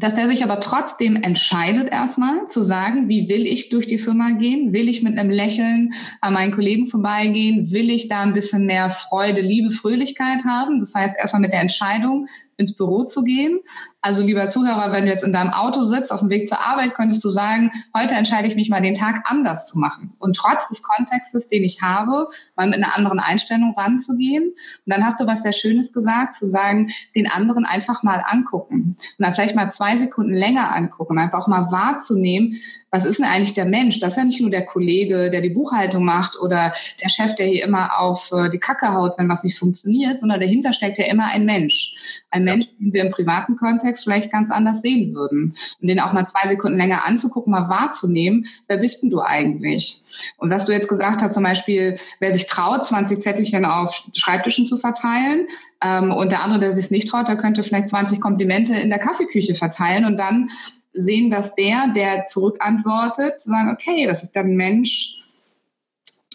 dass 0.00 0.14
der 0.14 0.26
sich 0.26 0.42
aber 0.42 0.60
trotzdem 0.60 1.14
entscheidet 1.16 1.90
erstmal 1.90 2.46
zu 2.46 2.62
sagen, 2.62 3.08
wie 3.08 3.28
will 3.28 3.46
ich 3.46 3.68
durch 3.68 3.86
die 3.86 3.98
Firma 3.98 4.30
gehen? 4.30 4.72
Will 4.72 4.88
ich 4.88 5.02
mit 5.02 5.18
einem 5.18 5.30
Lächeln 5.30 5.92
an 6.22 6.32
meinen 6.32 6.52
Kollegen 6.52 6.86
vorbeigehen? 6.86 7.70
Will 7.70 7.90
ich 7.90 8.08
da 8.08 8.22
ein 8.22 8.32
bisschen 8.32 8.64
mehr 8.64 8.88
Freude, 8.88 9.42
Liebe, 9.42 9.70
Fröhlichkeit 9.70 10.44
haben? 10.46 10.80
Das 10.80 10.94
heißt 10.94 11.16
erstmal 11.18 11.42
mit 11.42 11.52
der 11.52 11.60
Entscheidung, 11.60 12.26
ins 12.60 12.76
Büro 12.76 13.04
zu 13.04 13.24
gehen. 13.24 13.58
Also 14.02 14.22
lieber 14.22 14.48
Zuhörer, 14.48 14.92
wenn 14.92 15.04
du 15.04 15.10
jetzt 15.10 15.24
in 15.24 15.32
deinem 15.32 15.52
Auto 15.52 15.82
sitzt, 15.82 16.12
auf 16.12 16.20
dem 16.20 16.30
Weg 16.30 16.46
zur 16.46 16.60
Arbeit, 16.60 16.94
könntest 16.94 17.22
du 17.24 17.28
sagen, 17.28 17.70
heute 17.96 18.14
entscheide 18.14 18.48
ich 18.48 18.54
mich 18.54 18.70
mal, 18.70 18.80
den 18.80 18.94
Tag 18.94 19.24
anders 19.24 19.68
zu 19.68 19.78
machen. 19.78 20.14
Und 20.18 20.36
trotz 20.36 20.68
des 20.68 20.82
Kontextes, 20.82 21.48
den 21.48 21.64
ich 21.64 21.82
habe, 21.82 22.28
mal 22.56 22.66
mit 22.66 22.76
einer 22.76 22.96
anderen 22.96 23.18
Einstellung 23.18 23.74
ranzugehen. 23.76 24.44
Und 24.44 24.56
dann 24.86 25.04
hast 25.04 25.20
du 25.20 25.26
was 25.26 25.42
sehr 25.42 25.52
Schönes 25.52 25.92
gesagt, 25.92 26.34
zu 26.34 26.46
sagen, 26.46 26.90
den 27.14 27.30
anderen 27.30 27.64
einfach 27.64 28.02
mal 28.02 28.24
angucken. 28.26 28.96
Und 28.98 29.24
dann 29.24 29.34
vielleicht 29.34 29.56
mal 29.56 29.70
zwei 29.70 29.96
Sekunden 29.96 30.34
länger 30.34 30.74
angucken, 30.74 31.18
einfach 31.18 31.40
auch 31.40 31.48
mal 31.48 31.70
wahrzunehmen, 31.70 32.54
was 32.90 33.04
ist 33.04 33.18
denn 33.18 33.26
eigentlich 33.26 33.54
der 33.54 33.66
Mensch? 33.66 34.00
Das 34.00 34.12
ist 34.12 34.16
ja 34.16 34.24
nicht 34.24 34.40
nur 34.40 34.50
der 34.50 34.66
Kollege, 34.66 35.30
der 35.30 35.40
die 35.40 35.50
Buchhaltung 35.50 36.04
macht 36.04 36.38
oder 36.38 36.72
der 37.02 37.08
Chef, 37.08 37.34
der 37.36 37.46
hier 37.46 37.64
immer 37.64 37.98
auf 37.98 38.32
äh, 38.32 38.50
die 38.50 38.58
Kacke 38.58 38.92
haut, 38.92 39.12
wenn 39.16 39.28
was 39.28 39.44
nicht 39.44 39.58
funktioniert, 39.58 40.18
sondern 40.18 40.40
dahinter 40.40 40.72
steckt 40.72 40.98
ja 40.98 41.06
immer 41.06 41.26
ein 41.26 41.44
Mensch. 41.44 41.94
Ein 42.30 42.44
Mensch, 42.44 42.66
den 42.78 42.92
wir 42.92 43.04
im 43.04 43.10
privaten 43.12 43.56
Kontext 43.56 44.04
vielleicht 44.04 44.32
ganz 44.32 44.50
anders 44.50 44.82
sehen 44.82 45.14
würden. 45.14 45.54
Und 45.80 45.88
den 45.88 46.00
auch 46.00 46.12
mal 46.12 46.26
zwei 46.26 46.48
Sekunden 46.48 46.78
länger 46.78 47.06
anzugucken, 47.06 47.52
mal 47.52 47.68
wahrzunehmen, 47.68 48.46
wer 48.66 48.78
bist 48.78 49.02
denn 49.02 49.10
du 49.10 49.20
eigentlich? 49.20 50.02
Und 50.38 50.50
was 50.50 50.64
du 50.64 50.72
jetzt 50.72 50.88
gesagt 50.88 51.22
hast, 51.22 51.34
zum 51.34 51.44
Beispiel, 51.44 51.94
wer 52.18 52.32
sich 52.32 52.46
traut, 52.46 52.84
20 52.84 53.20
Zettelchen 53.20 53.64
auf 53.64 54.04
Schreibtischen 54.14 54.64
zu 54.64 54.76
verteilen, 54.76 55.46
ähm, 55.82 56.12
und 56.12 56.30
der 56.30 56.42
andere, 56.42 56.60
der 56.60 56.70
sich 56.70 56.90
nicht 56.90 57.08
traut, 57.08 57.28
der 57.28 57.36
könnte 57.36 57.62
vielleicht 57.62 57.88
20 57.88 58.20
Komplimente 58.20 58.74
in 58.74 58.90
der 58.90 58.98
Kaffeeküche 58.98 59.54
verteilen 59.54 60.04
und 60.04 60.18
dann 60.18 60.50
sehen, 60.92 61.30
dass 61.30 61.54
der, 61.54 61.88
der 61.94 62.24
zurückantwortet, 62.24 63.40
zu 63.40 63.50
sagen, 63.50 63.70
okay, 63.72 64.06
das 64.06 64.22
ist 64.22 64.34
dann 64.34 64.46
ein 64.46 64.56
Mensch, 64.56 65.16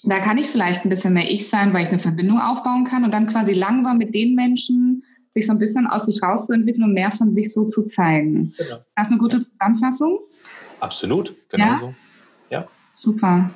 da 0.03 0.19
kann 0.19 0.37
ich 0.37 0.47
vielleicht 0.47 0.85
ein 0.85 0.89
bisschen 0.89 1.13
mehr 1.13 1.29
ich 1.29 1.49
sein, 1.49 1.73
weil 1.73 1.83
ich 1.83 1.89
eine 1.89 1.99
Verbindung 1.99 2.39
aufbauen 2.39 2.83
kann 2.83 3.03
und 3.03 3.13
dann 3.13 3.27
quasi 3.27 3.53
langsam 3.53 3.97
mit 3.97 4.13
den 4.13 4.35
Menschen 4.35 5.03
sich 5.31 5.47
so 5.47 5.51
ein 5.51 5.59
bisschen 5.59 5.87
aus 5.87 6.05
sich 6.05 6.21
rauszuentwickeln 6.21 6.83
und 6.83 6.93
mehr 6.93 7.11
von 7.11 7.31
sich 7.31 7.51
so 7.51 7.67
zu 7.67 7.85
zeigen. 7.85 8.53
Genau. 8.57 8.77
Das 8.95 9.07
ist 9.07 9.11
eine 9.11 9.19
gute 9.19 9.41
Zusammenfassung? 9.41 10.19
Absolut, 10.79 11.35
genau 11.49 11.65
ja? 11.65 11.79
so. 11.79 11.93
Ja. 12.49 12.67
Super. 12.95 13.49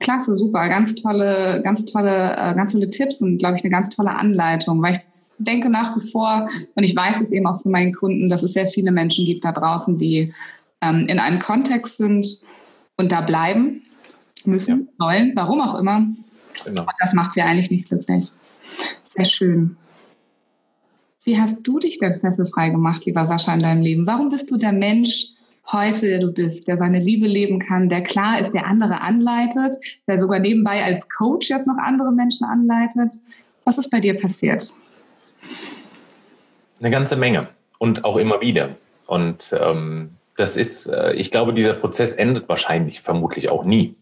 Klasse, 0.00 0.36
super. 0.36 0.68
Ganz 0.68 0.94
tolle, 0.94 1.60
ganz 1.62 1.84
tolle, 1.84 2.32
äh, 2.32 2.54
ganz 2.54 2.72
tolle 2.72 2.90
Tipps 2.90 3.22
und 3.22 3.38
glaube 3.38 3.56
ich 3.56 3.62
eine 3.62 3.70
ganz 3.70 3.90
tolle 3.90 4.10
Anleitung, 4.10 4.82
weil 4.82 4.94
ich 4.94 5.00
denke 5.38 5.70
nach 5.70 5.96
wie 5.96 6.08
vor, 6.08 6.48
und 6.74 6.82
ich 6.82 6.94
weiß 6.94 7.20
es 7.20 7.32
eben 7.32 7.46
auch 7.46 7.60
von 7.60 7.72
meinen 7.72 7.94
Kunden, 7.94 8.28
dass 8.28 8.42
es 8.42 8.52
sehr 8.52 8.68
viele 8.68 8.92
Menschen 8.92 9.24
gibt 9.24 9.44
da 9.44 9.52
draußen, 9.52 9.98
die 9.98 10.32
ähm, 10.80 11.06
in 11.08 11.18
einem 11.18 11.38
Kontext 11.38 11.96
sind 11.96 12.40
und 12.96 13.12
da 13.12 13.20
bleiben 13.20 13.82
müssen, 14.44 14.88
ja. 14.98 15.06
wollen, 15.06 15.32
warum 15.34 15.60
auch 15.60 15.74
immer. 15.78 16.06
Genau. 16.64 16.82
Und 16.82 16.92
das 17.00 17.14
macht 17.14 17.34
sie 17.34 17.42
eigentlich 17.42 17.70
nicht 17.70 17.88
glücklich. 17.88 18.30
Sehr 19.04 19.24
schön. 19.24 19.76
Wie 21.24 21.40
hast 21.40 21.66
du 21.66 21.78
dich 21.78 21.98
denn 21.98 22.20
fesselfrei 22.20 22.68
gemacht, 22.70 23.06
lieber 23.06 23.24
Sascha, 23.24 23.54
in 23.54 23.60
deinem 23.60 23.82
Leben? 23.82 24.06
Warum 24.06 24.28
bist 24.28 24.50
du 24.50 24.58
der 24.58 24.72
Mensch 24.72 25.28
heute, 25.72 26.06
der 26.06 26.20
du 26.20 26.32
bist, 26.32 26.68
der 26.68 26.76
seine 26.76 27.00
Liebe 27.00 27.26
leben 27.26 27.58
kann, 27.58 27.88
der 27.88 28.02
klar 28.02 28.38
ist, 28.38 28.52
der 28.52 28.66
andere 28.66 29.00
anleitet, 29.00 29.76
der 30.06 30.18
sogar 30.18 30.38
nebenbei 30.38 30.84
als 30.84 31.08
Coach 31.08 31.48
jetzt 31.48 31.66
noch 31.66 31.78
andere 31.78 32.12
Menschen 32.12 32.44
anleitet? 32.44 33.16
Was 33.64 33.78
ist 33.78 33.90
bei 33.90 34.00
dir 34.00 34.18
passiert? 34.18 34.74
Eine 36.80 36.90
ganze 36.90 37.16
Menge 37.16 37.48
und 37.78 38.04
auch 38.04 38.16
immer 38.16 38.40
wieder. 38.40 38.76
Und 39.06 39.54
ähm, 39.58 40.16
das 40.36 40.56
ist, 40.56 40.86
äh, 40.86 41.12
ich 41.14 41.30
glaube, 41.30 41.54
dieser 41.54 41.74
Prozess 41.74 42.12
endet 42.12 42.48
wahrscheinlich 42.48 43.00
vermutlich 43.00 43.48
auch 43.48 43.64
nie. 43.64 43.96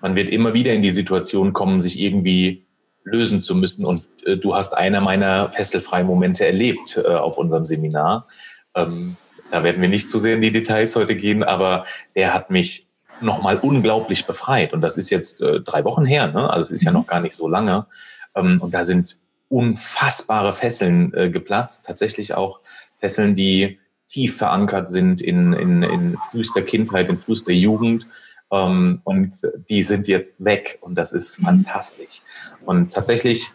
Man 0.00 0.16
wird 0.16 0.30
immer 0.30 0.54
wieder 0.54 0.72
in 0.72 0.82
die 0.82 0.92
Situation 0.92 1.52
kommen, 1.52 1.80
sich 1.80 1.98
irgendwie 1.98 2.66
lösen 3.04 3.42
zu 3.42 3.54
müssen. 3.54 3.84
Und 3.84 4.08
äh, 4.24 4.36
du 4.36 4.54
hast 4.54 4.76
einer 4.76 5.00
meiner 5.00 5.50
fesselfreien 5.50 6.06
Momente 6.06 6.46
erlebt 6.46 6.96
äh, 6.96 7.08
auf 7.08 7.38
unserem 7.38 7.64
Seminar. 7.64 8.26
Ähm, 8.74 9.16
da 9.50 9.64
werden 9.64 9.82
wir 9.82 9.88
nicht 9.88 10.10
zu 10.10 10.18
sehr 10.18 10.34
in 10.34 10.42
die 10.42 10.52
Details 10.52 10.94
heute 10.96 11.16
gehen, 11.16 11.42
aber 11.42 11.84
der 12.14 12.32
hat 12.34 12.50
mich 12.50 12.86
nochmal 13.20 13.58
unglaublich 13.58 14.26
befreit. 14.26 14.72
Und 14.72 14.80
das 14.80 14.96
ist 14.96 15.10
jetzt 15.10 15.40
äh, 15.42 15.60
drei 15.60 15.84
Wochen 15.84 16.04
her, 16.04 16.28
ne? 16.28 16.48
also 16.48 16.62
es 16.62 16.70
ist 16.70 16.84
ja 16.84 16.90
mhm. 16.90 16.98
noch 16.98 17.06
gar 17.06 17.20
nicht 17.20 17.34
so 17.34 17.48
lange. 17.48 17.86
Ähm, 18.34 18.60
und 18.60 18.72
da 18.72 18.84
sind 18.84 19.18
unfassbare 19.50 20.54
Fesseln 20.54 21.12
äh, 21.12 21.28
geplatzt, 21.28 21.84
tatsächlich 21.84 22.34
auch 22.34 22.60
Fesseln, 22.96 23.34
die 23.34 23.78
tief 24.08 24.36
verankert 24.38 24.88
sind 24.88 25.20
in, 25.20 25.52
in, 25.52 25.82
in 25.82 26.16
frühester 26.30 26.62
Kindheit, 26.62 27.08
in 27.10 27.18
frühester 27.18 27.52
Jugend. 27.52 28.06
Ähm, 28.50 29.00
und 29.04 29.36
die 29.68 29.82
sind 29.82 30.08
jetzt 30.08 30.44
weg 30.44 30.78
und 30.80 30.94
das 30.94 31.12
ist 31.12 31.40
mhm. 31.40 31.44
fantastisch. 31.44 32.22
Und 32.64 32.92
tatsächlich 32.92 33.48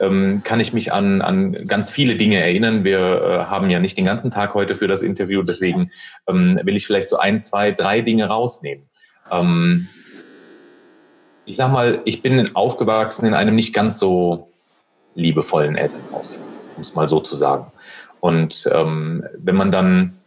ähm, 0.00 0.42
kann 0.44 0.60
ich 0.60 0.72
mich 0.72 0.92
an, 0.92 1.20
an 1.20 1.66
ganz 1.66 1.90
viele 1.90 2.16
Dinge 2.16 2.40
erinnern. 2.40 2.84
Wir 2.84 2.98
äh, 2.98 3.38
haben 3.46 3.70
ja 3.70 3.80
nicht 3.80 3.98
den 3.98 4.04
ganzen 4.04 4.30
Tag 4.30 4.54
heute 4.54 4.74
für 4.74 4.88
das 4.88 5.02
Interview, 5.02 5.42
deswegen 5.42 5.90
ähm, 6.26 6.60
will 6.62 6.76
ich 6.76 6.86
vielleicht 6.86 7.08
so 7.08 7.18
ein, 7.18 7.42
zwei, 7.42 7.72
drei 7.72 8.00
Dinge 8.00 8.26
rausnehmen. 8.26 8.88
Ähm, 9.30 9.88
ich 11.44 11.56
sag 11.56 11.72
mal, 11.72 12.00
ich 12.04 12.22
bin 12.22 12.54
aufgewachsen 12.54 13.26
in 13.26 13.34
einem 13.34 13.56
nicht 13.56 13.74
ganz 13.74 13.98
so 13.98 14.50
liebevollen 15.14 15.76
Elternhaus, 15.76 16.38
um 16.76 16.82
es 16.82 16.94
mal 16.94 17.08
so 17.08 17.20
zu 17.20 17.36
sagen. 17.36 17.66
Und 18.20 18.68
ähm, 18.72 19.24
wenn 19.36 19.56
man 19.56 19.72
dann 19.72 20.18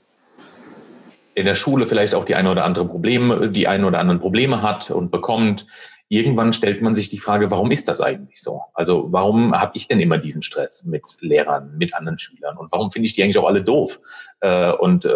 in 1.35 1.45
der 1.45 1.55
Schule 1.55 1.87
vielleicht 1.87 2.15
auch 2.15 2.25
die 2.25 2.35
eine 2.35 2.51
oder 2.51 2.63
andere 2.63 2.85
Probleme, 2.85 3.49
die 3.49 3.67
ein 3.67 3.85
oder 3.85 3.99
anderen 3.99 4.19
Probleme 4.19 4.61
hat 4.61 4.91
und 4.91 5.11
bekommt, 5.11 5.65
irgendwann 6.09 6.53
stellt 6.53 6.81
man 6.81 6.93
sich 6.93 7.09
die 7.09 7.17
Frage, 7.17 7.49
warum 7.49 7.71
ist 7.71 7.87
das 7.87 8.01
eigentlich 8.01 8.41
so? 8.41 8.61
Also 8.73 9.07
warum 9.11 9.59
habe 9.59 9.71
ich 9.75 9.87
denn 9.87 9.99
immer 9.99 10.19
diesen 10.19 10.43
Stress 10.43 10.83
mit 10.85 11.03
Lehrern, 11.21 11.75
mit 11.77 11.95
anderen 11.95 12.19
Schülern 12.19 12.57
und 12.57 12.71
warum 12.71 12.91
finde 12.91 13.07
ich 13.07 13.13
die 13.13 13.23
eigentlich 13.23 13.37
auch 13.37 13.47
alle 13.47 13.63
doof? 13.63 13.99
Äh, 14.41 14.71
und 14.73 15.05
äh, 15.05 15.13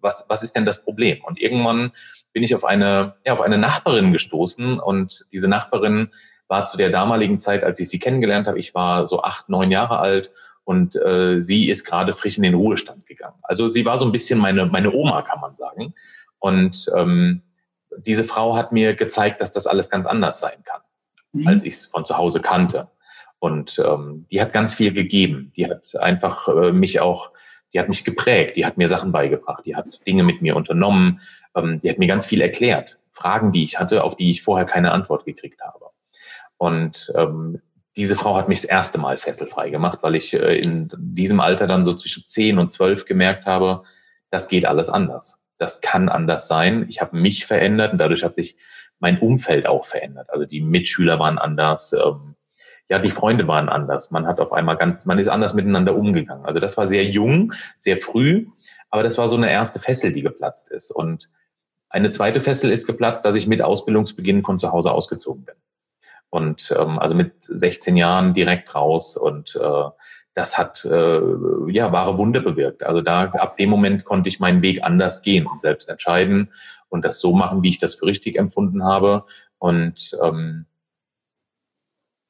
was, 0.00 0.26
was 0.28 0.42
ist 0.42 0.56
denn 0.56 0.64
das 0.64 0.82
Problem? 0.84 1.22
Und 1.24 1.38
irgendwann 1.38 1.92
bin 2.32 2.42
ich 2.42 2.54
auf 2.54 2.64
eine, 2.64 3.14
ja, 3.26 3.32
auf 3.32 3.40
eine 3.40 3.58
Nachbarin 3.58 4.12
gestoßen 4.12 4.78
und 4.78 5.26
diese 5.32 5.48
Nachbarin 5.48 6.08
war 6.48 6.66
zu 6.66 6.76
der 6.76 6.90
damaligen 6.90 7.40
Zeit, 7.40 7.62
als 7.62 7.78
ich 7.78 7.88
sie 7.88 7.98
kennengelernt 7.98 8.46
habe, 8.46 8.58
ich 8.58 8.74
war 8.74 9.06
so 9.06 9.22
acht, 9.22 9.48
neun 9.48 9.70
Jahre 9.70 9.98
alt 9.98 10.32
und 10.64 10.96
äh, 10.96 11.40
sie 11.40 11.70
ist 11.70 11.84
gerade 11.84 12.12
frisch 12.12 12.36
in 12.36 12.42
den 12.42 12.54
Ruhestand 12.54 13.06
gegangen. 13.06 13.38
Also 13.42 13.68
sie 13.68 13.86
war 13.86 13.96
so 13.96 14.04
ein 14.04 14.12
bisschen 14.12 14.38
meine, 14.38 14.66
meine 14.66 14.92
Oma, 14.92 15.22
kann 15.22 15.40
man 15.40 15.54
sagen. 15.54 15.94
Und 16.38 16.90
ähm, 16.94 17.42
diese 17.96 18.24
Frau 18.24 18.56
hat 18.56 18.72
mir 18.72 18.94
gezeigt, 18.94 19.40
dass 19.40 19.52
das 19.52 19.66
alles 19.66 19.90
ganz 19.90 20.06
anders 20.06 20.40
sein 20.40 20.62
kann, 20.64 20.80
mhm. 21.32 21.48
als 21.48 21.64
ich 21.64 21.74
es 21.74 21.86
von 21.86 22.04
zu 22.04 22.16
Hause 22.16 22.40
kannte. 22.40 22.88
Und 23.38 23.80
ähm, 23.84 24.26
die 24.30 24.40
hat 24.40 24.52
ganz 24.52 24.74
viel 24.74 24.92
gegeben. 24.92 25.52
Die 25.56 25.66
hat 25.66 25.94
einfach 25.96 26.48
äh, 26.48 26.72
mich 26.72 27.00
auch, 27.00 27.30
die 27.72 27.80
hat 27.80 27.88
mich 27.88 28.04
geprägt, 28.04 28.56
die 28.56 28.66
hat 28.66 28.76
mir 28.76 28.88
Sachen 28.88 29.12
beigebracht, 29.12 29.64
die 29.64 29.76
hat 29.76 30.06
Dinge 30.06 30.22
mit 30.22 30.42
mir 30.42 30.56
unternommen, 30.56 31.20
ähm, 31.54 31.80
die 31.80 31.88
hat 31.88 31.98
mir 31.98 32.08
ganz 32.08 32.26
viel 32.26 32.40
erklärt. 32.40 32.98
Fragen, 33.10 33.52
die 33.52 33.64
ich 33.64 33.78
hatte, 33.78 34.04
auf 34.04 34.16
die 34.16 34.30
ich 34.30 34.42
vorher 34.42 34.66
keine 34.66 34.92
Antwort 34.92 35.24
gekriegt 35.24 35.60
habe. 35.62 35.87
Und 36.58 37.10
ähm, 37.14 37.62
diese 37.96 38.14
Frau 38.14 38.36
hat 38.36 38.48
mich 38.48 38.60
das 38.60 38.70
erste 38.70 38.98
Mal 38.98 39.18
fesselfrei 39.18 39.70
gemacht, 39.70 40.00
weil 40.02 40.14
ich 40.14 40.34
äh, 40.34 40.58
in 40.58 40.90
diesem 40.96 41.40
Alter 41.40 41.66
dann 41.66 41.84
so 41.84 41.94
zwischen 41.94 42.26
zehn 42.26 42.58
und 42.58 42.70
zwölf 42.70 43.06
gemerkt 43.06 43.46
habe, 43.46 43.82
das 44.30 44.48
geht 44.48 44.66
alles 44.66 44.90
anders 44.90 45.48
das 45.58 45.80
kann 45.80 46.08
anders 46.08 46.48
sein. 46.48 46.86
Ich 46.88 47.00
habe 47.00 47.16
mich 47.16 47.44
verändert 47.44 47.92
und 47.92 47.98
dadurch 47.98 48.22
hat 48.22 48.34
sich 48.34 48.56
mein 49.00 49.18
Umfeld 49.18 49.66
auch 49.66 49.84
verändert. 49.84 50.30
Also 50.30 50.46
die 50.46 50.60
Mitschüler 50.60 51.18
waren 51.18 51.38
anders, 51.38 51.92
ähm, 51.92 52.36
ja, 52.88 52.98
die 52.98 53.10
Freunde 53.10 53.46
waren 53.46 53.68
anders. 53.68 54.10
Man 54.10 54.26
hat 54.26 54.40
auf 54.40 54.52
einmal 54.52 54.76
ganz, 54.76 55.04
man 55.04 55.18
ist 55.18 55.28
anders 55.28 55.54
miteinander 55.54 55.94
umgegangen. 55.94 56.46
Also 56.46 56.58
das 56.58 56.76
war 56.76 56.86
sehr 56.86 57.04
jung, 57.04 57.52
sehr 57.76 57.96
früh, 57.96 58.46
aber 58.88 59.02
das 59.02 59.18
war 59.18 59.28
so 59.28 59.36
eine 59.36 59.50
erste 59.50 59.78
Fessel, 59.78 60.12
die 60.12 60.22
geplatzt 60.22 60.70
ist. 60.70 60.90
Und 60.90 61.28
eine 61.90 62.10
zweite 62.10 62.40
Fessel 62.40 62.70
ist 62.70 62.86
geplatzt, 62.86 63.24
dass 63.24 63.36
ich 63.36 63.46
mit 63.46 63.62
Ausbildungsbeginn 63.62 64.42
von 64.42 64.58
zu 64.58 64.72
Hause 64.72 64.92
ausgezogen 64.92 65.44
bin. 65.44 65.54
Und 66.30 66.74
ähm, 66.78 66.98
also 66.98 67.14
mit 67.14 67.42
16 67.42 67.96
Jahren 67.96 68.34
direkt 68.34 68.74
raus 68.74 69.16
und 69.16 69.56
äh, 69.56 69.90
das 70.34 70.56
hat 70.56 70.84
äh, 70.84 71.20
ja 71.68 71.90
wahre 71.90 72.16
Wunder 72.18 72.40
bewirkt. 72.40 72.84
Also 72.84 73.00
da 73.00 73.24
ab 73.24 73.56
dem 73.56 73.70
Moment 73.70 74.04
konnte 74.04 74.28
ich 74.28 74.38
meinen 74.38 74.62
Weg 74.62 74.84
anders 74.84 75.22
gehen 75.22 75.46
und 75.46 75.60
selbst 75.60 75.88
entscheiden 75.88 76.52
und 76.88 77.04
das 77.04 77.20
so 77.20 77.32
machen, 77.32 77.62
wie 77.62 77.70
ich 77.70 77.78
das 77.78 77.96
für 77.96 78.06
richtig 78.06 78.36
empfunden 78.36 78.84
habe. 78.84 79.24
Und 79.58 80.16
ähm, 80.22 80.66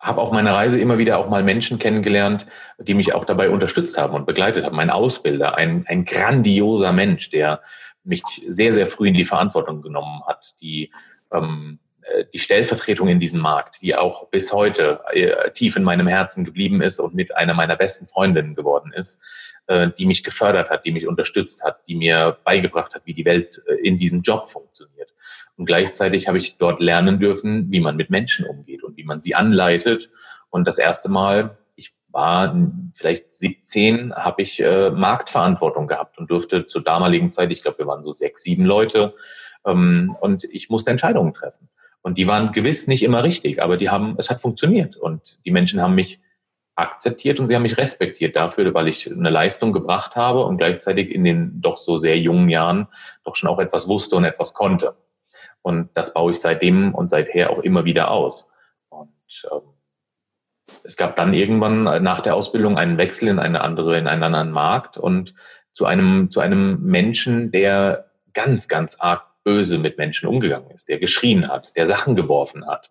habe 0.01 0.21
auf 0.21 0.31
meiner 0.31 0.55
Reise 0.55 0.81
immer 0.81 0.99
wieder 0.99 1.19
auch 1.19 1.29
mal 1.29 1.43
Menschen 1.43 1.79
kennengelernt, 1.79 2.47
die 2.79 2.95
mich 2.95 3.15
auch 3.15 3.25
dabei 3.25 3.51
unterstützt 3.51 3.99
haben 3.99 4.15
und 4.15 4.27
begleitet 4.27 4.65
haben. 4.65 4.77
Mein 4.77 4.91
Ausbilder, 4.91 5.57
ein, 5.57 5.85
ein 5.89 6.05
grandioser 6.05 6.93
Mensch, 6.93 7.31
der 7.31 7.63
mich 8.05 8.23
sehr, 8.47 8.73
sehr 8.75 8.87
früh 8.87 9.09
in 9.09 9.15
die 9.15 9.25
Verantwortung 9.25 9.83
genommen 9.83 10.23
hat, 10.27 10.55
die 10.61 10.93
ähm, 11.33 11.79
äh, 11.81 11.88
die 12.33 12.39
Stellvertretung 12.39 13.09
in 13.09 13.21
diesem 13.21 13.41
Markt, 13.41 13.83
die 13.83 13.95
auch 13.95 14.29
bis 14.29 14.53
heute 14.53 15.01
äh, 15.11 15.51
tief 15.51 15.77
in 15.77 15.83
meinem 15.83 16.07
Herzen 16.07 16.45
geblieben 16.45 16.81
ist 16.81 17.01
und 17.01 17.15
mit 17.15 17.37
einer 17.37 17.55
meiner 17.55 17.77
besten 17.77 18.07
Freundinnen 18.07 18.55
geworden 18.55 18.93
ist, 18.95 19.21
äh, 19.67 19.91
die 19.99 20.07
mich 20.07 20.25
gefördert 20.25 20.71
hat, 20.71 20.85
die 20.85 20.93
mich 20.93 21.07
unterstützt 21.07 21.63
hat, 21.63 21.81
die 21.87 21.97
mir 21.97 22.39
beigebracht 22.45 22.95
hat, 22.95 23.03
wie 23.05 23.15
die 23.15 23.25
Welt 23.25 23.61
in 23.83 23.97
diesem 23.97 24.23
Job 24.23 24.49
funktioniert. 24.49 25.13
Und 25.57 25.67
gleichzeitig 25.67 26.29
habe 26.29 26.39
ich 26.39 26.57
dort 26.57 26.81
lernen 26.81 27.19
dürfen, 27.19 27.71
wie 27.73 27.81
man 27.81 27.97
mit 27.97 28.11
Menschen 28.11 28.47
umgeht 28.47 28.85
und 28.85 28.97
wie 28.97 29.05
man 29.05 29.21
sie 29.21 29.35
anleitet. 29.35 30.09
Und 30.51 30.69
das 30.69 30.79
erste 30.79 31.09
Mal, 31.09 31.59
ich 31.75 31.93
war 32.09 32.57
vielleicht 32.97 33.33
17, 33.33 34.15
habe 34.15 34.43
ich 34.43 34.61
Marktverantwortung 34.61 35.89
gehabt 35.89 36.17
und 36.17 36.31
durfte 36.31 36.69
zur 36.69 36.85
damaligen 36.85 37.33
Zeit, 37.33 37.51
ich 37.51 37.61
glaube, 37.61 37.79
wir 37.79 37.89
waren 37.89 38.05
so 38.05 38.13
sechs, 38.13 38.45
sieben 38.45 38.65
Leute, 38.65 39.15
ähm, 39.65 40.17
und 40.21 40.45
ich 40.45 40.71
musste 40.71 40.91
Entscheidungen 40.91 41.35
treffen. 41.35 41.69
Und 42.09 42.17
die 42.17 42.27
waren 42.27 42.53
gewiss 42.53 42.87
nicht 42.87 43.03
immer 43.03 43.23
richtig, 43.23 43.63
aber 43.63 43.77
die 43.77 43.91
haben, 43.91 44.15
es 44.17 44.31
hat 44.31 44.41
funktioniert. 44.41 44.97
Und 44.97 45.45
die 45.45 45.51
Menschen 45.51 45.83
haben 45.83 45.95
mich 45.95 46.21
akzeptiert 46.75 47.39
und 47.39 47.49
sie 47.49 47.55
haben 47.55 47.65
mich 47.65 47.77
respektiert 47.77 48.35
dafür, 48.35 48.73
weil 48.73 48.89
ich 48.89 49.13
eine 49.13 49.29
Leistung 49.29 49.75
gebracht 49.75 50.17
habe 50.17 50.43
und 50.47 50.57
gleichzeitig 50.57 51.15
in 51.15 51.23
den 51.23 51.61
doch 51.61 51.77
so 51.77 51.99
sehr 51.99 52.19
jungen 52.19 52.49
Jahren 52.49 52.89
doch 53.25 53.37
schon 53.37 53.51
auch 53.51 53.59
etwas 53.59 53.89
wusste 53.89 54.17
und 54.17 54.25
etwas 54.25 54.55
konnte. 54.55 54.95
Und 55.61 55.91
das 55.93 56.15
baue 56.15 56.33
ich 56.33 56.41
seitdem 56.41 56.95
und 56.95 57.11
seither 57.11 57.51
auch 57.51 57.59
immer 57.59 57.85
wieder 57.85 58.11
aus. 58.11 58.51
Und 58.89 59.11
ähm, 59.53 59.61
es 60.85 60.97
gab 60.97 61.15
dann 61.15 61.35
irgendwann 61.35 62.03
nach 62.03 62.23
der 62.23 62.37
Ausbildung 62.37 62.79
einen 62.79 62.97
Wechsel 62.97 63.29
in 63.29 63.39
eine 63.39 63.61
andere, 63.61 63.99
in 63.99 64.07
einen 64.07 64.23
anderen 64.23 64.51
Markt 64.51 64.97
und 64.97 65.35
zu 65.73 65.85
einem, 65.85 66.31
zu 66.31 66.41
einem 66.41 66.81
Menschen, 66.81 67.51
der 67.51 68.11
ganz, 68.33 68.67
ganz 68.67 68.99
arg 68.99 69.28
böse 69.45 69.79
mit 69.79 69.99
Menschen 69.99 70.29
umgegangen 70.29 70.71
ist, 70.71 70.89
der 70.89 70.99
geschrien 70.99 71.49
hat, 71.49 71.75
der 71.77 71.87
Sachen 71.87 72.15
geworfen 72.15 72.67
hat. 72.67 72.91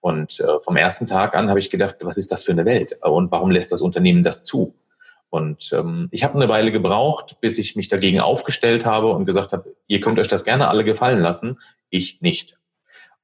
Und 0.00 0.40
äh, 0.40 0.60
vom 0.60 0.76
ersten 0.76 1.06
Tag 1.06 1.34
an 1.34 1.48
habe 1.48 1.58
ich 1.58 1.70
gedacht, 1.70 1.96
was 2.00 2.18
ist 2.18 2.30
das 2.30 2.44
für 2.44 2.52
eine 2.52 2.64
Welt? 2.64 2.96
Und 3.02 3.32
warum 3.32 3.50
lässt 3.50 3.72
das 3.72 3.82
Unternehmen 3.82 4.22
das 4.22 4.42
zu? 4.42 4.74
Und 5.30 5.72
ähm, 5.72 6.08
ich 6.10 6.24
habe 6.24 6.36
eine 6.36 6.48
Weile 6.48 6.72
gebraucht, 6.72 7.36
bis 7.40 7.58
ich 7.58 7.76
mich 7.76 7.88
dagegen 7.88 8.20
aufgestellt 8.20 8.86
habe 8.86 9.08
und 9.08 9.24
gesagt 9.24 9.52
habe, 9.52 9.76
ihr 9.86 10.00
könnt 10.00 10.18
euch 10.18 10.28
das 10.28 10.44
gerne 10.44 10.68
alle 10.68 10.84
gefallen 10.84 11.20
lassen, 11.20 11.58
ich 11.90 12.20
nicht. 12.22 12.58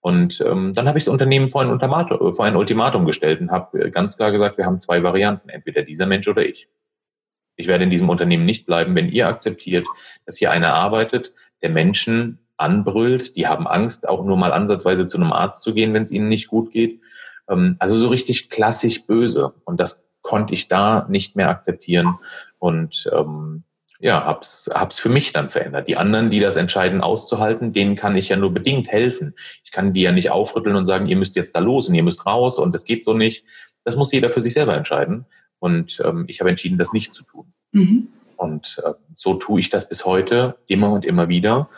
Und 0.00 0.42
ähm, 0.42 0.74
dann 0.74 0.86
habe 0.86 0.98
ich 0.98 1.04
das 1.04 1.12
Unternehmen 1.12 1.50
vor 1.50 1.62
ein, 1.62 1.80
vor 1.80 2.44
ein 2.44 2.56
Ultimatum 2.56 3.06
gestellt 3.06 3.40
und 3.40 3.50
habe 3.50 3.90
ganz 3.90 4.18
klar 4.18 4.32
gesagt, 4.32 4.58
wir 4.58 4.66
haben 4.66 4.78
zwei 4.78 5.02
Varianten, 5.02 5.48
entweder 5.48 5.82
dieser 5.82 6.04
Mensch 6.04 6.28
oder 6.28 6.44
ich. 6.44 6.68
Ich 7.56 7.68
werde 7.68 7.84
in 7.84 7.90
diesem 7.90 8.10
Unternehmen 8.10 8.44
nicht 8.44 8.66
bleiben, 8.66 8.94
wenn 8.94 9.08
ihr 9.08 9.28
akzeptiert, 9.28 9.86
dass 10.26 10.36
hier 10.36 10.50
einer 10.50 10.74
arbeitet, 10.74 11.32
der 11.62 11.70
Menschen 11.70 12.43
anbrüllt. 12.56 13.36
Die 13.36 13.46
haben 13.46 13.66
Angst, 13.66 14.08
auch 14.08 14.24
nur 14.24 14.36
mal 14.36 14.52
ansatzweise 14.52 15.06
zu 15.06 15.18
einem 15.18 15.32
Arzt 15.32 15.62
zu 15.62 15.74
gehen, 15.74 15.94
wenn 15.94 16.04
es 16.04 16.12
ihnen 16.12 16.28
nicht 16.28 16.48
gut 16.48 16.72
geht. 16.72 17.00
Ähm, 17.48 17.76
also 17.78 17.96
so 17.98 18.08
richtig 18.08 18.50
klassisch 18.50 19.04
böse. 19.06 19.54
Und 19.64 19.80
das 19.80 20.06
konnte 20.22 20.54
ich 20.54 20.68
da 20.68 21.06
nicht 21.08 21.36
mehr 21.36 21.50
akzeptieren 21.50 22.18
und 22.58 23.10
ähm, 23.12 23.62
ja, 24.00 24.24
hab's, 24.24 24.68
hab's 24.74 24.98
für 24.98 25.08
mich 25.08 25.32
dann 25.32 25.48
verändert. 25.48 25.86
Die 25.86 25.96
anderen, 25.96 26.30
die 26.30 26.40
das 26.40 26.56
entscheiden 26.56 27.00
auszuhalten, 27.00 27.72
denen 27.72 27.94
kann 27.94 28.16
ich 28.16 28.28
ja 28.28 28.36
nur 28.36 28.52
bedingt 28.52 28.88
helfen. 28.88 29.34
Ich 29.64 29.70
kann 29.70 29.94
die 29.94 30.02
ja 30.02 30.12
nicht 30.12 30.30
aufrütteln 30.30 30.76
und 30.76 30.86
sagen, 30.86 31.06
ihr 31.06 31.16
müsst 31.16 31.36
jetzt 31.36 31.54
da 31.54 31.60
los 31.60 31.88
und 31.88 31.94
ihr 31.94 32.02
müsst 32.02 32.26
raus 32.26 32.58
und 32.58 32.72
das 32.74 32.84
geht 32.84 33.04
so 33.04 33.14
nicht. 33.14 33.44
Das 33.84 33.96
muss 33.96 34.12
jeder 34.12 34.30
für 34.30 34.40
sich 34.40 34.54
selber 34.54 34.76
entscheiden. 34.76 35.26
Und 35.58 36.02
ähm, 36.04 36.24
ich 36.26 36.40
habe 36.40 36.50
entschieden, 36.50 36.76
das 36.78 36.92
nicht 36.92 37.14
zu 37.14 37.22
tun. 37.24 37.52
Mhm. 37.72 38.08
Und 38.36 38.82
äh, 38.84 38.92
so 39.14 39.34
tue 39.34 39.60
ich 39.60 39.70
das 39.70 39.88
bis 39.88 40.04
heute 40.04 40.56
immer 40.68 40.90
und 40.90 41.04
immer 41.04 41.28
wieder. 41.28 41.68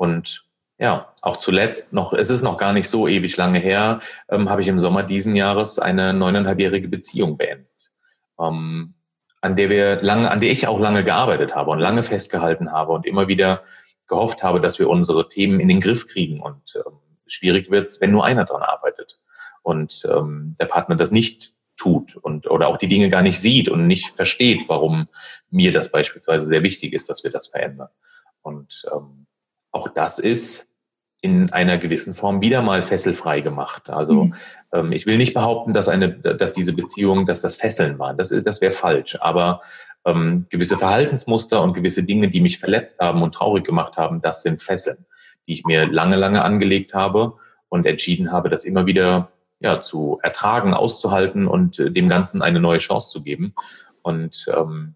Und 0.00 0.46
ja, 0.78 1.12
auch 1.20 1.36
zuletzt 1.36 1.92
noch, 1.92 2.14
es 2.14 2.30
ist 2.30 2.40
noch 2.40 2.56
gar 2.56 2.72
nicht 2.72 2.88
so 2.88 3.06
ewig 3.06 3.36
lange 3.36 3.58
her, 3.58 4.00
ähm, 4.30 4.48
habe 4.48 4.62
ich 4.62 4.68
im 4.68 4.80
Sommer 4.80 5.02
diesen 5.02 5.36
Jahres 5.36 5.78
eine 5.78 6.14
neuneinhalbjährige 6.14 6.88
Beziehung 6.88 7.36
beendet. 7.36 7.92
ähm, 8.40 8.94
an 9.42 9.56
der 9.56 9.68
wir 9.68 10.00
lange, 10.00 10.30
an 10.30 10.40
der 10.40 10.52
ich 10.52 10.66
auch 10.66 10.80
lange 10.80 11.04
gearbeitet 11.04 11.54
habe 11.54 11.70
und 11.70 11.80
lange 11.80 12.02
festgehalten 12.02 12.72
habe 12.72 12.92
und 12.92 13.04
immer 13.04 13.28
wieder 13.28 13.62
gehofft 14.06 14.42
habe, 14.42 14.62
dass 14.62 14.78
wir 14.78 14.88
unsere 14.88 15.28
Themen 15.28 15.60
in 15.60 15.68
den 15.68 15.82
Griff 15.82 16.06
kriegen. 16.08 16.40
Und 16.40 16.74
ähm, 16.76 16.94
schwierig 17.26 17.70
wird's, 17.70 18.00
wenn 18.00 18.10
nur 18.10 18.24
einer 18.24 18.46
dran 18.46 18.62
arbeitet 18.62 19.20
und 19.60 20.08
ähm, 20.10 20.54
der 20.58 20.64
Partner 20.66 20.96
das 20.96 21.10
nicht 21.10 21.52
tut 21.76 22.16
und 22.16 22.50
oder 22.50 22.68
auch 22.68 22.78
die 22.78 22.88
Dinge 22.88 23.10
gar 23.10 23.22
nicht 23.22 23.38
sieht 23.38 23.68
und 23.68 23.86
nicht 23.86 24.16
versteht, 24.16 24.66
warum 24.66 25.08
mir 25.50 25.72
das 25.72 25.92
beispielsweise 25.92 26.46
sehr 26.46 26.62
wichtig 26.62 26.94
ist, 26.94 27.10
dass 27.10 27.22
wir 27.22 27.30
das 27.30 27.48
verändern. 27.48 27.90
Und 28.40 28.86
ähm, 28.90 29.26
auch 29.72 29.88
das 29.88 30.18
ist 30.18 30.70
in 31.22 31.52
einer 31.52 31.78
gewissen 31.78 32.14
Form 32.14 32.40
wieder 32.40 32.62
mal 32.62 32.82
fesselfrei 32.82 33.40
gemacht. 33.40 33.90
Also 33.90 34.24
mhm. 34.24 34.34
ähm, 34.72 34.92
ich 34.92 35.06
will 35.06 35.18
nicht 35.18 35.34
behaupten, 35.34 35.74
dass 35.74 35.88
eine, 35.88 36.12
dass 36.12 36.52
diese 36.52 36.72
Beziehungen, 36.72 37.26
dass 37.26 37.42
das 37.42 37.56
Fesseln 37.56 37.98
waren. 37.98 38.16
Das, 38.16 38.30
das 38.30 38.60
wäre 38.60 38.72
falsch. 38.72 39.18
Aber 39.20 39.60
ähm, 40.06 40.44
gewisse 40.50 40.78
Verhaltensmuster 40.78 41.60
und 41.62 41.74
gewisse 41.74 42.04
Dinge, 42.04 42.30
die 42.30 42.40
mich 42.40 42.58
verletzt 42.58 43.00
haben 43.00 43.22
und 43.22 43.34
traurig 43.34 43.64
gemacht 43.64 43.96
haben, 43.96 44.22
das 44.22 44.42
sind 44.42 44.62
Fesseln, 44.62 45.04
die 45.46 45.52
ich 45.52 45.64
mir 45.64 45.86
lange, 45.86 46.16
lange 46.16 46.42
angelegt 46.42 46.94
habe 46.94 47.34
und 47.68 47.86
entschieden 47.86 48.32
habe, 48.32 48.48
das 48.48 48.64
immer 48.64 48.86
wieder 48.86 49.30
ja, 49.60 49.82
zu 49.82 50.18
ertragen, 50.22 50.72
auszuhalten 50.72 51.46
und 51.46 51.78
äh, 51.78 51.90
dem 51.90 52.08
Ganzen 52.08 52.40
eine 52.40 52.60
neue 52.60 52.78
Chance 52.78 53.10
zu 53.10 53.22
geben. 53.22 53.54
Und 54.00 54.46
ähm, 54.56 54.94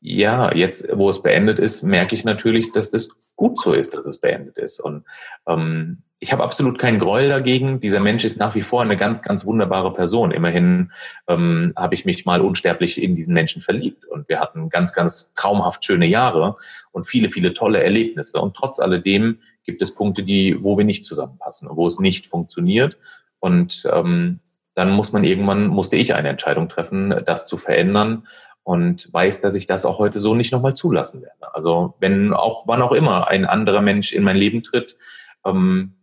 ja, 0.00 0.54
jetzt, 0.54 0.86
wo 0.92 1.10
es 1.10 1.20
beendet 1.20 1.58
ist, 1.58 1.82
merke 1.82 2.14
ich 2.14 2.24
natürlich, 2.24 2.70
dass 2.70 2.92
das 2.92 3.18
gut 3.36 3.60
so 3.60 3.72
ist, 3.72 3.94
dass 3.94 4.06
es 4.06 4.18
beendet 4.18 4.58
ist. 4.58 4.80
Und 4.80 5.04
ähm, 5.46 6.02
ich 6.18 6.32
habe 6.32 6.42
absolut 6.42 6.78
keinen 6.78 6.98
Gräuel 6.98 7.28
dagegen. 7.28 7.78
Dieser 7.78 8.00
Mensch 8.00 8.24
ist 8.24 8.38
nach 8.38 8.54
wie 8.54 8.62
vor 8.62 8.82
eine 8.82 8.96
ganz, 8.96 9.22
ganz 9.22 9.44
wunderbare 9.44 9.92
Person. 9.92 10.30
Immerhin 10.30 10.90
ähm, 11.28 11.72
habe 11.76 11.94
ich 11.94 12.06
mich 12.06 12.24
mal 12.24 12.40
unsterblich 12.40 13.02
in 13.02 13.14
diesen 13.14 13.34
Menschen 13.34 13.60
verliebt. 13.60 14.06
Und 14.06 14.28
wir 14.28 14.40
hatten 14.40 14.70
ganz, 14.70 14.94
ganz 14.94 15.34
traumhaft 15.34 15.84
schöne 15.84 16.06
Jahre 16.06 16.56
und 16.90 17.06
viele, 17.06 17.28
viele 17.28 17.52
tolle 17.52 17.82
Erlebnisse. 17.82 18.40
Und 18.40 18.56
trotz 18.56 18.80
alledem 18.80 19.40
gibt 19.64 19.82
es 19.82 19.94
Punkte, 19.94 20.22
die, 20.22 20.56
wo 20.62 20.78
wir 20.78 20.86
nicht 20.86 21.04
zusammenpassen 21.04 21.68
und 21.68 21.76
wo 21.76 21.86
es 21.86 21.98
nicht 21.98 22.26
funktioniert. 22.26 22.96
Und 23.38 23.86
ähm, 23.92 24.40
dann 24.74 24.90
muss 24.90 25.12
man 25.12 25.24
irgendwann, 25.24 25.68
musste 25.68 25.96
ich 25.96 26.14
eine 26.14 26.28
Entscheidung 26.30 26.68
treffen, 26.68 27.14
das 27.26 27.46
zu 27.46 27.58
verändern 27.58 28.26
und 28.66 29.14
weiß, 29.14 29.40
dass 29.40 29.54
ich 29.54 29.68
das 29.68 29.86
auch 29.86 30.00
heute 30.00 30.18
so 30.18 30.34
nicht 30.34 30.50
nochmal 30.50 30.74
zulassen 30.74 31.22
werde. 31.22 31.54
Also 31.54 31.94
wenn 32.00 32.32
auch, 32.32 32.66
wann 32.66 32.82
auch 32.82 32.90
immer 32.90 33.28
ein 33.28 33.44
anderer 33.44 33.80
Mensch 33.80 34.12
in 34.12 34.24
mein 34.24 34.34
Leben 34.34 34.64
tritt, 34.64 34.98
ähm, 35.44 35.94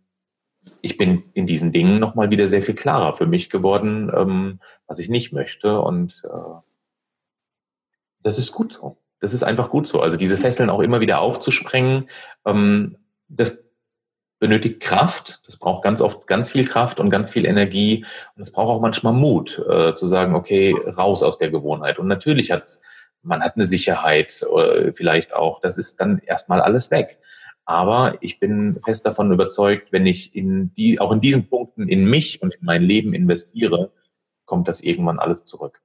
ich 0.80 0.96
bin 0.96 1.24
in 1.34 1.46
diesen 1.46 1.72
Dingen 1.72 2.00
nochmal 2.00 2.30
wieder 2.30 2.48
sehr 2.48 2.62
viel 2.62 2.74
klarer 2.74 3.12
für 3.12 3.26
mich 3.26 3.50
geworden, 3.50 4.10
ähm, 4.16 4.60
was 4.86 4.98
ich 4.98 5.10
nicht 5.10 5.30
möchte. 5.30 5.78
Und 5.78 6.22
äh, 6.24 6.54
das 8.22 8.38
ist 8.38 8.52
gut 8.52 8.72
so. 8.72 8.96
Das 9.20 9.34
ist 9.34 9.42
einfach 9.42 9.68
gut 9.68 9.86
so. 9.86 10.00
Also 10.00 10.16
diese 10.16 10.38
Fesseln 10.38 10.70
auch 10.70 10.80
immer 10.80 11.00
wieder 11.00 11.20
aufzusprengen, 11.20 12.08
ähm, 12.46 12.96
das 13.28 13.63
benötigt 14.44 14.80
Kraft. 14.80 15.40
Das 15.46 15.56
braucht 15.56 15.82
ganz 15.82 16.02
oft 16.02 16.26
ganz 16.26 16.50
viel 16.50 16.66
Kraft 16.66 17.00
und 17.00 17.08
ganz 17.08 17.30
viel 17.30 17.46
Energie. 17.46 18.04
Und 18.36 18.42
es 18.42 18.52
braucht 18.52 18.76
auch 18.76 18.80
manchmal 18.82 19.14
Mut, 19.14 19.58
äh, 19.70 19.94
zu 19.94 20.06
sagen, 20.06 20.34
okay, 20.34 20.76
raus 20.98 21.22
aus 21.22 21.38
der 21.38 21.50
Gewohnheit. 21.50 21.98
Und 21.98 22.08
natürlich 22.08 22.50
hat's, 22.50 22.82
man 23.22 23.42
hat 23.42 23.56
eine 23.56 23.64
Sicherheit, 23.64 24.42
äh, 24.42 24.92
vielleicht 24.92 25.32
auch. 25.32 25.62
Das 25.62 25.78
ist 25.78 25.98
dann 25.98 26.18
erstmal 26.18 26.60
alles 26.60 26.90
weg. 26.90 27.18
Aber 27.64 28.18
ich 28.20 28.38
bin 28.38 28.78
fest 28.84 29.06
davon 29.06 29.32
überzeugt, 29.32 29.92
wenn 29.92 30.04
ich 30.04 30.36
in 30.36 30.74
die, 30.74 31.00
auch 31.00 31.12
in 31.12 31.20
diesen 31.20 31.48
Punkten 31.48 31.88
in 31.88 32.04
mich 32.04 32.42
und 32.42 32.52
in 32.52 32.66
mein 32.66 32.82
Leben 32.82 33.14
investiere, 33.14 33.92
kommt 34.44 34.68
das 34.68 34.82
irgendwann 34.82 35.20
alles 35.20 35.44
zurück. 35.44 35.80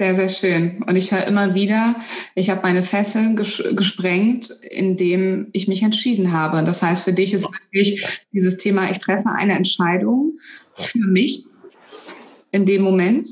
Sehr, 0.00 0.14
sehr 0.14 0.30
schön. 0.30 0.82
Und 0.86 0.96
ich 0.96 1.12
höre 1.12 1.26
immer 1.26 1.52
wieder, 1.52 1.94
ich 2.34 2.48
habe 2.48 2.62
meine 2.62 2.82
Fesseln 2.82 3.36
ges 3.36 3.62
gesprengt, 3.76 4.48
indem 4.70 5.48
ich 5.52 5.68
mich 5.68 5.82
entschieden 5.82 6.32
habe. 6.32 6.64
Das 6.64 6.80
heißt, 6.80 7.04
für 7.04 7.12
dich 7.12 7.34
ist 7.34 7.46
wirklich 7.70 8.24
dieses 8.32 8.56
Thema, 8.56 8.90
ich 8.90 8.98
treffe 8.98 9.28
eine 9.28 9.52
Entscheidung 9.52 10.38
für 10.72 11.00
mich 11.00 11.44
in 12.50 12.64
dem 12.64 12.80
Moment. 12.80 13.28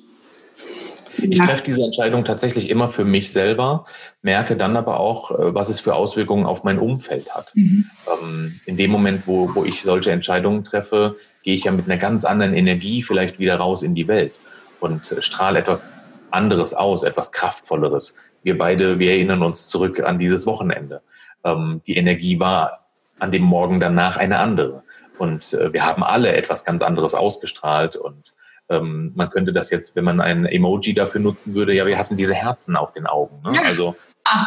Ich 1.17 1.39
treffe 1.39 1.63
diese 1.65 1.85
Entscheidung 1.85 2.27
tatsächlich 2.27 2.69
immer 2.69 2.91
für 2.91 3.07
mich 3.07 3.33
selber, 3.33 3.87
merke 4.21 4.55
dann 4.55 4.77
aber 4.77 5.01
auch, 5.01 5.31
äh, 5.31 5.55
was 5.55 5.71
es 5.71 5.81
für 5.81 5.95
Auswirkungen 5.95 6.45
auf 6.45 6.65
mein 6.65 6.79
Umfeld 6.79 7.35
hat. 7.35 7.51
Mhm. 7.55 7.87
Ähm, 8.23 8.61
in 8.67 8.77
dem 8.77 8.91
Moment, 8.91 9.23
wo, 9.27 9.55
wo 9.55 9.65
ich 9.65 9.81
solche 9.81 10.11
Entscheidungen 10.11 10.65
treffe, 10.65 11.17
gehe 11.43 11.55
ich 11.55 11.65
ja 11.65 11.73
mit 11.73 11.87
einer 11.87 11.97
ganz 11.97 12.27
anderen 12.27 12.53
Energie 12.53 13.01
vielleicht 13.01 13.39
wieder 13.39 13.57
raus 13.57 13.83
in 13.83 13.95
die 13.95 14.07
Welt 14.07 14.35
und 14.81 15.11
äh, 15.13 15.23
strahle 15.23 15.61
etwas 15.61 15.89
anderes 16.31 16.75
aus, 16.75 17.03
etwas 17.03 17.33
kraftvolleres. 17.33 18.15
Wir 18.43 18.57
beide, 18.57 18.99
wir 18.99 19.13
erinnern 19.13 19.43
uns 19.43 19.67
zurück 19.67 20.01
an 20.01 20.19
dieses 20.19 20.47
Wochenende. 20.47 21.03
Ähm, 21.45 21.81
die 21.87 21.97
Energie 21.97 22.41
war 22.41 22.87
an 23.19 23.33
dem 23.33 23.43
Morgen 23.43 23.81
danach 23.81 24.17
eine 24.17 24.39
andere. 24.39 24.83
Und 25.19 25.53
äh, 25.55 25.73
wir 25.73 25.85
haben 25.85 26.03
alle 26.03 26.33
etwas 26.33 26.65
ganz 26.65 26.83
anderes 26.83 27.15
ausgestrahlt. 27.15 27.97
Und 27.97 28.33
ähm, 28.69 29.13
man 29.15 29.31
könnte 29.31 29.53
das 29.53 29.71
jetzt, 29.71 29.97
wenn 29.97 30.05
man 30.05 30.21
ein 30.21 30.47
Emoji 30.47 30.95
dafür 30.95 31.21
nutzen 31.21 31.55
würde, 31.55 31.75
ja, 31.75 31.87
wir 31.87 31.99
hatten 31.99 32.17
diese 32.17 32.35
Herzen 32.35 32.77
auf 32.77 32.93
den 32.93 33.07
Augen. 33.07 33.41
Ne? 33.43 33.59
Also 33.67 33.97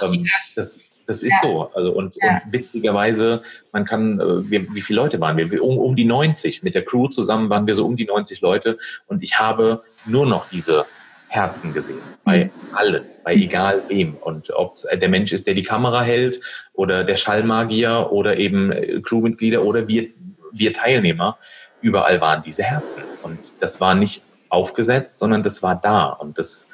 ähm, 0.02 0.28
das, 0.56 0.82
das 1.06 1.24
ist 1.24 1.44
ja. 1.44 1.50
so. 1.50 1.72
Also 1.74 1.92
und, 1.92 2.16
ja. 2.22 2.40
und 2.46 2.54
witzigerweise, 2.54 3.42
man 3.72 3.86
kann, 3.86 4.20
äh, 4.20 4.50
wir, 4.50 4.74
wie 4.74 4.82
viele 4.82 5.02
Leute 5.02 5.20
waren 5.20 5.38
wir? 5.38 5.64
Um, 5.64 5.78
um 5.78 5.96
die 5.96 6.06
90. 6.06 6.64
Mit 6.64 6.76
der 6.76 6.86
Crew 6.86 7.08
zusammen 7.08 7.50
waren 7.50 7.68
wir 7.68 7.76
so 7.76 7.86
um 7.86 7.96
die 7.96 8.06
90 8.06 8.42
Leute. 8.42 8.78
Und 9.08 9.24
ich 9.24 9.40
habe 9.40 9.84
nur 10.06 10.26
noch 10.26 10.50
diese 10.50 10.86
Herzen 11.32 11.74
gesehen. 11.74 12.02
Bei 12.26 12.46
mhm. 12.46 12.76
allen, 12.76 13.06
bei 13.24 13.34
egal 13.34 13.82
wem. 13.88 14.16
Und 14.16 14.52
ob 14.52 14.76
es 14.76 14.86
der 14.92 15.10
Mensch 15.10 15.32
ist, 15.32 15.48
der 15.48 15.54
die 15.54 15.64
Kamera 15.64 16.02
hält 16.02 16.42
oder 16.74 17.06
der 17.06 17.16
Schallmagier 17.16 18.10
oder 18.12 18.38
eben 18.38 18.72
äh, 18.72 19.00
Crewmitglieder 19.02 19.64
oder 19.64 19.88
wir, 19.88 20.10
wir 20.52 20.74
Teilnehmer, 20.74 21.38
überall 21.82 22.20
waren 22.20 22.42
diese 22.42 22.64
Herzen. 22.64 23.04
Und 23.24 23.40
das 23.62 23.80
war 23.80 23.96
nicht 23.96 24.22
aufgesetzt, 24.50 25.20
sondern 25.20 25.42
das 25.42 25.64
war 25.64 25.80
da. 25.80 26.08
Und 26.08 26.38
das 26.38 26.68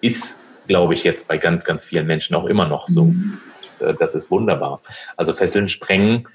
ist, 0.00 0.38
glaube 0.68 0.94
ich, 0.94 1.02
jetzt 1.02 1.26
bei 1.26 1.36
ganz, 1.36 1.64
ganz 1.64 1.84
vielen 1.84 2.06
Menschen 2.06 2.36
auch 2.36 2.46
immer 2.46 2.68
noch 2.68 2.86
so. 2.88 3.06
Mhm. 3.06 3.38
Äh, 3.80 3.94
das 3.98 4.14
ist 4.14 4.30
wunderbar. 4.30 4.80
Also 5.16 5.32
Fesseln 5.32 5.68
sprengen. 5.68 6.28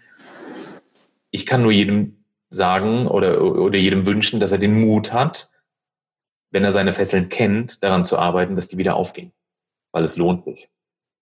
Ich 1.31 1.45
kann 1.45 1.61
nur 1.61 1.71
jedem 1.71 2.17
sagen 2.49 3.07
oder, 3.07 3.41
oder 3.41 3.77
jedem 3.77 4.05
wünschen, 4.05 4.41
dass 4.41 4.51
er 4.51 4.57
den 4.57 4.73
Mut 4.73 5.13
hat, 5.13 5.50
wenn 6.51 6.63
er 6.63 6.71
seine 6.71 6.93
Fesseln 6.93 7.29
kennt, 7.29 7.83
daran 7.83 8.05
zu 8.05 8.19
arbeiten, 8.19 8.55
dass 8.55 8.67
die 8.67 8.77
wieder 8.77 8.95
aufgehen. 8.95 9.31
Weil 9.91 10.03
es 10.03 10.17
lohnt 10.17 10.41
sich. 10.41 10.69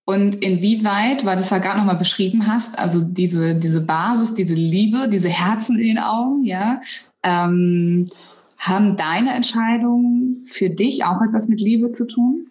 Und 0.06 0.44
inwieweit, 0.44 1.24
weil 1.24 1.36
du 1.36 1.44
es 1.44 1.52
ja 1.52 1.60
gerade 1.60 1.78
nochmal 1.78 1.98
beschrieben 1.98 2.48
hast, 2.48 2.80
also 2.80 3.00
diese, 3.00 3.54
diese 3.54 3.82
Basis, 3.82 4.34
diese 4.34 4.56
Liebe, 4.56 5.08
diese 5.08 5.30
Herzen 5.30 5.78
in 5.78 5.88
den 5.88 6.00
Augen, 6.00 6.44
ja, 6.44 6.80
ähm, 7.22 8.10
haben 8.58 8.98
deine 8.98 9.34
Entscheidungen 9.36 10.46
für 10.48 10.70
dich 10.70 11.04
auch 11.06 11.22
etwas 11.22 11.48
mit 11.48 11.62
Liebe 11.62 11.92
zu 11.92 12.08
tun? 12.08 12.48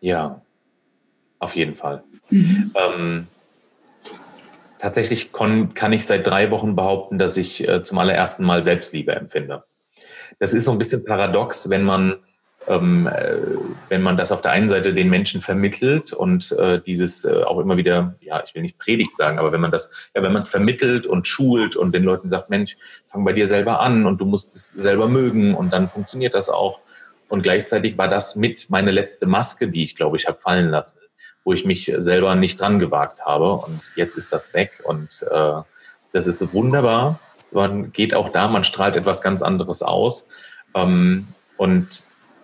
Ja, 0.00 0.42
auf 1.38 1.56
jeden 1.56 1.74
Fall. 1.74 2.04
Mhm. 2.28 2.72
Ähm, 2.74 3.26
tatsächlich 4.78 5.32
kann 5.32 5.92
ich 5.92 6.04
seit 6.04 6.26
drei 6.26 6.50
Wochen 6.50 6.76
behaupten, 6.76 7.18
dass 7.18 7.38
ich 7.38 7.66
äh, 7.66 7.82
zum 7.82 7.96
allerersten 7.98 8.44
Mal 8.44 8.62
Selbstliebe 8.62 9.14
empfinde. 9.14 9.64
Das 10.38 10.54
ist 10.54 10.64
so 10.64 10.72
ein 10.72 10.78
bisschen 10.78 11.04
paradox, 11.04 11.70
wenn 11.70 11.84
man 11.84 12.16
ähm, 12.66 13.06
äh, 13.06 13.36
wenn 13.88 14.02
man 14.02 14.16
das 14.16 14.32
auf 14.32 14.42
der 14.42 14.52
einen 14.52 14.68
Seite 14.68 14.94
den 14.94 15.10
Menschen 15.10 15.40
vermittelt 15.40 16.12
und 16.12 16.52
äh, 16.52 16.80
dieses 16.80 17.24
äh, 17.24 17.42
auch 17.42 17.58
immer 17.58 17.76
wieder, 17.76 18.14
ja, 18.20 18.42
ich 18.44 18.54
will 18.54 18.62
nicht 18.62 18.78
Predigt 18.78 19.16
sagen, 19.16 19.38
aber 19.38 19.52
wenn 19.52 19.60
man 19.60 19.70
das, 19.70 19.90
ja, 20.14 20.22
wenn 20.22 20.32
man 20.32 20.42
es 20.42 20.48
vermittelt 20.48 21.06
und 21.06 21.28
schult 21.28 21.76
und 21.76 21.94
den 21.94 22.04
Leuten 22.04 22.28
sagt, 22.28 22.50
Mensch, 22.50 22.76
fang 23.08 23.24
bei 23.24 23.32
dir 23.32 23.46
selber 23.46 23.80
an 23.80 24.06
und 24.06 24.20
du 24.20 24.24
musst 24.24 24.54
es 24.54 24.70
selber 24.70 25.08
mögen 25.08 25.54
und 25.54 25.72
dann 25.72 25.88
funktioniert 25.88 26.34
das 26.34 26.48
auch. 26.48 26.80
Und 27.28 27.42
gleichzeitig 27.42 27.98
war 27.98 28.08
das 28.08 28.36
mit 28.36 28.70
meine 28.70 28.90
letzte 28.90 29.26
Maske, 29.26 29.68
die 29.68 29.84
ich 29.84 29.96
glaube 29.96 30.16
ich 30.16 30.26
habe 30.26 30.38
fallen 30.38 30.70
lassen, 30.70 31.00
wo 31.44 31.52
ich 31.52 31.64
mich 31.64 31.92
selber 31.98 32.34
nicht 32.34 32.60
dran 32.60 32.78
gewagt 32.78 33.24
habe 33.24 33.52
und 33.52 33.80
jetzt 33.96 34.16
ist 34.16 34.32
das 34.32 34.54
weg 34.54 34.82
und 34.84 35.08
äh, 35.30 35.60
das 36.12 36.26
ist 36.26 36.54
wunderbar 36.54 37.18
man 37.54 37.92
geht 37.92 38.14
auch 38.14 38.30
da, 38.30 38.48
man 38.48 38.64
strahlt 38.64 38.96
etwas 38.96 39.22
ganz 39.22 39.42
anderes 39.42 39.82
aus. 39.82 40.26
Ähm, 40.74 41.26
und 41.56 42.02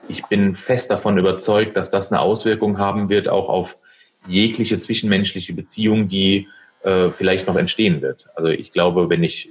ich 0.08 0.24
bin 0.26 0.54
fest 0.54 0.90
davon 0.90 1.18
überzeugt, 1.18 1.76
dass 1.76 1.90
das 1.90 2.10
eine 2.10 2.20
Auswirkung 2.20 2.78
haben 2.78 3.08
wird, 3.08 3.28
auch 3.28 3.48
auf 3.48 3.76
jegliche 4.26 4.78
zwischenmenschliche 4.78 5.52
Beziehung, 5.52 6.08
die 6.08 6.48
äh, 6.82 7.08
vielleicht 7.08 7.46
noch 7.46 7.56
entstehen 7.56 8.02
wird. 8.02 8.26
Also 8.34 8.48
ich 8.48 8.72
glaube, 8.72 9.08
wenn 9.08 9.24
ich, 9.24 9.50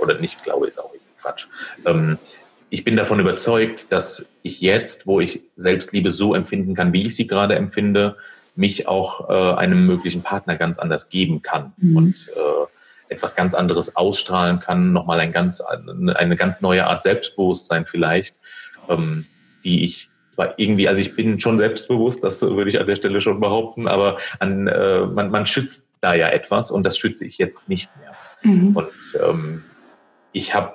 oder 0.00 0.18
nicht 0.18 0.42
glaube, 0.42 0.66
ist 0.66 0.78
auch 0.78 0.90
Quatsch. 1.20 1.46
Ähm, 1.84 2.18
ich 2.70 2.84
bin 2.84 2.96
davon 2.96 3.20
überzeugt, 3.20 3.92
dass 3.92 4.32
ich 4.42 4.60
jetzt, 4.60 5.06
wo 5.06 5.20
ich 5.20 5.42
Selbstliebe 5.56 6.10
so 6.10 6.34
empfinden 6.34 6.74
kann, 6.74 6.92
wie 6.92 7.06
ich 7.06 7.16
sie 7.16 7.26
gerade 7.26 7.56
empfinde, 7.56 8.16
mich 8.56 8.88
auch 8.88 9.28
äh, 9.28 9.54
einem 9.58 9.86
möglichen 9.86 10.22
Partner 10.22 10.56
ganz 10.56 10.78
anders 10.78 11.08
geben 11.08 11.42
kann. 11.42 11.72
Mhm. 11.78 11.96
Und 11.96 12.14
äh, 12.34 12.66
etwas 13.10 13.34
ganz 13.34 13.54
anderes 13.54 13.96
ausstrahlen 13.96 14.58
kann, 14.58 14.92
nochmal 14.92 15.20
ein 15.20 15.32
ganz, 15.32 15.60
eine 15.60 16.36
ganz 16.36 16.60
neue 16.60 16.86
Art 16.86 17.02
Selbstbewusstsein 17.02 17.84
vielleicht, 17.84 18.36
ähm, 18.88 19.26
die 19.64 19.84
ich 19.84 20.08
zwar 20.30 20.58
irgendwie, 20.58 20.88
also 20.88 21.00
ich 21.00 21.16
bin 21.16 21.38
schon 21.40 21.58
selbstbewusst, 21.58 22.22
das 22.24 22.40
würde 22.42 22.70
ich 22.70 22.80
an 22.80 22.86
der 22.86 22.96
Stelle 22.96 23.20
schon 23.20 23.40
behaupten, 23.40 23.88
aber 23.88 24.18
an, 24.38 24.68
äh, 24.68 25.00
man, 25.00 25.30
man 25.30 25.44
schützt 25.44 25.90
da 26.00 26.14
ja 26.14 26.28
etwas 26.28 26.70
und 26.70 26.84
das 26.84 26.96
schütze 26.96 27.26
ich 27.26 27.36
jetzt 27.38 27.68
nicht 27.68 27.90
mehr. 27.98 28.14
Mhm. 28.42 28.76
Und 28.76 28.88
ähm, 29.28 29.62
ich 30.32 30.54
habe 30.54 30.74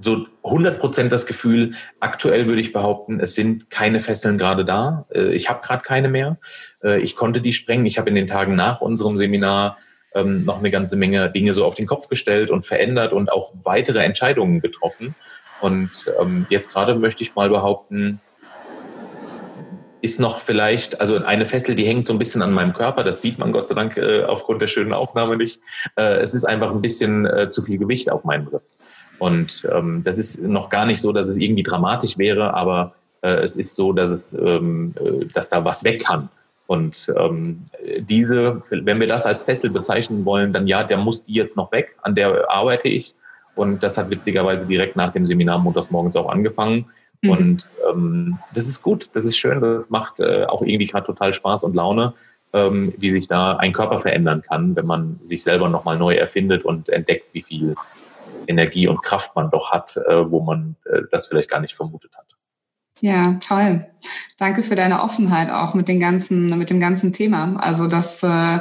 so 0.00 0.26
100 0.44 0.78
Prozent 0.78 1.12
das 1.12 1.26
Gefühl, 1.26 1.74
aktuell 2.00 2.46
würde 2.46 2.60
ich 2.60 2.72
behaupten, 2.72 3.20
es 3.20 3.34
sind 3.34 3.70
keine 3.70 4.00
Fesseln 4.00 4.38
gerade 4.38 4.64
da. 4.64 5.06
Äh, 5.12 5.32
ich 5.32 5.48
habe 5.48 5.66
gerade 5.66 5.82
keine 5.82 6.08
mehr. 6.08 6.38
Äh, 6.82 7.00
ich 7.00 7.16
konnte 7.16 7.40
die 7.40 7.52
sprengen. 7.52 7.86
Ich 7.86 7.98
habe 7.98 8.08
in 8.08 8.14
den 8.14 8.26
Tagen 8.26 8.54
nach 8.54 8.80
unserem 8.80 9.18
Seminar 9.18 9.76
ähm, 10.14 10.44
noch 10.44 10.58
eine 10.58 10.70
ganze 10.70 10.96
Menge 10.96 11.30
Dinge 11.30 11.54
so 11.54 11.64
auf 11.64 11.74
den 11.74 11.86
Kopf 11.86 12.08
gestellt 12.08 12.50
und 12.50 12.64
verändert 12.64 13.12
und 13.12 13.32
auch 13.32 13.52
weitere 13.62 14.00
Entscheidungen 14.00 14.60
getroffen. 14.60 15.14
Und 15.60 15.90
ähm, 16.20 16.46
jetzt 16.50 16.72
gerade 16.72 16.94
möchte 16.94 17.22
ich 17.22 17.34
mal 17.34 17.48
behaupten, 17.48 18.20
ist 20.02 20.18
noch 20.18 20.40
vielleicht, 20.40 21.00
also 21.00 21.16
eine 21.16 21.46
Fessel, 21.46 21.76
die 21.76 21.86
hängt 21.86 22.08
so 22.08 22.12
ein 22.12 22.18
bisschen 22.18 22.42
an 22.42 22.52
meinem 22.52 22.72
Körper, 22.72 23.04
das 23.04 23.22
sieht 23.22 23.38
man 23.38 23.52
Gott 23.52 23.68
sei 23.68 23.76
Dank 23.76 23.96
äh, 23.96 24.24
aufgrund 24.24 24.60
der 24.60 24.66
schönen 24.66 24.92
Aufnahme 24.92 25.36
nicht. 25.36 25.60
Äh, 25.94 26.16
es 26.16 26.34
ist 26.34 26.44
einfach 26.44 26.72
ein 26.72 26.82
bisschen 26.82 27.24
äh, 27.24 27.50
zu 27.50 27.62
viel 27.62 27.78
Gewicht 27.78 28.10
auf 28.10 28.24
meinem 28.24 28.46
Griff. 28.46 28.62
Und 29.20 29.68
ähm, 29.72 30.02
das 30.04 30.18
ist 30.18 30.42
noch 30.42 30.68
gar 30.68 30.86
nicht 30.86 31.00
so, 31.00 31.12
dass 31.12 31.28
es 31.28 31.38
irgendwie 31.38 31.62
dramatisch 31.62 32.18
wäre, 32.18 32.54
aber 32.54 32.96
äh, 33.20 33.34
es 33.34 33.56
ist 33.56 33.76
so, 33.76 33.92
dass 33.92 34.10
es, 34.10 34.34
ähm, 34.34 34.94
äh, 34.98 35.26
dass 35.32 35.50
da 35.50 35.64
was 35.64 35.84
weg 35.84 36.04
kann. 36.04 36.28
Und 36.66 37.12
ähm, 37.18 37.64
diese, 37.98 38.60
wenn 38.70 39.00
wir 39.00 39.06
das 39.06 39.26
als 39.26 39.42
Fessel 39.42 39.70
bezeichnen 39.70 40.24
wollen, 40.24 40.52
dann 40.52 40.66
ja, 40.66 40.84
der 40.84 40.96
muss 40.96 41.24
die 41.24 41.34
jetzt 41.34 41.56
noch 41.56 41.72
weg, 41.72 41.96
an 42.02 42.14
der 42.14 42.50
arbeite 42.50 42.88
ich. 42.88 43.14
Und 43.54 43.82
das 43.82 43.98
hat 43.98 44.10
witzigerweise 44.10 44.66
direkt 44.66 44.96
nach 44.96 45.12
dem 45.12 45.26
Seminar 45.26 45.58
montags 45.58 45.90
morgens 45.90 46.16
auch 46.16 46.28
angefangen. 46.28 46.86
Mhm. 47.20 47.30
Und 47.30 47.68
ähm, 47.90 48.38
das 48.54 48.68
ist 48.68 48.82
gut, 48.82 49.10
das 49.12 49.24
ist 49.24 49.36
schön, 49.36 49.60
das 49.60 49.90
macht 49.90 50.20
äh, 50.20 50.44
auch 50.44 50.62
irgendwie 50.62 50.86
gerade 50.86 51.06
total 51.06 51.32
Spaß 51.32 51.64
und 51.64 51.74
Laune, 51.74 52.14
ähm, 52.52 52.92
wie 52.96 53.10
sich 53.10 53.28
da 53.28 53.56
ein 53.56 53.72
Körper 53.72 53.98
verändern 53.98 54.42
kann, 54.42 54.76
wenn 54.76 54.86
man 54.86 55.18
sich 55.22 55.42
selber 55.42 55.68
nochmal 55.68 55.98
neu 55.98 56.14
erfindet 56.14 56.64
und 56.64 56.88
entdeckt, 56.88 57.34
wie 57.34 57.42
viel 57.42 57.74
Energie 58.46 58.88
und 58.88 59.02
Kraft 59.02 59.36
man 59.36 59.50
doch 59.50 59.70
hat, 59.70 59.96
äh, 59.96 60.30
wo 60.30 60.40
man 60.40 60.76
äh, 60.84 61.02
das 61.10 61.26
vielleicht 61.26 61.50
gar 61.50 61.60
nicht 61.60 61.74
vermutet 61.74 62.12
hat. 62.16 62.26
Ja, 63.00 63.38
toll. 63.46 63.86
Danke 64.38 64.62
für 64.62 64.74
deine 64.74 65.02
Offenheit 65.02 65.50
auch 65.50 65.74
mit, 65.74 65.88
den 65.88 66.00
ganzen, 66.00 66.56
mit 66.58 66.70
dem 66.70 66.80
ganzen 66.80 67.12
Thema. 67.12 67.56
Also 67.56 67.86
das 67.86 68.22
äh, 68.22 68.58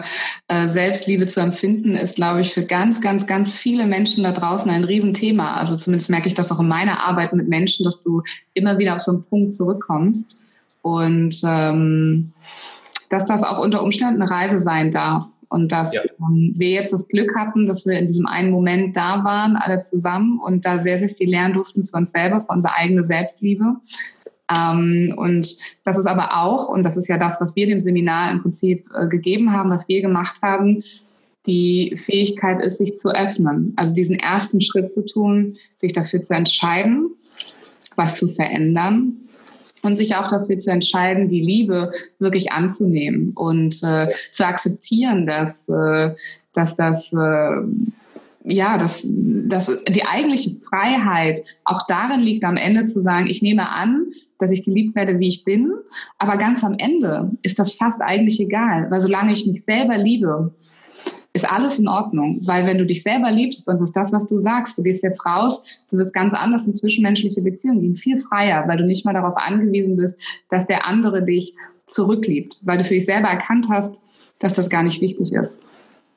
äh, 0.48 0.68
Selbstliebe 0.68 1.28
zu 1.28 1.42
empfinden 1.42 1.96
ist, 1.96 2.16
glaube 2.16 2.42
ich, 2.42 2.54
für 2.54 2.64
ganz, 2.64 3.02
ganz, 3.02 3.28
ganz 3.28 3.54
viele 3.54 3.86
Menschen 3.86 4.24
da 4.24 4.32
draußen 4.32 4.70
ein 4.72 4.84
Riesenthema. 4.84 5.54
Also 5.56 5.76
zumindest 5.78 6.10
merke 6.10 6.28
ich 6.28 6.34
das 6.34 6.52
auch 6.52 6.60
in 6.60 6.68
meiner 6.68 7.04
Arbeit 7.04 7.34
mit 7.34 7.48
Menschen, 7.48 7.84
dass 7.84 8.04
du 8.04 8.24
immer 8.54 8.78
wieder 8.78 8.96
auf 8.96 9.02
so 9.02 9.12
einen 9.12 9.24
Punkt 9.24 9.54
zurückkommst 9.54 10.36
und 10.82 11.42
ähm, 11.44 12.32
dass 13.10 13.26
das 13.26 13.44
auch 13.44 13.60
unter 13.60 13.84
Umständen 13.84 14.22
eine 14.22 14.32
Reise 14.32 14.58
sein 14.58 14.92
darf. 14.92 15.26
Und 15.50 15.74
dass 15.74 15.94
ja. 15.94 16.02
ähm, 16.20 16.54
wir 16.56 16.70
jetzt 16.70 16.94
das 16.94 17.10
Glück 17.10 17.36
hatten, 17.36 17.68
dass 17.68 17.86
wir 17.86 18.00
in 18.00 18.06
diesem 18.06 18.26
einen 18.26 18.52
Moment 18.52 18.96
da 18.96 19.26
waren, 19.26 19.58
alle 19.58 19.80
zusammen 19.80 20.40
und 20.40 20.66
da 20.66 20.78
sehr, 20.78 20.98
sehr 20.98 21.10
viel 21.10 21.30
lernen 21.30 21.54
durften 21.54 21.84
für 21.84 21.98
uns 21.98 22.14
selber, 22.14 22.40
für 22.40 22.54
unsere 22.54 22.76
eigene 22.76 23.04
Selbstliebe 23.04 23.76
ähm, 24.54 25.14
und 25.16 25.58
das 25.84 25.98
ist 25.98 26.08
aber 26.08 26.42
auch, 26.42 26.70
und 26.70 26.84
das 26.84 26.98
ist 26.98 27.08
ja 27.08 27.18
das, 27.18 27.40
was 27.40 27.56
wir 27.56 27.68
dem 27.68 27.82
Seminar 27.82 28.32
im 28.32 28.40
Prinzip 28.40 28.90
äh, 28.94 29.08
gegeben 29.08 29.54
haben, 29.54 29.70
was 29.70 29.88
wir 29.88 30.02
gemacht 30.02 30.42
haben, 30.42 30.84
die 31.46 31.96
Fähigkeit 31.96 32.64
ist, 32.64 32.78
sich 32.78 32.98
zu 33.00 33.10
öffnen. 33.10 33.74
Also 33.76 33.94
diesen 33.94 34.16
ersten 34.16 34.62
Schritt 34.62 34.92
zu 34.92 35.06
tun, 35.06 35.56
sich 35.78 35.94
dafür 35.94 36.22
zu 36.22 36.34
entscheiden, 36.34 37.12
was 37.96 38.18
zu 38.18 38.34
verändern 38.34 39.18
und 39.82 39.96
sich 39.96 40.16
auch 40.16 40.28
dafür 40.28 40.58
zu 40.58 40.72
entscheiden, 40.72 41.28
die 41.28 41.42
Liebe 41.42 41.92
wirklich 42.20 42.52
anzunehmen 42.52 43.32
und 43.34 43.82
äh, 43.84 44.10
zu 44.32 44.46
akzeptieren, 44.46 45.26
dass, 45.26 45.68
äh, 45.68 46.14
dass 46.54 46.76
das 46.76 47.12
äh, 47.14 47.52
ja, 48.44 48.78
dass, 48.78 49.06
dass 49.08 49.84
die 49.88 50.06
eigentliche 50.06 50.56
Freiheit 50.56 51.40
auch 51.64 51.86
darin 51.88 52.22
liegt, 52.22 52.44
am 52.44 52.58
Ende 52.58 52.86
zu 52.86 53.02
sagen, 53.02 53.28
ich 53.28 53.42
nehme 53.42 53.70
an, 53.70 54.08
dass 54.40 54.52
ich 54.52 54.66
geliebt 54.66 54.96
werde, 54.96 55.20
wie 55.20 55.28
ich 55.28 55.44
bin, 55.44 55.72
aber 56.18 56.38
ganz 56.38 56.64
am 56.64 56.76
Ende 56.78 57.32
ist 57.44 57.60
das 57.60 57.74
fast 57.74 58.02
eigentlich 58.02 58.40
egal, 58.40 58.90
weil 58.90 59.00
solange 59.00 59.34
ich 59.34 59.46
mich 59.46 59.64
selber 59.64 59.98
liebe, 59.98 60.54
ist 61.34 61.50
alles 61.50 61.80
in 61.80 61.88
Ordnung, 61.88 62.40
weil 62.44 62.66
wenn 62.66 62.78
du 62.78 62.86
dich 62.86 63.04
selber 63.04 63.32
liebst 63.32 63.68
und 63.68 63.76
das 63.76 63.90
ist 63.90 63.96
das, 63.96 64.12
was 64.12 64.28
du 64.28 64.38
sagst, 64.38 64.78
du 64.78 64.84
gehst 64.84 65.04
jetzt 65.04 65.26
raus, 65.26 65.64
du 65.90 65.98
wirst 65.98 66.14
ganz 66.14 66.34
anders 66.34 66.68
in 66.68 66.76
zwischenmenschliche 66.76 67.42
Beziehungen 67.42 67.82
gehen, 67.82 67.96
viel 67.96 68.18
freier, 68.18 68.68
weil 68.68 68.78
du 68.78 68.86
nicht 68.86 69.06
mal 69.06 69.14
darauf 69.14 69.38
angewiesen 69.38 69.96
bist, 69.96 70.20
dass 70.50 70.68
der 70.68 70.86
andere 70.88 71.24
dich 71.24 71.54
zurückliebt, 71.86 72.62
weil 72.66 72.80
du 72.80 72.84
für 72.84 72.96
dich 72.96 73.06
selber 73.06 73.30
erkannt 73.30 73.68
hast, 73.70 74.02
dass 74.40 74.54
das 74.54 74.70
gar 74.70 74.84
nicht 74.84 75.02
wichtig 75.02 75.32
ist. 75.32 75.64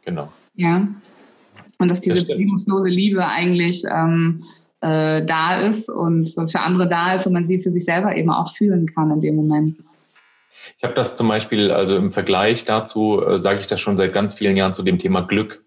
Genau. 0.05 0.29
Ja. 0.55 0.89
Und 1.85 1.91
dass 1.91 2.01
diese 2.01 2.25
bedingungslose 2.25 2.89
Liebe 2.89 3.27
eigentlich 3.27 3.85
ähm, 3.85 4.43
äh, 4.81 5.23
da 5.23 5.61
ist 5.61 5.91
und 5.91 6.27
für 6.51 6.61
andere 6.61 6.89
da 6.89 7.13
ist 7.13 7.27
und 7.27 7.35
man 7.35 7.47
sie 7.47 7.63
für 7.63 7.71
sich 7.71 7.85
selber 7.85 8.17
eben 8.17 8.31
auch 8.31 8.55
fühlen 8.55 8.87
kann 8.87 9.11
in 9.11 9.21
dem 9.21 9.37
Moment. 9.37 9.77
Ich 10.79 10.83
habe 10.83 10.95
das 10.95 11.15
zum 11.17 11.29
Beispiel, 11.29 11.71
also 11.71 11.97
im 11.97 12.11
Vergleich 12.11 12.65
dazu, 12.65 13.23
äh, 13.23 13.39
sage 13.39 13.61
ich 13.61 13.67
das 13.67 13.81
schon 13.81 13.99
seit 13.99 14.15
ganz 14.15 14.33
vielen 14.33 14.57
Jahren 14.57 14.73
zu 14.73 14.83
dem 14.83 14.99
Thema 14.99 15.21
Glück. 15.21 15.63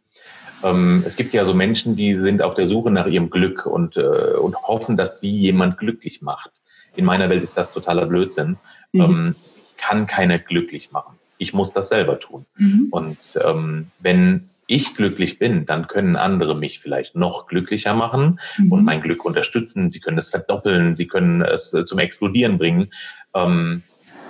Ähm, 0.63 1.03
es 1.05 1.15
gibt 1.15 1.35
ja 1.35 1.45
so 1.45 1.53
Menschen, 1.53 1.95
die 1.95 2.15
sind 2.15 2.41
auf 2.41 2.55
der 2.55 2.65
Suche 2.65 2.89
nach 2.89 3.05
ihrem 3.05 3.29
Glück 3.29 3.67
und, 3.67 3.97
äh, 3.97 4.37
und 4.41 4.55
hoffen, 4.63 4.97
dass 4.97 5.21
sie 5.21 5.31
jemand 5.31 5.77
glücklich 5.77 6.23
macht. 6.23 6.51
In 6.95 7.05
meiner 7.05 7.29
Welt 7.29 7.43
ist 7.43 7.57
das 7.57 7.71
totaler 7.71 8.07
Blödsinn. 8.07 8.57
Mhm. 8.91 9.01
Ähm, 9.01 9.35
kann 9.77 10.07
keiner 10.07 10.39
glücklich 10.39 10.91
machen. 10.91 11.15
Ich 11.37 11.53
muss 11.53 11.71
das 11.71 11.89
selber 11.89 12.19
tun. 12.19 12.47
Mhm. 12.57 12.87
Und 12.89 13.17
ähm, 13.45 13.91
wenn 13.99 14.49
ich 14.67 14.95
glücklich 14.95 15.39
bin, 15.39 15.65
dann 15.65 15.87
können 15.87 16.15
andere 16.17 16.55
mich 16.55 16.79
vielleicht 16.79 17.15
noch 17.15 17.47
glücklicher 17.47 17.93
machen 17.93 18.39
mhm. 18.57 18.71
und 18.71 18.83
mein 18.83 19.01
Glück 19.01 19.25
unterstützen. 19.25 19.89
Sie 19.89 20.01
können 20.01 20.17
es 20.17 20.29
verdoppeln, 20.29 20.93
sie 20.93 21.07
können 21.07 21.41
es 21.41 21.73
äh, 21.73 21.85
zum 21.85 21.99
Explodieren 21.99 22.57
bringen. 22.57 22.91
Ähm, 23.33 23.81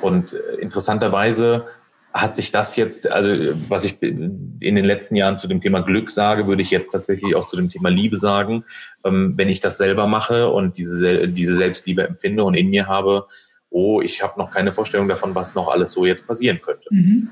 und 0.02 0.34
äh, 0.34 0.62
interessanterweise 0.62 1.66
hat 2.14 2.36
sich 2.36 2.52
das 2.52 2.76
jetzt, 2.76 3.12
also 3.12 3.32
was 3.68 3.84
ich 3.84 4.02
in 4.02 4.60
den 4.60 4.86
letzten 4.86 5.16
Jahren 5.16 5.38
zu 5.38 5.48
dem 5.48 5.62
Thema 5.62 5.82
Glück 5.82 6.10
sage, 6.10 6.48
würde 6.48 6.62
ich 6.62 6.72
jetzt 6.72 6.92
tatsächlich 6.92 7.36
auch 7.36 7.46
zu 7.46 7.58
dem 7.58 7.70
Thema 7.70 7.90
Liebe 7.90 8.18
sagen. 8.18 8.64
Ähm, 9.04 9.34
wenn 9.36 9.50
ich 9.50 9.60
das 9.60 9.78
selber 9.78 10.08
mache 10.08 10.50
und 10.50 10.78
diese, 10.78 11.28
diese 11.28 11.56
Selbstliebe 11.56 12.08
empfinde 12.08 12.44
und 12.44 12.54
in 12.54 12.70
mir 12.70 12.88
habe, 12.88 13.28
oh, 13.70 14.02
ich 14.02 14.24
habe 14.24 14.40
noch 14.40 14.52
keine 14.52 14.72
Vorstellung 14.72 15.08
davon, 15.08 15.36
was 15.36 15.56
noch 15.56 15.68
alles 15.68 15.92
so 15.92 16.06
jetzt 16.06 16.28
passieren 16.28 16.62
könnte. 16.62 16.88
Mhm 16.92 17.30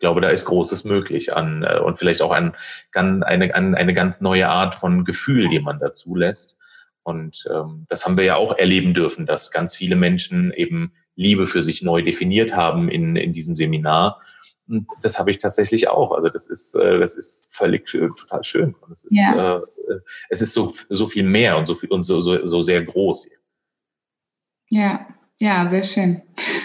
glaube, 0.00 0.20
da 0.20 0.28
ist 0.28 0.44
Großes 0.46 0.84
möglich 0.84 1.34
an 1.36 1.62
äh, 1.62 1.78
und 1.78 1.96
vielleicht 1.98 2.22
auch 2.22 2.32
an, 2.32 2.56
an, 2.94 3.22
eine, 3.22 3.54
an 3.54 3.74
eine 3.74 3.92
ganz 3.92 4.20
neue 4.20 4.48
Art 4.48 4.74
von 4.74 5.04
Gefühl, 5.04 5.48
die 5.48 5.60
man 5.60 5.78
dazu 5.78 6.16
lässt. 6.16 6.56
Und 7.02 7.44
ähm, 7.50 7.84
das 7.88 8.04
haben 8.04 8.16
wir 8.16 8.24
ja 8.24 8.36
auch 8.36 8.56
erleben 8.58 8.94
dürfen, 8.94 9.26
dass 9.26 9.50
ganz 9.50 9.76
viele 9.76 9.96
Menschen 9.96 10.52
eben 10.52 10.92
Liebe 11.16 11.46
für 11.46 11.62
sich 11.62 11.82
neu 11.82 12.02
definiert 12.02 12.54
haben 12.54 12.88
in, 12.88 13.16
in 13.16 13.32
diesem 13.32 13.56
Seminar. 13.56 14.20
Und 14.68 14.86
das 15.02 15.18
habe 15.18 15.30
ich 15.30 15.38
tatsächlich 15.38 15.88
auch. 15.88 16.12
Also 16.12 16.28
das 16.28 16.48
ist, 16.48 16.74
äh, 16.74 16.98
das 16.98 17.16
ist 17.16 17.54
völlig 17.54 17.92
äh, 17.94 18.08
total 18.08 18.44
schön. 18.44 18.74
Und 18.74 18.92
es 18.92 19.04
ist, 19.04 19.16
ja. 19.16 19.58
äh, 19.58 19.60
es 20.28 20.40
ist 20.40 20.52
so, 20.52 20.72
so 20.88 21.06
viel 21.06 21.24
mehr 21.24 21.56
und 21.58 21.66
so 21.66 21.74
viel 21.74 21.90
und 21.90 22.04
so, 22.04 22.20
so, 22.20 22.46
so 22.46 22.62
sehr 22.62 22.82
groß. 22.82 23.28
Ja, 24.70 25.06
ja, 25.40 25.66
sehr 25.66 25.82
schön. 25.82 26.22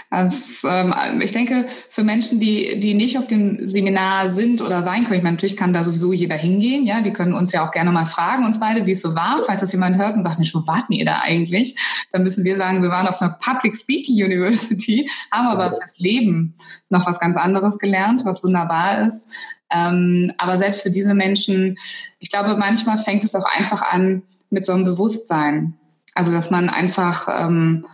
Also, 0.10 0.68
ähm, 0.68 0.94
ich 1.22 1.32
denke, 1.32 1.66
für 1.90 2.04
Menschen, 2.04 2.40
die, 2.40 2.80
die 2.80 2.94
nicht 2.94 3.18
auf 3.18 3.28
dem 3.28 3.68
Seminar 3.68 4.28
sind 4.28 4.62
oder 4.62 4.84
sein 4.84 5.06
können, 5.06 5.18
ich 5.18 5.24
meine, 5.24 5.36
natürlich 5.36 5.58
kann 5.58 5.74
da 5.74 5.84
sowieso 5.84 6.14
jeder 6.14 6.36
hingehen, 6.36 6.86
ja, 6.86 7.02
die 7.02 7.12
können 7.14 7.34
uns 7.34 7.52
ja 7.54 7.66
auch 7.66 7.72
gerne 7.72 7.92
mal 7.92 8.06
fragen, 8.06 8.46
uns 8.46 8.60
beide, 8.60 8.86
wie 8.86 8.92
es 8.92 9.02
so 9.02 9.16
war. 9.16 9.40
Falls 9.46 9.62
das 9.62 9.72
jemand 9.72 9.98
hört 9.98 10.16
und 10.16 10.24
sagt, 10.24 10.40
Mensch, 10.40 10.54
wo 10.54 10.68
warten 10.68 10.94
ihr 10.94 11.06
da 11.06 11.22
eigentlich? 11.22 11.76
Dann 12.12 12.24
müssen 12.24 12.44
wir 12.44 12.56
sagen, 12.56 12.84
wir 12.84 12.90
waren 12.90 13.08
auf 13.08 13.22
einer 13.22 13.38
Public 13.40 13.76
Speaking 13.76 14.24
University, 14.24 15.10
haben 15.32 15.48
aber 15.48 15.76
fürs 15.78 15.98
Leben 15.98 16.56
noch 16.90 17.08
was 17.08 17.20
ganz 17.20 17.38
anderes 17.38 17.80
gelernt, 17.80 18.24
was 18.26 18.44
wunderbar 18.44 19.06
ist. 19.08 19.32
Ähm, 19.72 20.32
aber 20.38 20.58
selbst 20.58 20.84
für 20.84 20.92
diese 20.92 21.14
Menschen, 21.14 21.78
ich 22.20 22.30
glaube, 22.30 22.56
manchmal 22.58 22.98
fängt 22.98 23.24
es 23.24 23.36
auch 23.36 23.46
einfach 23.58 23.82
an 23.82 24.24
mit 24.50 24.66
so 24.66 24.74
einem 24.74 24.86
Bewusstsein. 24.86 25.76
Also, 26.14 26.32
dass 26.32 26.52
man 26.52 26.70
einfach, 26.70 27.28
ähm, 27.30 27.86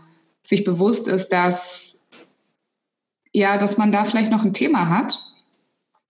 sich 0.51 0.63
bewusst 0.65 1.07
ist, 1.07 1.29
dass 1.29 2.01
ja, 3.33 3.57
dass 3.57 3.77
man 3.77 3.91
da 3.91 4.03
vielleicht 4.03 4.29
noch 4.29 4.43
ein 4.43 4.53
Thema 4.53 4.89
hat 4.89 5.23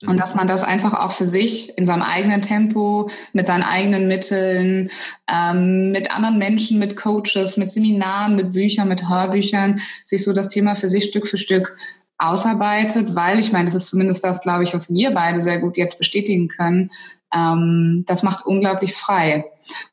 und 0.08 0.20
dass 0.20 0.34
man 0.34 0.48
das 0.48 0.64
einfach 0.64 0.96
auch 0.96 1.12
für 1.12 1.28
sich 1.28 1.78
in 1.78 1.86
seinem 1.86 2.02
eigenen 2.02 2.42
Tempo, 2.42 3.12
mit 3.34 3.46
seinen 3.46 3.62
eigenen 3.62 4.08
Mitteln, 4.08 4.90
ähm, 5.32 5.92
mit 5.92 6.10
anderen 6.10 6.40
Menschen, 6.40 6.80
mit 6.80 6.98
Coaches, 6.98 7.58
mit 7.58 7.72
Seminaren, 7.72 8.36
mit 8.36 8.52
Büchern, 8.52 8.88
mit 8.88 9.08
Hörbüchern, 9.08 9.80
sich 10.04 10.24
so 10.24 10.34
das 10.34 10.50
Thema 10.50 10.74
für 10.74 10.90
sich 10.90 11.04
Stück 11.04 11.28
für 11.28 11.38
Stück 11.38 11.76
ausarbeitet, 12.18 13.14
weil 13.16 13.38
ich 13.38 13.52
meine, 13.52 13.66
das 13.66 13.76
ist 13.76 13.90
zumindest 13.90 14.24
das, 14.24 14.42
glaube 14.42 14.64
ich, 14.64 14.74
was 14.74 14.92
wir 14.92 15.12
beide 15.12 15.40
sehr 15.40 15.60
gut 15.60 15.78
jetzt 15.78 16.00
bestätigen 16.00 16.48
können. 16.48 16.90
Ähm, 17.32 18.04
das 18.08 18.24
macht 18.24 18.48
unglaublich 18.48 18.96
frei. 18.96 19.46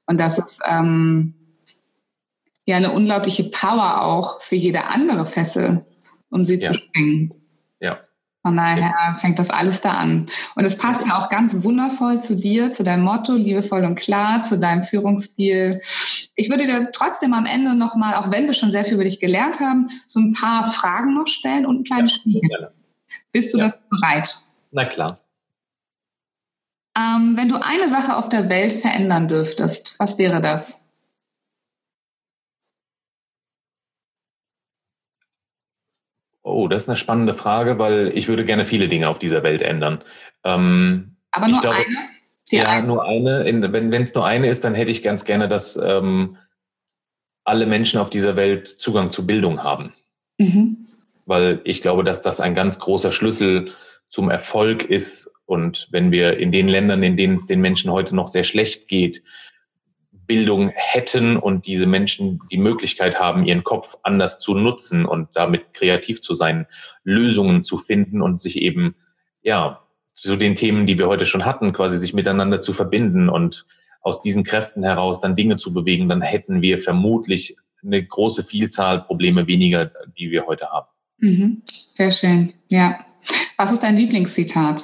Und 0.07 0.19
das 0.19 0.39
ist, 0.39 0.61
ähm, 0.67 1.35
ja 2.69 2.77
eine 2.77 2.93
unglaubliche 2.93 3.45
Power 3.45 4.03
auch 4.03 4.43
für 4.43 4.55
jede 4.55 4.85
andere 4.85 5.25
Fessel, 5.25 5.87
um 6.31 6.45
sie 6.45 6.57
ja. 6.57 6.69
zu 6.69 6.75
sprengen. 6.75 7.33
Ja. 7.81 8.01
Von 8.43 8.57
daher 8.57 9.17
fängt 9.19 9.39
das 9.39 9.49
alles 9.49 9.81
da 9.81 9.93
an. 9.93 10.27
Und 10.55 10.65
es 10.65 10.77
passt 10.77 11.07
ja 11.07 11.19
auch 11.19 11.31
ganz 11.31 11.65
wundervoll 11.65 12.21
zu 12.21 12.37
dir, 12.37 12.71
zu 12.71 12.85
deinem 12.85 13.05
Motto, 13.05 13.33
liebevoll 13.33 13.85
und 13.85 13.95
klar, 13.95 14.43
zu 14.43 14.59
deinem 14.59 14.83
Führungsstil. 14.83 15.81
Ich 16.35 16.51
würde 16.51 16.67
dir 16.67 16.91
trotzdem 16.93 17.33
am 17.33 17.47
Ende 17.47 17.75
nochmal, 17.75 18.15
auch 18.15 18.31
wenn 18.31 18.47
wir 18.47 18.55
schon 18.55 18.71
sehr 18.71 18.85
viel 18.85 18.95
über 18.95 19.05
dich 19.05 19.19
gelernt 19.19 19.61
haben, 19.61 19.89
so 20.07 20.21
ein 20.21 20.35
paar 20.35 20.65
Fragen 20.65 21.15
noch 21.15 21.27
stellen 21.27 21.65
und 21.65 21.81
ein 21.81 21.85
kleines 21.85 22.13
ja, 22.13 22.19
Spiel. 22.19 22.41
Bist 23.33 23.55
du 23.55 23.59
ja. 23.59 23.69
dazu 23.69 23.79
bereit? 23.89 24.37
Na 24.73 24.85
klar. 24.85 25.19
Ähm, 26.99 27.33
wenn 27.37 27.49
du 27.49 27.57
eine 27.57 27.89
Sache 27.89 28.15
auf 28.15 28.29
der 28.29 28.51
Welt 28.51 28.75
verändern 28.75 29.29
dürftest, 29.29 29.95
was 29.99 30.19
wäre 30.19 30.43
das? 30.43 30.88
Oh, 36.49 36.69
das 36.69 36.85
ist 36.85 36.89
eine 36.89 36.97
spannende 36.97 37.35
Frage, 37.35 37.79
weil 37.79 38.13
ich 38.15 38.29
würde 38.29 38.45
gerne 38.45 38.65
viele 38.65 38.89
Dinge 38.89 39.09
auf 39.09 39.19
dieser 39.19 39.43
Welt 39.43 39.63
ändern. 39.63 40.03
Ähm, 40.45 41.17
Aber 41.31 41.49
nur 41.49 41.61
glaube, 41.61 41.77
eine? 41.77 41.97
ja, 42.51 42.69
eine. 42.69 42.87
nur 42.87 43.05
eine. 43.05 43.49
In, 43.49 43.73
wenn 43.73 43.93
es 43.93 44.15
nur 44.15 44.27
eine 44.27 44.49
ist, 44.49 44.65
dann 44.65 44.75
hätte 44.75 44.91
ich 44.91 45.03
ganz 45.03 45.25
gerne, 45.25 45.49
dass 45.49 45.77
ähm, 45.77 46.37
alle 47.45 47.67
Menschen 47.67 48.01
auf 48.01 48.11
dieser 48.11 48.37
Welt 48.37 48.69
Zugang 48.69 49.11
zu 49.11 49.27
Bildung 49.27 49.63
haben. 49.63 49.95
Mhm. 50.39 50.89
Weil 51.27 51.61
ich 51.65 51.83
glaube, 51.83 52.05
dass 52.05 52.23
das 52.23 52.41
ein 52.41 52.55
ganz 52.55 52.79
großer 52.79 53.13
Schlüssel 53.13 53.73
zum 54.09 54.31
Erfolg 54.31 54.85
ist. 54.85 55.33
Und 55.47 55.89
wenn 55.91 56.11
wir 56.11 56.39
in 56.39 56.53
den 56.53 56.69
Ländern, 56.69 57.03
in 57.03 57.17
denen 57.17 57.35
es 57.35 57.47
den 57.47 57.61
Menschen 57.61 57.91
heute 57.91 58.15
noch 58.15 58.29
sehr 58.29 58.45
schlecht 58.45 58.89
geht, 58.89 59.23
Bildung 60.29 60.71
hätten 60.75 61.37
und 61.37 61.67
diese 61.67 61.87
Menschen 61.87 62.39
die 62.53 62.59
Möglichkeit 62.59 63.19
haben, 63.19 63.45
ihren 63.45 63.65
Kopf 63.65 63.97
anders 64.05 64.39
zu 64.39 64.55
nutzen 64.55 65.05
und 65.07 65.31
damit 65.33 65.75
kreativ 65.75 66.21
zu 66.21 66.35
sein, 66.35 66.67
Lösungen 67.03 67.65
zu 67.65 67.79
finden 67.79 68.23
und 68.23 68.41
sich 68.41 68.59
eben, 68.59 68.95
ja, 69.43 69.81
zu 70.15 70.37
den 70.37 70.55
Themen, 70.55 70.87
die 70.87 70.99
wir 70.99 71.09
heute 71.09 71.27
schon 71.27 71.45
hatten, 71.45 71.73
quasi 71.73 71.97
sich 71.97 72.13
miteinander 72.13 72.61
zu 72.61 72.73
verbinden 72.73 73.29
und 73.29 73.67
aus 74.01 74.21
diesen 74.21 74.45
Kräften 74.45 74.85
heraus 74.85 75.21
dann 75.21 75.35
Dinge 75.35 75.57
zu 75.57 75.73
bewegen, 75.73 76.09
dann 76.09 76.23
hätten 76.23 76.61
wir 76.61 76.79
vermutlich 76.79 77.57
eine 77.83 78.05
große 78.05 78.45
Vielzahl 78.45 79.03
Probleme 79.03 79.47
weniger, 79.47 79.91
die 80.19 80.31
wir 80.31 80.47
heute 80.47 80.69
haben. 80.71 80.89
Mhm. 81.19 81.63
Sehr 81.65 82.11
schön, 82.11 82.53
ja. 82.69 82.99
Was 83.57 83.73
ist 83.73 83.83
dein 83.83 83.97
Lieblingszitat? 83.97 84.83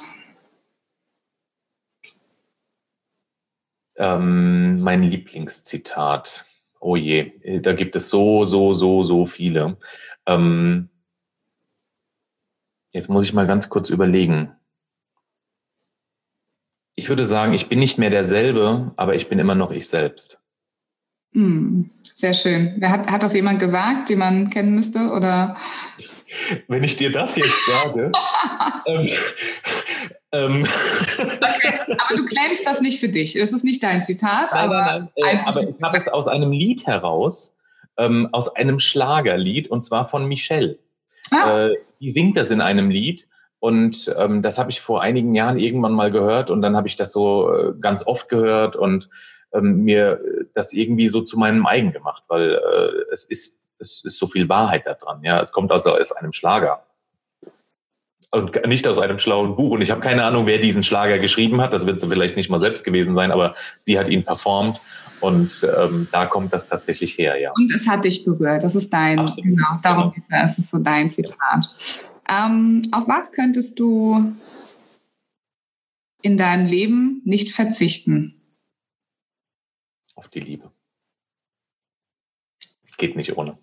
Ähm, 3.97 4.81
mein 4.81 5.03
Lieblingszitat. 5.03 6.45
Oh 6.79 6.95
je, 6.95 7.59
da 7.61 7.73
gibt 7.73 7.95
es 7.95 8.09
so, 8.09 8.45
so, 8.45 8.73
so, 8.73 9.03
so 9.03 9.25
viele. 9.25 9.77
Ähm, 10.25 10.89
jetzt 12.91 13.09
muss 13.09 13.23
ich 13.23 13.33
mal 13.33 13.47
ganz 13.47 13.69
kurz 13.69 13.89
überlegen. 13.89 14.51
Ich 16.95 17.09
würde 17.09 17.25
sagen, 17.25 17.53
ich 17.53 17.67
bin 17.67 17.79
nicht 17.79 17.97
mehr 17.97 18.09
derselbe, 18.09 18.93
aber 18.95 19.15
ich 19.15 19.27
bin 19.29 19.39
immer 19.39 19.55
noch 19.55 19.71
ich 19.71 19.87
selbst. 19.87 20.39
Hm, 21.33 21.89
sehr 22.01 22.33
schön. 22.33 22.81
Hat, 22.81 23.11
hat 23.11 23.21
das 23.21 23.33
jemand 23.33 23.59
gesagt, 23.59 24.09
den 24.09 24.19
man 24.19 24.49
kennen 24.49 24.73
müsste? 24.73 25.11
Oder? 25.11 25.57
Wenn 26.69 26.83
ich 26.83 26.95
dir 26.95 27.11
das 27.11 27.35
jetzt 27.35 27.65
sage, 27.67 28.11
ähm, 28.85 29.09
ähm. 30.35 30.63
Okay, 30.65 31.73
aber 31.87 32.17
du 32.17 32.25
claimst 32.25 32.65
das 32.65 32.81
nicht 32.81 32.99
für 32.99 33.09
dich. 33.09 33.33
Das 33.33 33.51
ist 33.51 33.63
nicht 33.63 33.83
dein 33.83 34.03
Zitat, 34.03 34.51
nein, 34.51 34.65
aber, 34.65 34.75
nein, 34.75 35.09
nein. 35.17 35.37
Äh, 35.37 35.41
aber 35.45 35.63
ich 35.63 35.81
habe 35.81 35.97
es 35.97 36.07
aus 36.07 36.27
einem 36.27 36.51
Lied 36.51 36.85
heraus, 36.85 37.55
ähm, 37.97 38.29
aus 38.31 38.55
einem 38.55 38.79
Schlagerlied, 38.79 39.69
und 39.69 39.83
zwar 39.83 40.05
von 40.05 40.27
Michelle. 40.27 40.79
Ah. 41.31 41.67
Äh, 41.67 41.75
die 41.99 42.09
singt 42.09 42.37
das 42.37 42.51
in 42.51 42.61
einem 42.61 42.89
Lied. 42.89 43.27
Und 43.59 44.13
ähm, 44.15 44.43
das 44.43 44.59
habe 44.59 44.69
ich 44.69 44.79
vor 44.79 45.01
einigen 45.01 45.33
Jahren 45.33 45.57
irgendwann 45.57 45.93
mal 45.93 46.11
gehört 46.11 46.51
und 46.51 46.61
dann 46.61 46.77
habe 46.77 46.87
ich 46.87 46.97
das 46.97 47.11
so 47.11 47.51
äh, 47.51 47.73
ganz 47.79 48.05
oft 48.05 48.29
gehört 48.29 48.75
und 48.75 49.09
ähm, 49.53 49.83
mir 49.83 50.21
das 50.53 50.71
irgendwie 50.71 51.07
so 51.07 51.21
zu 51.21 51.39
meinem 51.39 51.65
eigen 51.65 51.91
gemacht, 51.91 52.23
weil 52.27 52.53
äh, 52.53 53.11
es 53.11 53.25
ist 53.25 53.63
es 53.79 54.03
ist 54.05 54.19
so 54.19 54.27
viel 54.27 54.49
Wahrheit 54.49 54.85
da 54.85 54.93
dran. 54.93 55.21
Ja, 55.23 55.39
es 55.39 55.51
kommt 55.51 55.71
also 55.71 55.97
aus 55.97 56.11
einem 56.11 56.31
Schlager 56.31 56.84
und 58.35 58.67
nicht 58.67 58.87
aus 58.87 58.99
einem 58.99 59.19
schlauen 59.19 59.55
Buch. 59.55 59.71
Und 59.71 59.81
ich 59.81 59.91
habe 59.91 60.01
keine 60.01 60.23
Ahnung, 60.23 60.45
wer 60.45 60.59
diesen 60.59 60.83
Schlager 60.83 61.19
geschrieben 61.19 61.61
hat. 61.61 61.73
Das 61.73 61.85
wird 61.85 61.99
sie 61.99 62.07
vielleicht 62.07 62.35
nicht 62.35 62.49
mal 62.49 62.59
selbst 62.59 62.83
gewesen 62.83 63.15
sein, 63.15 63.31
aber 63.31 63.55
sie 63.79 63.97
hat 63.97 64.09
ihn 64.09 64.23
performt. 64.23 64.79
Und 65.21 65.65
ähm, 65.79 66.07
da 66.11 66.25
kommt 66.25 66.53
das 66.53 66.65
tatsächlich 66.65 67.17
her, 67.17 67.39
ja. 67.39 67.51
Und 67.55 67.73
es 67.73 67.87
hat 67.87 68.05
dich 68.05 68.25
berührt. 68.25 68.63
Das 68.63 68.75
ist 68.75 68.91
dein, 68.91 69.19
Absolut. 69.19 69.55
genau, 69.55 69.79
darum 69.81 70.13
genau. 70.13 70.43
es 70.43 70.57
ist 70.57 70.69
so 70.69 70.77
dein 70.77 71.09
Zitat. 71.09 71.67
Ähm, 72.29 72.81
auf 72.91 73.07
was 73.07 73.31
könntest 73.31 73.79
du 73.79 74.35
in 76.21 76.37
deinem 76.37 76.67
Leben 76.67 77.21
nicht 77.23 77.53
verzichten? 77.53 78.41
Auf 80.15 80.29
die 80.29 80.39
Liebe. 80.39 80.71
Geht 82.97 83.15
nicht 83.15 83.37
ohne. 83.37 83.57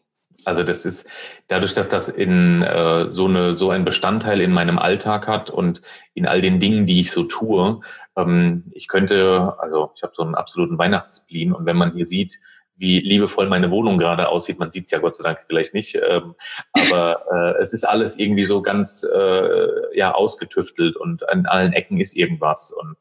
Also 0.45 0.63
das 0.63 0.85
ist 0.85 1.09
dadurch, 1.49 1.73
dass 1.73 1.89
das 1.89 2.09
in 2.09 2.63
äh, 2.63 3.11
so 3.11 3.27
eine 3.27 3.57
so 3.57 3.71
ein 3.71 3.85
Bestandteil 3.85 4.41
in 4.41 4.53
meinem 4.53 4.79
Alltag 4.79 5.29
hat 5.29 5.51
und 5.51 5.83
in 6.15 6.27
all 6.27 6.41
den 6.41 6.61
Dingen, 6.61 6.87
die 6.87 7.01
ich 7.01 7.13
so 7.13 7.25
tue. 7.25 7.81
Ähm, 8.17 8.65
ich 8.73 8.89
könnte, 8.89 9.55
also 9.59 9.93
ich 9.97 10.03
habe 10.03 10.13
so 10.15 10.23
einen 10.23 10.35
absoluten 10.35 10.79
Weihnachtsspleen 10.79 11.53
und 11.53 11.67
wenn 11.67 11.77
man 11.77 11.93
hier 11.93 12.05
sieht, 12.05 12.41
wie 12.77 13.01
liebevoll 13.01 13.49
meine 13.49 13.71
Wohnung 13.71 13.99
gerade 13.99 14.29
aussieht, 14.29 14.59
man 14.59 14.71
sieht 14.71 14.87
es 14.87 14.91
ja 14.91 14.99
Gott 14.99 15.15
sei 15.15 15.25
Dank 15.25 15.41
vielleicht 15.47 15.75
nicht, 15.75 15.95
ähm, 15.95 16.35
aber 16.73 17.25
äh, 17.31 17.63
es 17.63 17.73
ist 17.73 17.85
alles 17.85 18.19
irgendwie 18.19 18.45
so 18.45 18.63
ganz 18.63 19.05
äh, 19.05 19.97
ja 19.97 20.13
ausgetüftelt 20.15 20.97
und 20.97 21.29
an 21.29 21.47
allen 21.47 21.73
Ecken 21.73 21.99
ist 21.99 22.17
irgendwas 22.17 22.73
und 22.73 22.97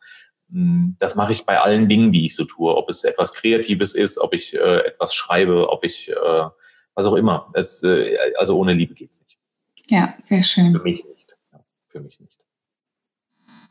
hm, 0.52 0.96
das 1.00 1.16
mache 1.16 1.32
ich 1.32 1.46
bei 1.46 1.60
allen 1.60 1.88
Dingen, 1.90 2.12
die 2.12 2.26
ich 2.26 2.36
so 2.36 2.44
tue, 2.44 2.76
ob 2.76 2.90
es 2.90 3.04
etwas 3.04 3.34
Kreatives 3.34 3.96
ist, 3.96 4.20
ob 4.20 4.34
ich 4.34 4.54
äh, 4.54 4.86
etwas 4.86 5.16
schreibe, 5.16 5.70
ob 5.70 5.84
ich 5.84 6.10
äh, 6.10 6.44
was 6.96 7.06
auch 7.06 7.16
immer. 7.16 7.50
Es, 7.54 7.84
äh, 7.84 8.16
also 8.38 8.58
ohne 8.58 8.74
Liebe 8.74 8.94
geht 8.94 9.12
es 9.12 9.22
nicht. 9.22 9.38
Ja, 9.90 10.14
sehr 10.24 10.44
schön. 10.44 10.72
Für 10.72 10.84
mich 10.84 11.04
nicht. 11.06 11.36
Ja, 11.52 11.60
für 11.88 12.00
mich 12.00 12.20
nicht. 12.20 12.38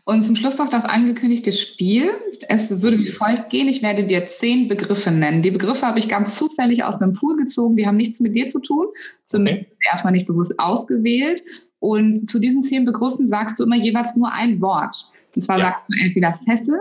Und 0.05 0.23
zum 0.25 0.35
Schluss 0.35 0.59
noch 0.59 0.68
das 0.68 0.87
angekündigte 0.87 1.53
Spiel. 1.53 2.11
Es 2.49 2.83
würde 2.83 2.99
wie 2.99 3.07
folgt 3.07 3.51
gehen. 3.51 3.68
Ich 3.68 3.83
werde 3.83 4.05
dir 4.05 4.27
zehn 4.27 4.66
Begriffe 4.66 5.11
nennen. 5.11 5.41
Die 5.43 5.51
Begriffe 5.51 5.87
habe 5.87 5.99
ich 5.99 6.09
ganz 6.09 6.37
zufällig 6.37 6.83
aus 6.83 7.01
einem 7.01 7.12
Pool 7.12 7.37
gezogen. 7.37 7.77
Die 7.77 7.87
haben 7.87 7.97
nichts 7.97 8.18
mit 8.18 8.35
dir 8.35 8.49
zu 8.49 8.61
tun. 8.61 8.89
Zumindest 9.25 9.66
okay. 9.66 9.89
erstmal 9.91 10.12
nicht 10.12 10.27
bewusst 10.27 10.59
ausgewählt. 10.59 11.43
Und 11.79 12.29
zu 12.29 12.39
diesen 12.39 12.62
zehn 12.62 12.85
Begriffen 12.85 13.27
sagst 13.29 13.61
du 13.61 13.64
immer 13.64 13.77
jeweils 13.77 14.16
nur 14.16 14.33
ein 14.33 14.61
Wort. 14.61 15.11
Und 15.35 15.43
zwar 15.43 15.59
ja. 15.59 15.66
sagst 15.66 15.87
du 15.89 16.05
entweder 16.05 16.35
Fessel 16.35 16.81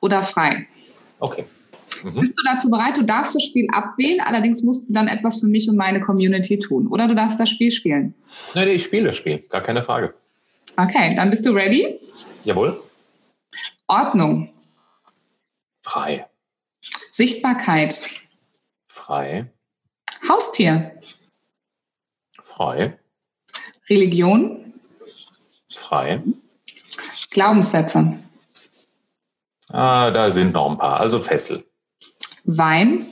oder 0.00 0.22
frei. 0.22 0.66
Okay. 1.18 1.44
Mhm. 2.06 2.20
Bist 2.20 2.34
du 2.36 2.42
dazu 2.44 2.70
bereit? 2.70 2.96
Du 2.96 3.02
darfst 3.02 3.34
das 3.34 3.42
Spiel 3.42 3.66
abwählen, 3.72 4.20
allerdings 4.20 4.62
musst 4.62 4.88
du 4.88 4.92
dann 4.92 5.08
etwas 5.08 5.40
für 5.40 5.48
mich 5.48 5.68
und 5.68 5.76
meine 5.76 6.00
Community 6.00 6.56
tun. 6.58 6.86
Oder 6.86 7.08
du 7.08 7.16
darfst 7.16 7.40
das 7.40 7.50
Spiel 7.50 7.72
spielen. 7.72 8.14
Nein, 8.54 8.68
ich 8.68 8.84
spiele 8.84 9.08
das 9.08 9.16
Spiel, 9.16 9.40
gar 9.48 9.60
keine 9.60 9.82
Frage. 9.82 10.14
Okay, 10.76 11.16
dann 11.16 11.30
bist 11.30 11.44
du 11.44 11.50
ready? 11.50 11.98
Jawohl. 12.44 12.80
Ordnung. 13.88 14.50
Frei. 15.82 16.26
Sichtbarkeit. 17.10 18.08
Frei. 18.86 19.50
Haustier. 20.28 20.92
Frei. 22.40 22.98
Religion. 23.88 24.74
Frei. 25.68 26.22
Glaubenssätze. 27.30 28.16
Ah, 29.68 30.10
da 30.12 30.30
sind 30.30 30.52
noch 30.52 30.70
ein 30.70 30.78
paar. 30.78 31.00
Also 31.00 31.18
Fessel. 31.18 31.64
Wein. 32.46 33.06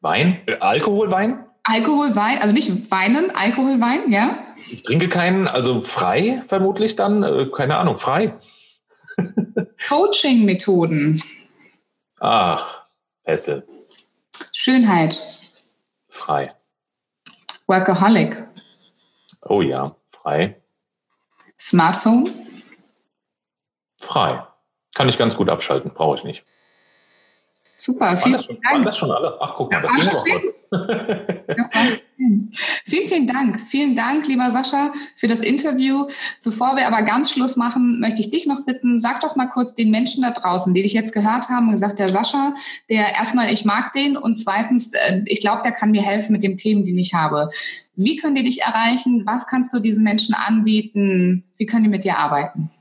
Wein? 0.00 0.40
Äh, 0.46 0.58
Alkoholwein? 0.58 1.44
Alkoholwein, 1.64 2.38
also 2.40 2.54
nicht 2.54 2.90
weinen, 2.90 3.32
Alkoholwein, 3.34 4.10
ja? 4.12 4.38
Ich 4.70 4.82
trinke 4.84 5.08
keinen, 5.08 5.48
also 5.48 5.80
frei 5.80 6.40
vermutlich 6.46 6.94
dann, 6.94 7.24
äh, 7.24 7.46
keine 7.46 7.76
Ahnung, 7.76 7.96
frei. 7.96 8.38
Coaching-Methoden. 9.88 11.22
Ach, 12.20 12.86
Fessel. 13.24 13.66
Schönheit. 14.52 15.18
Frei. 16.08 16.48
Workaholic. 17.66 18.46
Oh 19.42 19.60
ja, 19.60 19.96
frei. 20.06 20.60
Smartphone. 21.58 22.30
Frei. 23.98 24.46
Kann 24.94 25.08
ich 25.08 25.18
ganz 25.18 25.36
gut 25.36 25.48
abschalten, 25.48 25.92
brauche 25.92 26.16
ich 26.16 26.24
nicht. 26.24 26.44
Super, 27.86 28.16
vielen 28.16 28.36
Dank. 28.36 28.64
Waren 28.64 28.82
das 28.82 28.98
schon 28.98 29.12
alle? 29.12 29.36
Ach, 29.40 29.54
guck 29.54 29.70
mal, 29.70 29.80
das, 29.80 29.92
das 29.92 30.24
ging 30.24 30.40
aber 30.40 30.42
Vielen, 32.84 33.06
vielen 33.06 33.26
Dank. 33.28 33.60
Vielen 33.60 33.94
Dank, 33.94 34.26
lieber 34.26 34.50
Sascha, 34.50 34.92
für 35.14 35.28
das 35.28 35.38
Interview. 35.38 36.08
Bevor 36.42 36.74
wir 36.74 36.88
aber 36.88 37.02
ganz 37.02 37.30
Schluss 37.30 37.54
machen, 37.54 38.00
möchte 38.00 38.20
ich 38.20 38.30
dich 38.30 38.44
noch 38.48 38.64
bitten, 38.64 38.98
sag 38.98 39.20
doch 39.20 39.36
mal 39.36 39.46
kurz 39.46 39.76
den 39.76 39.92
Menschen 39.92 40.24
da 40.24 40.32
draußen, 40.32 40.74
die 40.74 40.82
dich 40.82 40.94
jetzt 40.94 41.12
gehört 41.12 41.48
haben 41.48 41.66
und 41.68 41.74
gesagt, 41.74 42.00
der 42.00 42.08
Sascha, 42.08 42.54
der 42.90 43.14
erstmal, 43.14 43.52
ich 43.52 43.64
mag 43.64 43.92
den 43.92 44.16
und 44.16 44.36
zweitens, 44.36 44.92
äh, 44.92 45.22
ich 45.26 45.40
glaube, 45.40 45.62
der 45.62 45.70
kann 45.70 45.92
mir 45.92 46.02
helfen 46.02 46.32
mit 46.32 46.42
den 46.42 46.56
Themen, 46.56 46.84
die 46.84 46.98
ich 46.98 47.14
habe. 47.14 47.50
Wie 47.94 48.16
können 48.16 48.34
die 48.34 48.42
dich 48.42 48.62
erreichen? 48.62 49.22
Was 49.26 49.46
kannst 49.46 49.72
du 49.72 49.78
diesen 49.78 50.02
Menschen 50.02 50.34
anbieten? 50.34 51.44
Wie 51.56 51.66
können 51.66 51.84
die 51.84 51.90
mit 51.90 52.02
dir 52.02 52.18
arbeiten? 52.18 52.72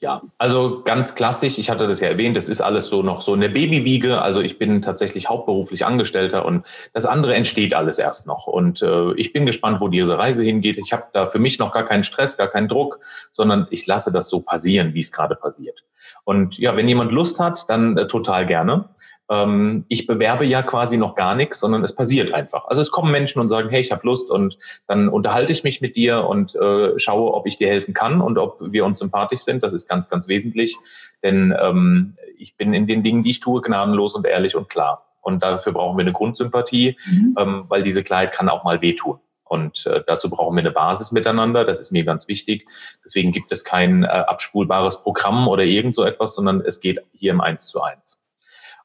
Ja, 0.00 0.22
also 0.38 0.82
ganz 0.84 1.14
klassisch, 1.14 1.58
ich 1.58 1.70
hatte 1.70 1.86
das 1.86 2.00
ja 2.00 2.08
erwähnt, 2.08 2.36
das 2.36 2.48
ist 2.48 2.60
alles 2.60 2.88
so 2.88 3.02
noch 3.02 3.20
so 3.20 3.32
eine 3.32 3.48
Babywiege. 3.48 4.20
Also 4.20 4.40
ich 4.40 4.58
bin 4.58 4.82
tatsächlich 4.82 5.28
hauptberuflich 5.28 5.86
Angestellter 5.86 6.44
und 6.44 6.66
das 6.92 7.06
andere 7.06 7.34
entsteht 7.34 7.74
alles 7.74 7.98
erst 7.98 8.26
noch. 8.26 8.46
Und 8.46 8.82
äh, 8.82 9.12
ich 9.14 9.32
bin 9.32 9.46
gespannt, 9.46 9.80
wo 9.80 9.88
diese 9.88 10.18
Reise 10.18 10.42
hingeht. 10.42 10.78
Ich 10.78 10.92
habe 10.92 11.04
da 11.12 11.26
für 11.26 11.38
mich 11.38 11.58
noch 11.58 11.72
gar 11.72 11.84
keinen 11.84 12.04
Stress, 12.04 12.36
gar 12.36 12.48
keinen 12.48 12.68
Druck, 12.68 13.00
sondern 13.30 13.66
ich 13.70 13.86
lasse 13.86 14.12
das 14.12 14.28
so 14.28 14.40
passieren, 14.40 14.94
wie 14.94 15.00
es 15.00 15.12
gerade 15.12 15.36
passiert. 15.36 15.84
Und 16.24 16.58
ja, 16.58 16.76
wenn 16.76 16.88
jemand 16.88 17.12
Lust 17.12 17.38
hat, 17.38 17.68
dann 17.68 17.96
äh, 17.96 18.06
total 18.06 18.46
gerne 18.46 18.88
ähm, 19.32 19.84
ich 19.88 20.06
bewerbe 20.06 20.44
ja 20.44 20.62
quasi 20.62 20.98
noch 20.98 21.14
gar 21.14 21.34
nichts, 21.34 21.58
sondern 21.58 21.82
es 21.82 21.94
passiert 21.94 22.34
einfach. 22.34 22.66
Also 22.66 22.82
es 22.82 22.90
kommen 22.90 23.10
Menschen 23.10 23.40
und 23.40 23.48
sagen, 23.48 23.70
hey, 23.70 23.80
ich 23.80 23.90
habe 23.90 24.06
Lust 24.06 24.30
und 24.30 24.58
dann 24.86 25.08
unterhalte 25.08 25.52
ich 25.52 25.64
mich 25.64 25.80
mit 25.80 25.96
dir 25.96 26.26
und 26.26 26.54
äh, 26.54 26.98
schaue, 26.98 27.32
ob 27.32 27.46
ich 27.46 27.56
dir 27.56 27.68
helfen 27.68 27.94
kann 27.94 28.20
und 28.20 28.36
ob 28.38 28.58
wir 28.60 28.84
uns 28.84 28.98
sympathisch 28.98 29.40
sind. 29.40 29.62
Das 29.62 29.72
ist 29.72 29.88
ganz, 29.88 30.08
ganz 30.08 30.28
wesentlich, 30.28 30.76
denn 31.22 31.54
ähm, 31.58 32.16
ich 32.36 32.56
bin 32.56 32.74
in 32.74 32.86
den 32.86 33.02
Dingen, 33.02 33.22
die 33.22 33.30
ich 33.30 33.40
tue, 33.40 33.62
gnadenlos 33.62 34.14
und 34.14 34.26
ehrlich 34.26 34.54
und 34.54 34.68
klar. 34.68 35.06
Und 35.22 35.42
dafür 35.42 35.72
brauchen 35.72 35.96
wir 35.96 36.02
eine 36.02 36.12
Grundsympathie, 36.12 36.96
mhm. 37.06 37.36
ähm, 37.38 37.64
weil 37.68 37.82
diese 37.82 38.02
Klarheit 38.02 38.32
kann 38.32 38.48
auch 38.48 38.64
mal 38.64 38.82
wehtun. 38.82 39.18
Und 39.44 39.86
äh, 39.86 40.02
dazu 40.06 40.28
brauchen 40.28 40.56
wir 40.56 40.62
eine 40.62 40.72
Basis 40.72 41.12
miteinander. 41.12 41.64
Das 41.64 41.78
ist 41.78 41.92
mir 41.92 42.04
ganz 42.04 42.26
wichtig. 42.26 42.66
Deswegen 43.04 43.32
gibt 43.32 43.52
es 43.52 43.64
kein 43.64 44.02
äh, 44.02 44.06
abspulbares 44.06 45.02
Programm 45.02 45.46
oder 45.46 45.62
irgend 45.62 45.94
so 45.94 46.04
etwas, 46.04 46.34
sondern 46.34 46.60
es 46.62 46.80
geht 46.80 47.00
hier 47.12 47.32
im 47.32 47.40
Eins 47.40 47.66
zu 47.66 47.82
eins. 47.82 48.21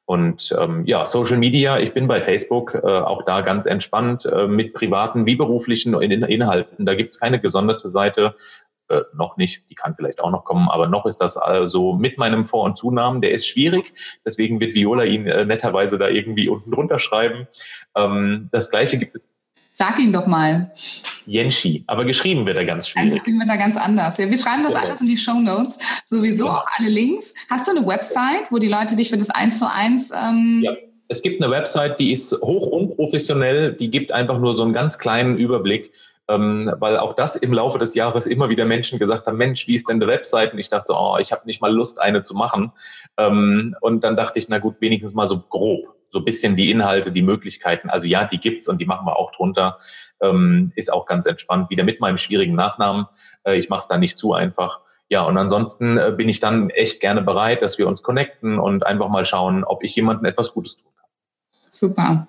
Und 0.07 0.55
ähm, 0.57 0.85
ja, 0.85 1.05
Social 1.05 1.37
Media, 1.37 1.79
ich 1.79 1.93
bin 1.93 2.07
bei 2.07 2.21
Facebook 2.21 2.75
äh, 2.75 2.87
auch 2.87 3.23
da 3.23 3.41
ganz 3.41 3.65
entspannt 3.65 4.25
äh, 4.25 4.47
mit 4.47 4.73
privaten 4.73 5.25
wie 5.25 5.35
beruflichen 5.35 5.93
in 6.01 6.11
Inhalten. 6.11 6.85
Da 6.85 6.95
gibt's 6.95 7.19
keine 7.19 7.41
gesonderte 7.41 7.89
Seite, 7.89 8.33
äh, 8.87 9.01
noch 9.13 9.35
nicht, 9.35 9.63
die 9.69 9.75
kann 9.75 9.95
vielleicht 9.95 10.21
auch 10.21 10.31
noch 10.31 10.45
kommen, 10.45 10.69
aber 10.69 10.87
noch 10.87 11.05
ist 11.05 11.17
das 11.17 11.35
also 11.35 11.91
mit 11.91 12.17
meinem 12.17 12.45
Vor- 12.45 12.63
und 12.63 12.77
Zunamen, 12.77 13.19
der 13.19 13.31
ist 13.31 13.45
schwierig, 13.45 13.93
deswegen 14.25 14.61
wird 14.61 14.75
Viola 14.75 15.03
ihn 15.03 15.27
äh, 15.27 15.43
netterweise 15.43 15.97
da 15.97 16.07
irgendwie 16.07 16.47
unten 16.47 16.71
drunter 16.71 16.99
schreiben. 16.99 17.47
Ähm, 17.93 18.47
das 18.53 18.71
gleiche 18.71 18.97
gibt 18.97 19.15
es 19.15 19.21
Sag 19.73 19.99
ihn 19.99 20.11
doch 20.11 20.27
mal. 20.27 20.71
Yenshi, 21.25 21.83
aber 21.87 22.05
geschrieben 22.05 22.45
wird 22.45 22.57
er 22.57 22.65
ganz 22.65 22.89
schwierig. 22.89 23.19
Geschrieben 23.19 23.39
wird 23.39 23.49
er 23.49 23.57
ganz 23.57 23.75
anders. 23.75 24.17
Ja, 24.17 24.29
wir 24.29 24.37
schreiben 24.37 24.63
das 24.63 24.73
ja. 24.73 24.81
alles 24.81 25.01
in 25.01 25.07
die 25.07 25.17
Show 25.17 25.39
Notes. 25.39 25.77
Sowieso 26.05 26.45
ja. 26.45 26.57
auch 26.57 26.65
alle 26.77 26.89
Links. 26.89 27.33
Hast 27.49 27.67
du 27.67 27.71
eine 27.71 27.85
Website, 27.85 28.51
wo 28.51 28.59
die 28.59 28.67
Leute 28.67 28.95
dich 28.95 29.09
für 29.09 29.17
das 29.17 29.29
1 29.29 29.59
zu 29.59 29.71
1... 29.71 30.11
Ähm 30.11 30.61
ja, 30.63 30.73
es 31.07 31.21
gibt 31.21 31.41
eine 31.41 31.51
Website, 31.51 31.99
die 31.99 32.11
ist 32.11 32.33
hoch 32.41 32.67
unprofessionell. 32.67 33.73
Die 33.73 33.89
gibt 33.89 34.11
einfach 34.11 34.39
nur 34.39 34.55
so 34.55 34.63
einen 34.63 34.73
ganz 34.73 34.99
kleinen 34.99 35.37
Überblick. 35.37 35.91
Ähm, 36.29 36.71
weil 36.79 36.97
auch 36.97 37.13
das 37.13 37.35
im 37.37 37.53
Laufe 37.53 37.79
des 37.79 37.95
Jahres 37.95 38.27
immer 38.27 38.49
wieder 38.49 38.65
Menschen 38.65 38.99
gesagt 38.99 39.27
haben, 39.27 39.37
Mensch, 39.37 39.67
wie 39.67 39.75
ist 39.75 39.87
denn 39.87 40.01
eine 40.01 40.07
Website? 40.07 40.53
Und 40.53 40.59
ich 40.59 40.69
dachte, 40.69 40.93
oh, 40.93 41.17
ich 41.19 41.31
habe 41.31 41.45
nicht 41.45 41.61
mal 41.61 41.73
Lust, 41.73 42.01
eine 42.01 42.21
zu 42.21 42.33
machen. 42.33 42.73
Ähm, 43.17 43.73
und 43.81 44.03
dann 44.03 44.15
dachte 44.15 44.39
ich, 44.39 44.49
na 44.49 44.59
gut, 44.59 44.81
wenigstens 44.81 45.13
mal 45.13 45.27
so 45.27 45.39
grob 45.39 45.97
so 46.11 46.21
bisschen 46.21 46.55
die 46.55 46.71
Inhalte, 46.71 47.11
die 47.11 47.21
Möglichkeiten. 47.21 47.89
Also 47.89 48.07
ja, 48.07 48.25
die 48.25 48.39
gibt's 48.39 48.67
und 48.67 48.79
die 48.79 48.85
machen 48.85 49.05
wir 49.05 49.17
auch 49.17 49.31
drunter. 49.31 49.77
Ähm, 50.21 50.71
ist 50.75 50.91
auch 50.91 51.05
ganz 51.05 51.25
entspannt. 51.25 51.69
Wieder 51.69 51.83
mit 51.83 51.99
meinem 51.99 52.17
schwierigen 52.17 52.55
Nachnamen. 52.55 53.05
Äh, 53.43 53.57
ich 53.57 53.69
mache 53.69 53.81
es 53.81 53.87
da 53.87 53.97
nicht 53.97 54.17
zu 54.17 54.33
einfach. 54.33 54.79
Ja, 55.09 55.21
und 55.21 55.37
ansonsten 55.37 55.97
äh, 55.97 56.13
bin 56.15 56.27
ich 56.27 56.39
dann 56.39 56.69
echt 56.69 56.99
gerne 56.99 57.21
bereit, 57.21 57.61
dass 57.61 57.77
wir 57.77 57.87
uns 57.87 58.03
connecten 58.03 58.59
und 58.59 58.85
einfach 58.85 59.09
mal 59.09 59.25
schauen, 59.25 59.63
ob 59.63 59.83
ich 59.83 59.95
jemandem 59.95 60.25
etwas 60.25 60.53
Gutes 60.53 60.77
tun 60.77 60.91
kann. 60.95 61.09
Super. 61.69 62.27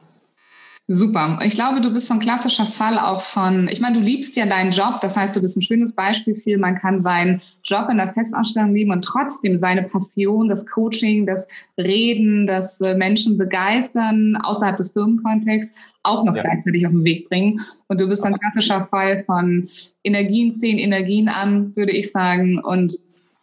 Super. 0.91 1.39
Ich 1.45 1.55
glaube, 1.55 1.83
du 1.83 1.93
bist 1.93 2.07
so 2.09 2.15
ein 2.15 2.19
klassischer 2.19 2.65
Fall 2.65 2.99
auch 2.99 3.21
von, 3.21 3.69
ich 3.71 3.83
meine, 3.83 3.99
du 3.99 4.03
liebst 4.03 4.37
ja 4.37 4.47
deinen 4.47 4.71
Job. 4.71 5.01
Das 5.03 5.19
heißt, 5.19 5.37
du 5.37 5.43
bist 5.43 5.55
ein 5.59 5.63
schönes 5.63 5.95
Beispiel 5.95 6.35
für, 6.35 6.57
man 6.57 6.77
kann 6.77 6.99
seinen 6.99 7.43
Job 7.63 7.91
in 7.91 7.99
der 7.99 8.09
Festanstellung 8.09 8.75
lieben 8.75 8.91
und 8.91 9.05
trotzdem 9.05 9.59
seine 9.59 9.83
Passion, 9.83 10.49
das 10.49 10.65
Coaching, 10.65 11.27
das 11.27 11.47
Reden, 11.77 12.47
das 12.47 12.81
äh, 12.81 12.95
Menschen 12.95 13.37
begeistern 13.37 14.39
außerhalb 14.43 14.79
des 14.79 14.93
Firmenkontexts 14.93 15.75
auch 16.05 16.25
noch 16.25 16.35
ja. 16.35 16.41
gleichzeitig 16.41 16.87
auf 16.87 16.93
den 16.93 17.05
Weg 17.05 17.29
bringen. 17.29 17.61
Und 17.89 18.01
du 18.01 18.09
bist 18.09 18.25
ein 18.25 18.39
klassischer 18.39 18.83
Fall 18.83 19.19
von 19.19 19.69
Energien 20.03 20.51
ziehen 20.51 20.79
Energien 20.79 21.29
an, 21.29 21.77
würde 21.77 21.93
ich 21.93 22.11
sagen. 22.11 22.61
Und 22.61 22.95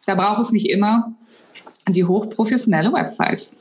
da 0.07 0.15
braucht 0.15 0.41
es 0.41 0.51
nicht 0.51 0.71
immer 0.71 1.13
die 1.89 2.05
hochprofessionelle 2.05 2.91
Website. 2.91 3.55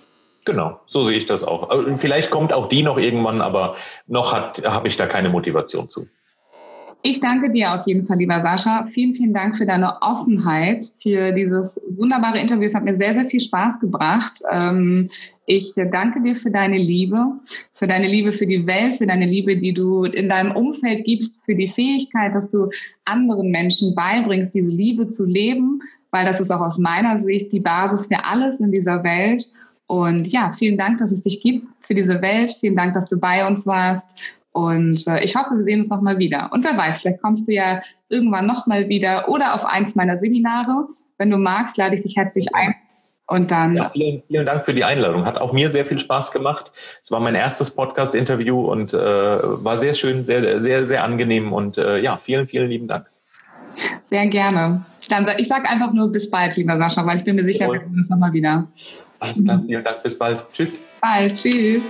Genau, 0.45 0.80
so 0.84 1.05
sehe 1.05 1.16
ich 1.16 1.26
das 1.26 1.42
auch. 1.42 1.70
Vielleicht 1.97 2.30
kommt 2.30 2.53
auch 2.53 2.68
die 2.68 2.82
noch 2.82 2.99
irgendwann, 2.99 3.40
aber 3.40 3.76
noch 4.07 4.34
habe 4.34 4.88
ich 4.88 4.97
da 4.97 5.07
keine 5.07 5.30
Motivation 5.30 5.88
zu. 5.88 6.07
Ich 7.07 7.20
danke 7.20 7.51
dir 7.51 7.74
auf 7.74 7.86
jeden 7.86 8.03
Fall, 8.03 8.16
lieber 8.16 8.40
Sascha. 8.40 8.86
Vielen, 8.86 9.14
vielen 9.14 9.34
Dank 9.34 9.59
für 9.59 9.66
deine 9.66 10.01
Offenheit, 10.01 10.86
für 11.03 11.32
dieses 11.32 11.78
wunderbare 11.86 12.38
Interview. 12.38 12.64
Es 12.64 12.74
hat 12.74 12.82
mir 12.82 12.97
sehr, 12.97 13.12
sehr 13.12 13.26
viel 13.26 13.40
Spaß 13.40 13.78
gebracht. 13.78 14.40
Ähm, 14.51 15.11
ich 15.45 15.74
danke 15.76 16.22
dir 16.22 16.34
für 16.34 16.51
deine 16.51 16.78
Liebe, 16.78 17.22
für 17.74 17.86
deine 17.86 18.09
Liebe 18.09 18.32
für 18.32 18.47
die 18.47 18.66
Welt, 18.66 18.95
für 18.95 19.07
deine 19.07 19.26
Liebe, 19.26 19.59
die 19.59 19.74
du 19.74 20.05
in 20.05 20.30
deinem 20.30 20.57
Umfeld 20.57 21.05
gibst, 21.05 21.40
für 21.45 21.55
die 21.55 21.68
Fähigkeit, 21.68 22.34
dass 22.34 22.51
du 22.51 22.70
anderen 23.05 23.51
Menschen 23.51 23.95
beibringst, 23.95 24.55
diese 24.55 24.72
Liebe 24.72 25.07
zu 25.07 25.26
leben, 25.26 25.80
weil 26.11 26.24
das 26.24 26.40
ist 26.40 26.51
auch 26.51 26.62
aus 26.62 26.78
meiner 26.78 27.18
Sicht 27.18 27.53
die 27.53 27.61
Basis 27.61 28.07
für 28.07 28.24
alles 28.24 28.61
in 28.61 28.72
dieser 28.72 29.05
Welt. 29.05 29.51
Und 29.87 30.32
ja, 30.32 30.53
vielen 30.53 30.78
Dank, 30.78 30.99
dass 30.99 31.12
es 31.12 31.22
dich 31.22 31.43
gibt 31.43 31.66
für 31.80 31.95
diese 31.95 32.22
Welt. 32.22 32.57
Vielen 32.59 32.76
Dank, 32.76 32.95
dass 32.95 33.09
du 33.09 33.18
bei 33.18 33.47
uns 33.47 33.66
warst. 33.66 34.16
Und 34.53 35.07
äh, 35.09 35.24
ich 35.24 35.35
hoffe, 35.35 35.57
wir 35.57 35.64
sehen 35.64 35.80
uns 35.80 35.91
nochmal 35.91 36.18
wieder. 36.18 36.51
Und 36.53 36.64
wer 36.64 36.76
weiß, 36.76 37.03
vielleicht 37.03 37.20
kommst 37.20 37.49
du 37.49 37.53
ja 37.53 37.82
irgendwann 38.09 38.47
nochmal 38.47 38.89
wieder 38.89 39.28
oder 39.28 39.55
auf 39.55 39.66
eins 39.66 39.97
meiner 39.97 40.16
Seminare. 40.16 40.87
Wenn 41.18 41.30
du 41.30 41.39
magst, 41.39 41.76
lade 41.76 41.97
ich 41.97 42.03
dich 42.03 42.16
herzlich 42.16 42.55
ein. 42.55 42.74
Und 43.26 43.51
dann. 43.51 43.74
Ja, 43.74 43.91
vielen, 43.91 44.22
vielen 44.28 44.47
Dank 44.47 44.64
für 44.64 44.74
die 44.74 44.85
Einladung. 44.85 45.24
Hat 45.24 45.39
auch 45.39 45.53
mir 45.53 45.70
sehr 45.70 45.87
viel 45.87 45.99
Spaß 45.99 46.30
gemacht. 46.30 46.72
Es 47.03 47.11
war 47.11 47.20
mein 47.20 47.35
erstes 47.35 47.70
Podcast-Interview 47.72 48.61
und 48.61 48.95
äh, 48.95 48.99
war 48.99 49.76
sehr 49.76 49.95
schön, 49.95 50.24
sehr, 50.24 50.61
sehr, 50.61 50.87
sehr 50.87 51.03
angenehm. 51.03 51.53
Und 51.53 51.76
äh, 51.76 51.99
ja, 51.99 52.18
vielen, 52.18 52.47
vielen 52.47 52.68
lieben 52.68 52.87
Dank. 52.87 53.11
Sehr 54.05 54.26
gerne. 54.26 54.85
Dann, 55.09 55.26
ich 55.39 55.49
sage 55.49 55.68
einfach 55.68 55.93
nur 55.93 56.12
bis 56.12 56.30
bald, 56.30 56.57
lieber 56.57 56.76
Sascha, 56.76 57.05
weil 57.07 57.18
ich 57.18 57.24
bin 57.24 57.37
mir 57.37 57.45
sicher, 57.45 57.66
wir 57.66 57.80
sehen 57.80 57.95
uns 57.99 58.11
nochmal 58.11 58.32
wieder. 58.32 58.68
Alles 59.19 59.45
klar, 59.45 59.61
vielen 59.65 59.85
Dank. 59.85 60.03
Bis 60.03 60.19
bald. 60.19 60.47
Tschüss. 60.53 60.79
Bald. 61.01 61.35
Tschüss. 61.35 61.85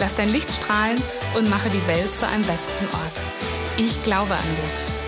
Lass 0.00 0.14
dein 0.14 0.28
Licht 0.28 0.50
strahlen 0.50 1.00
und 1.36 1.48
mache 1.48 1.70
die 1.70 1.86
Welt 1.86 2.14
zu 2.14 2.26
einem 2.26 2.44
besseren 2.44 2.88
Ort. 2.88 3.22
Ich 3.76 4.02
glaube 4.02 4.34
an 4.34 4.56
dich. 4.64 5.03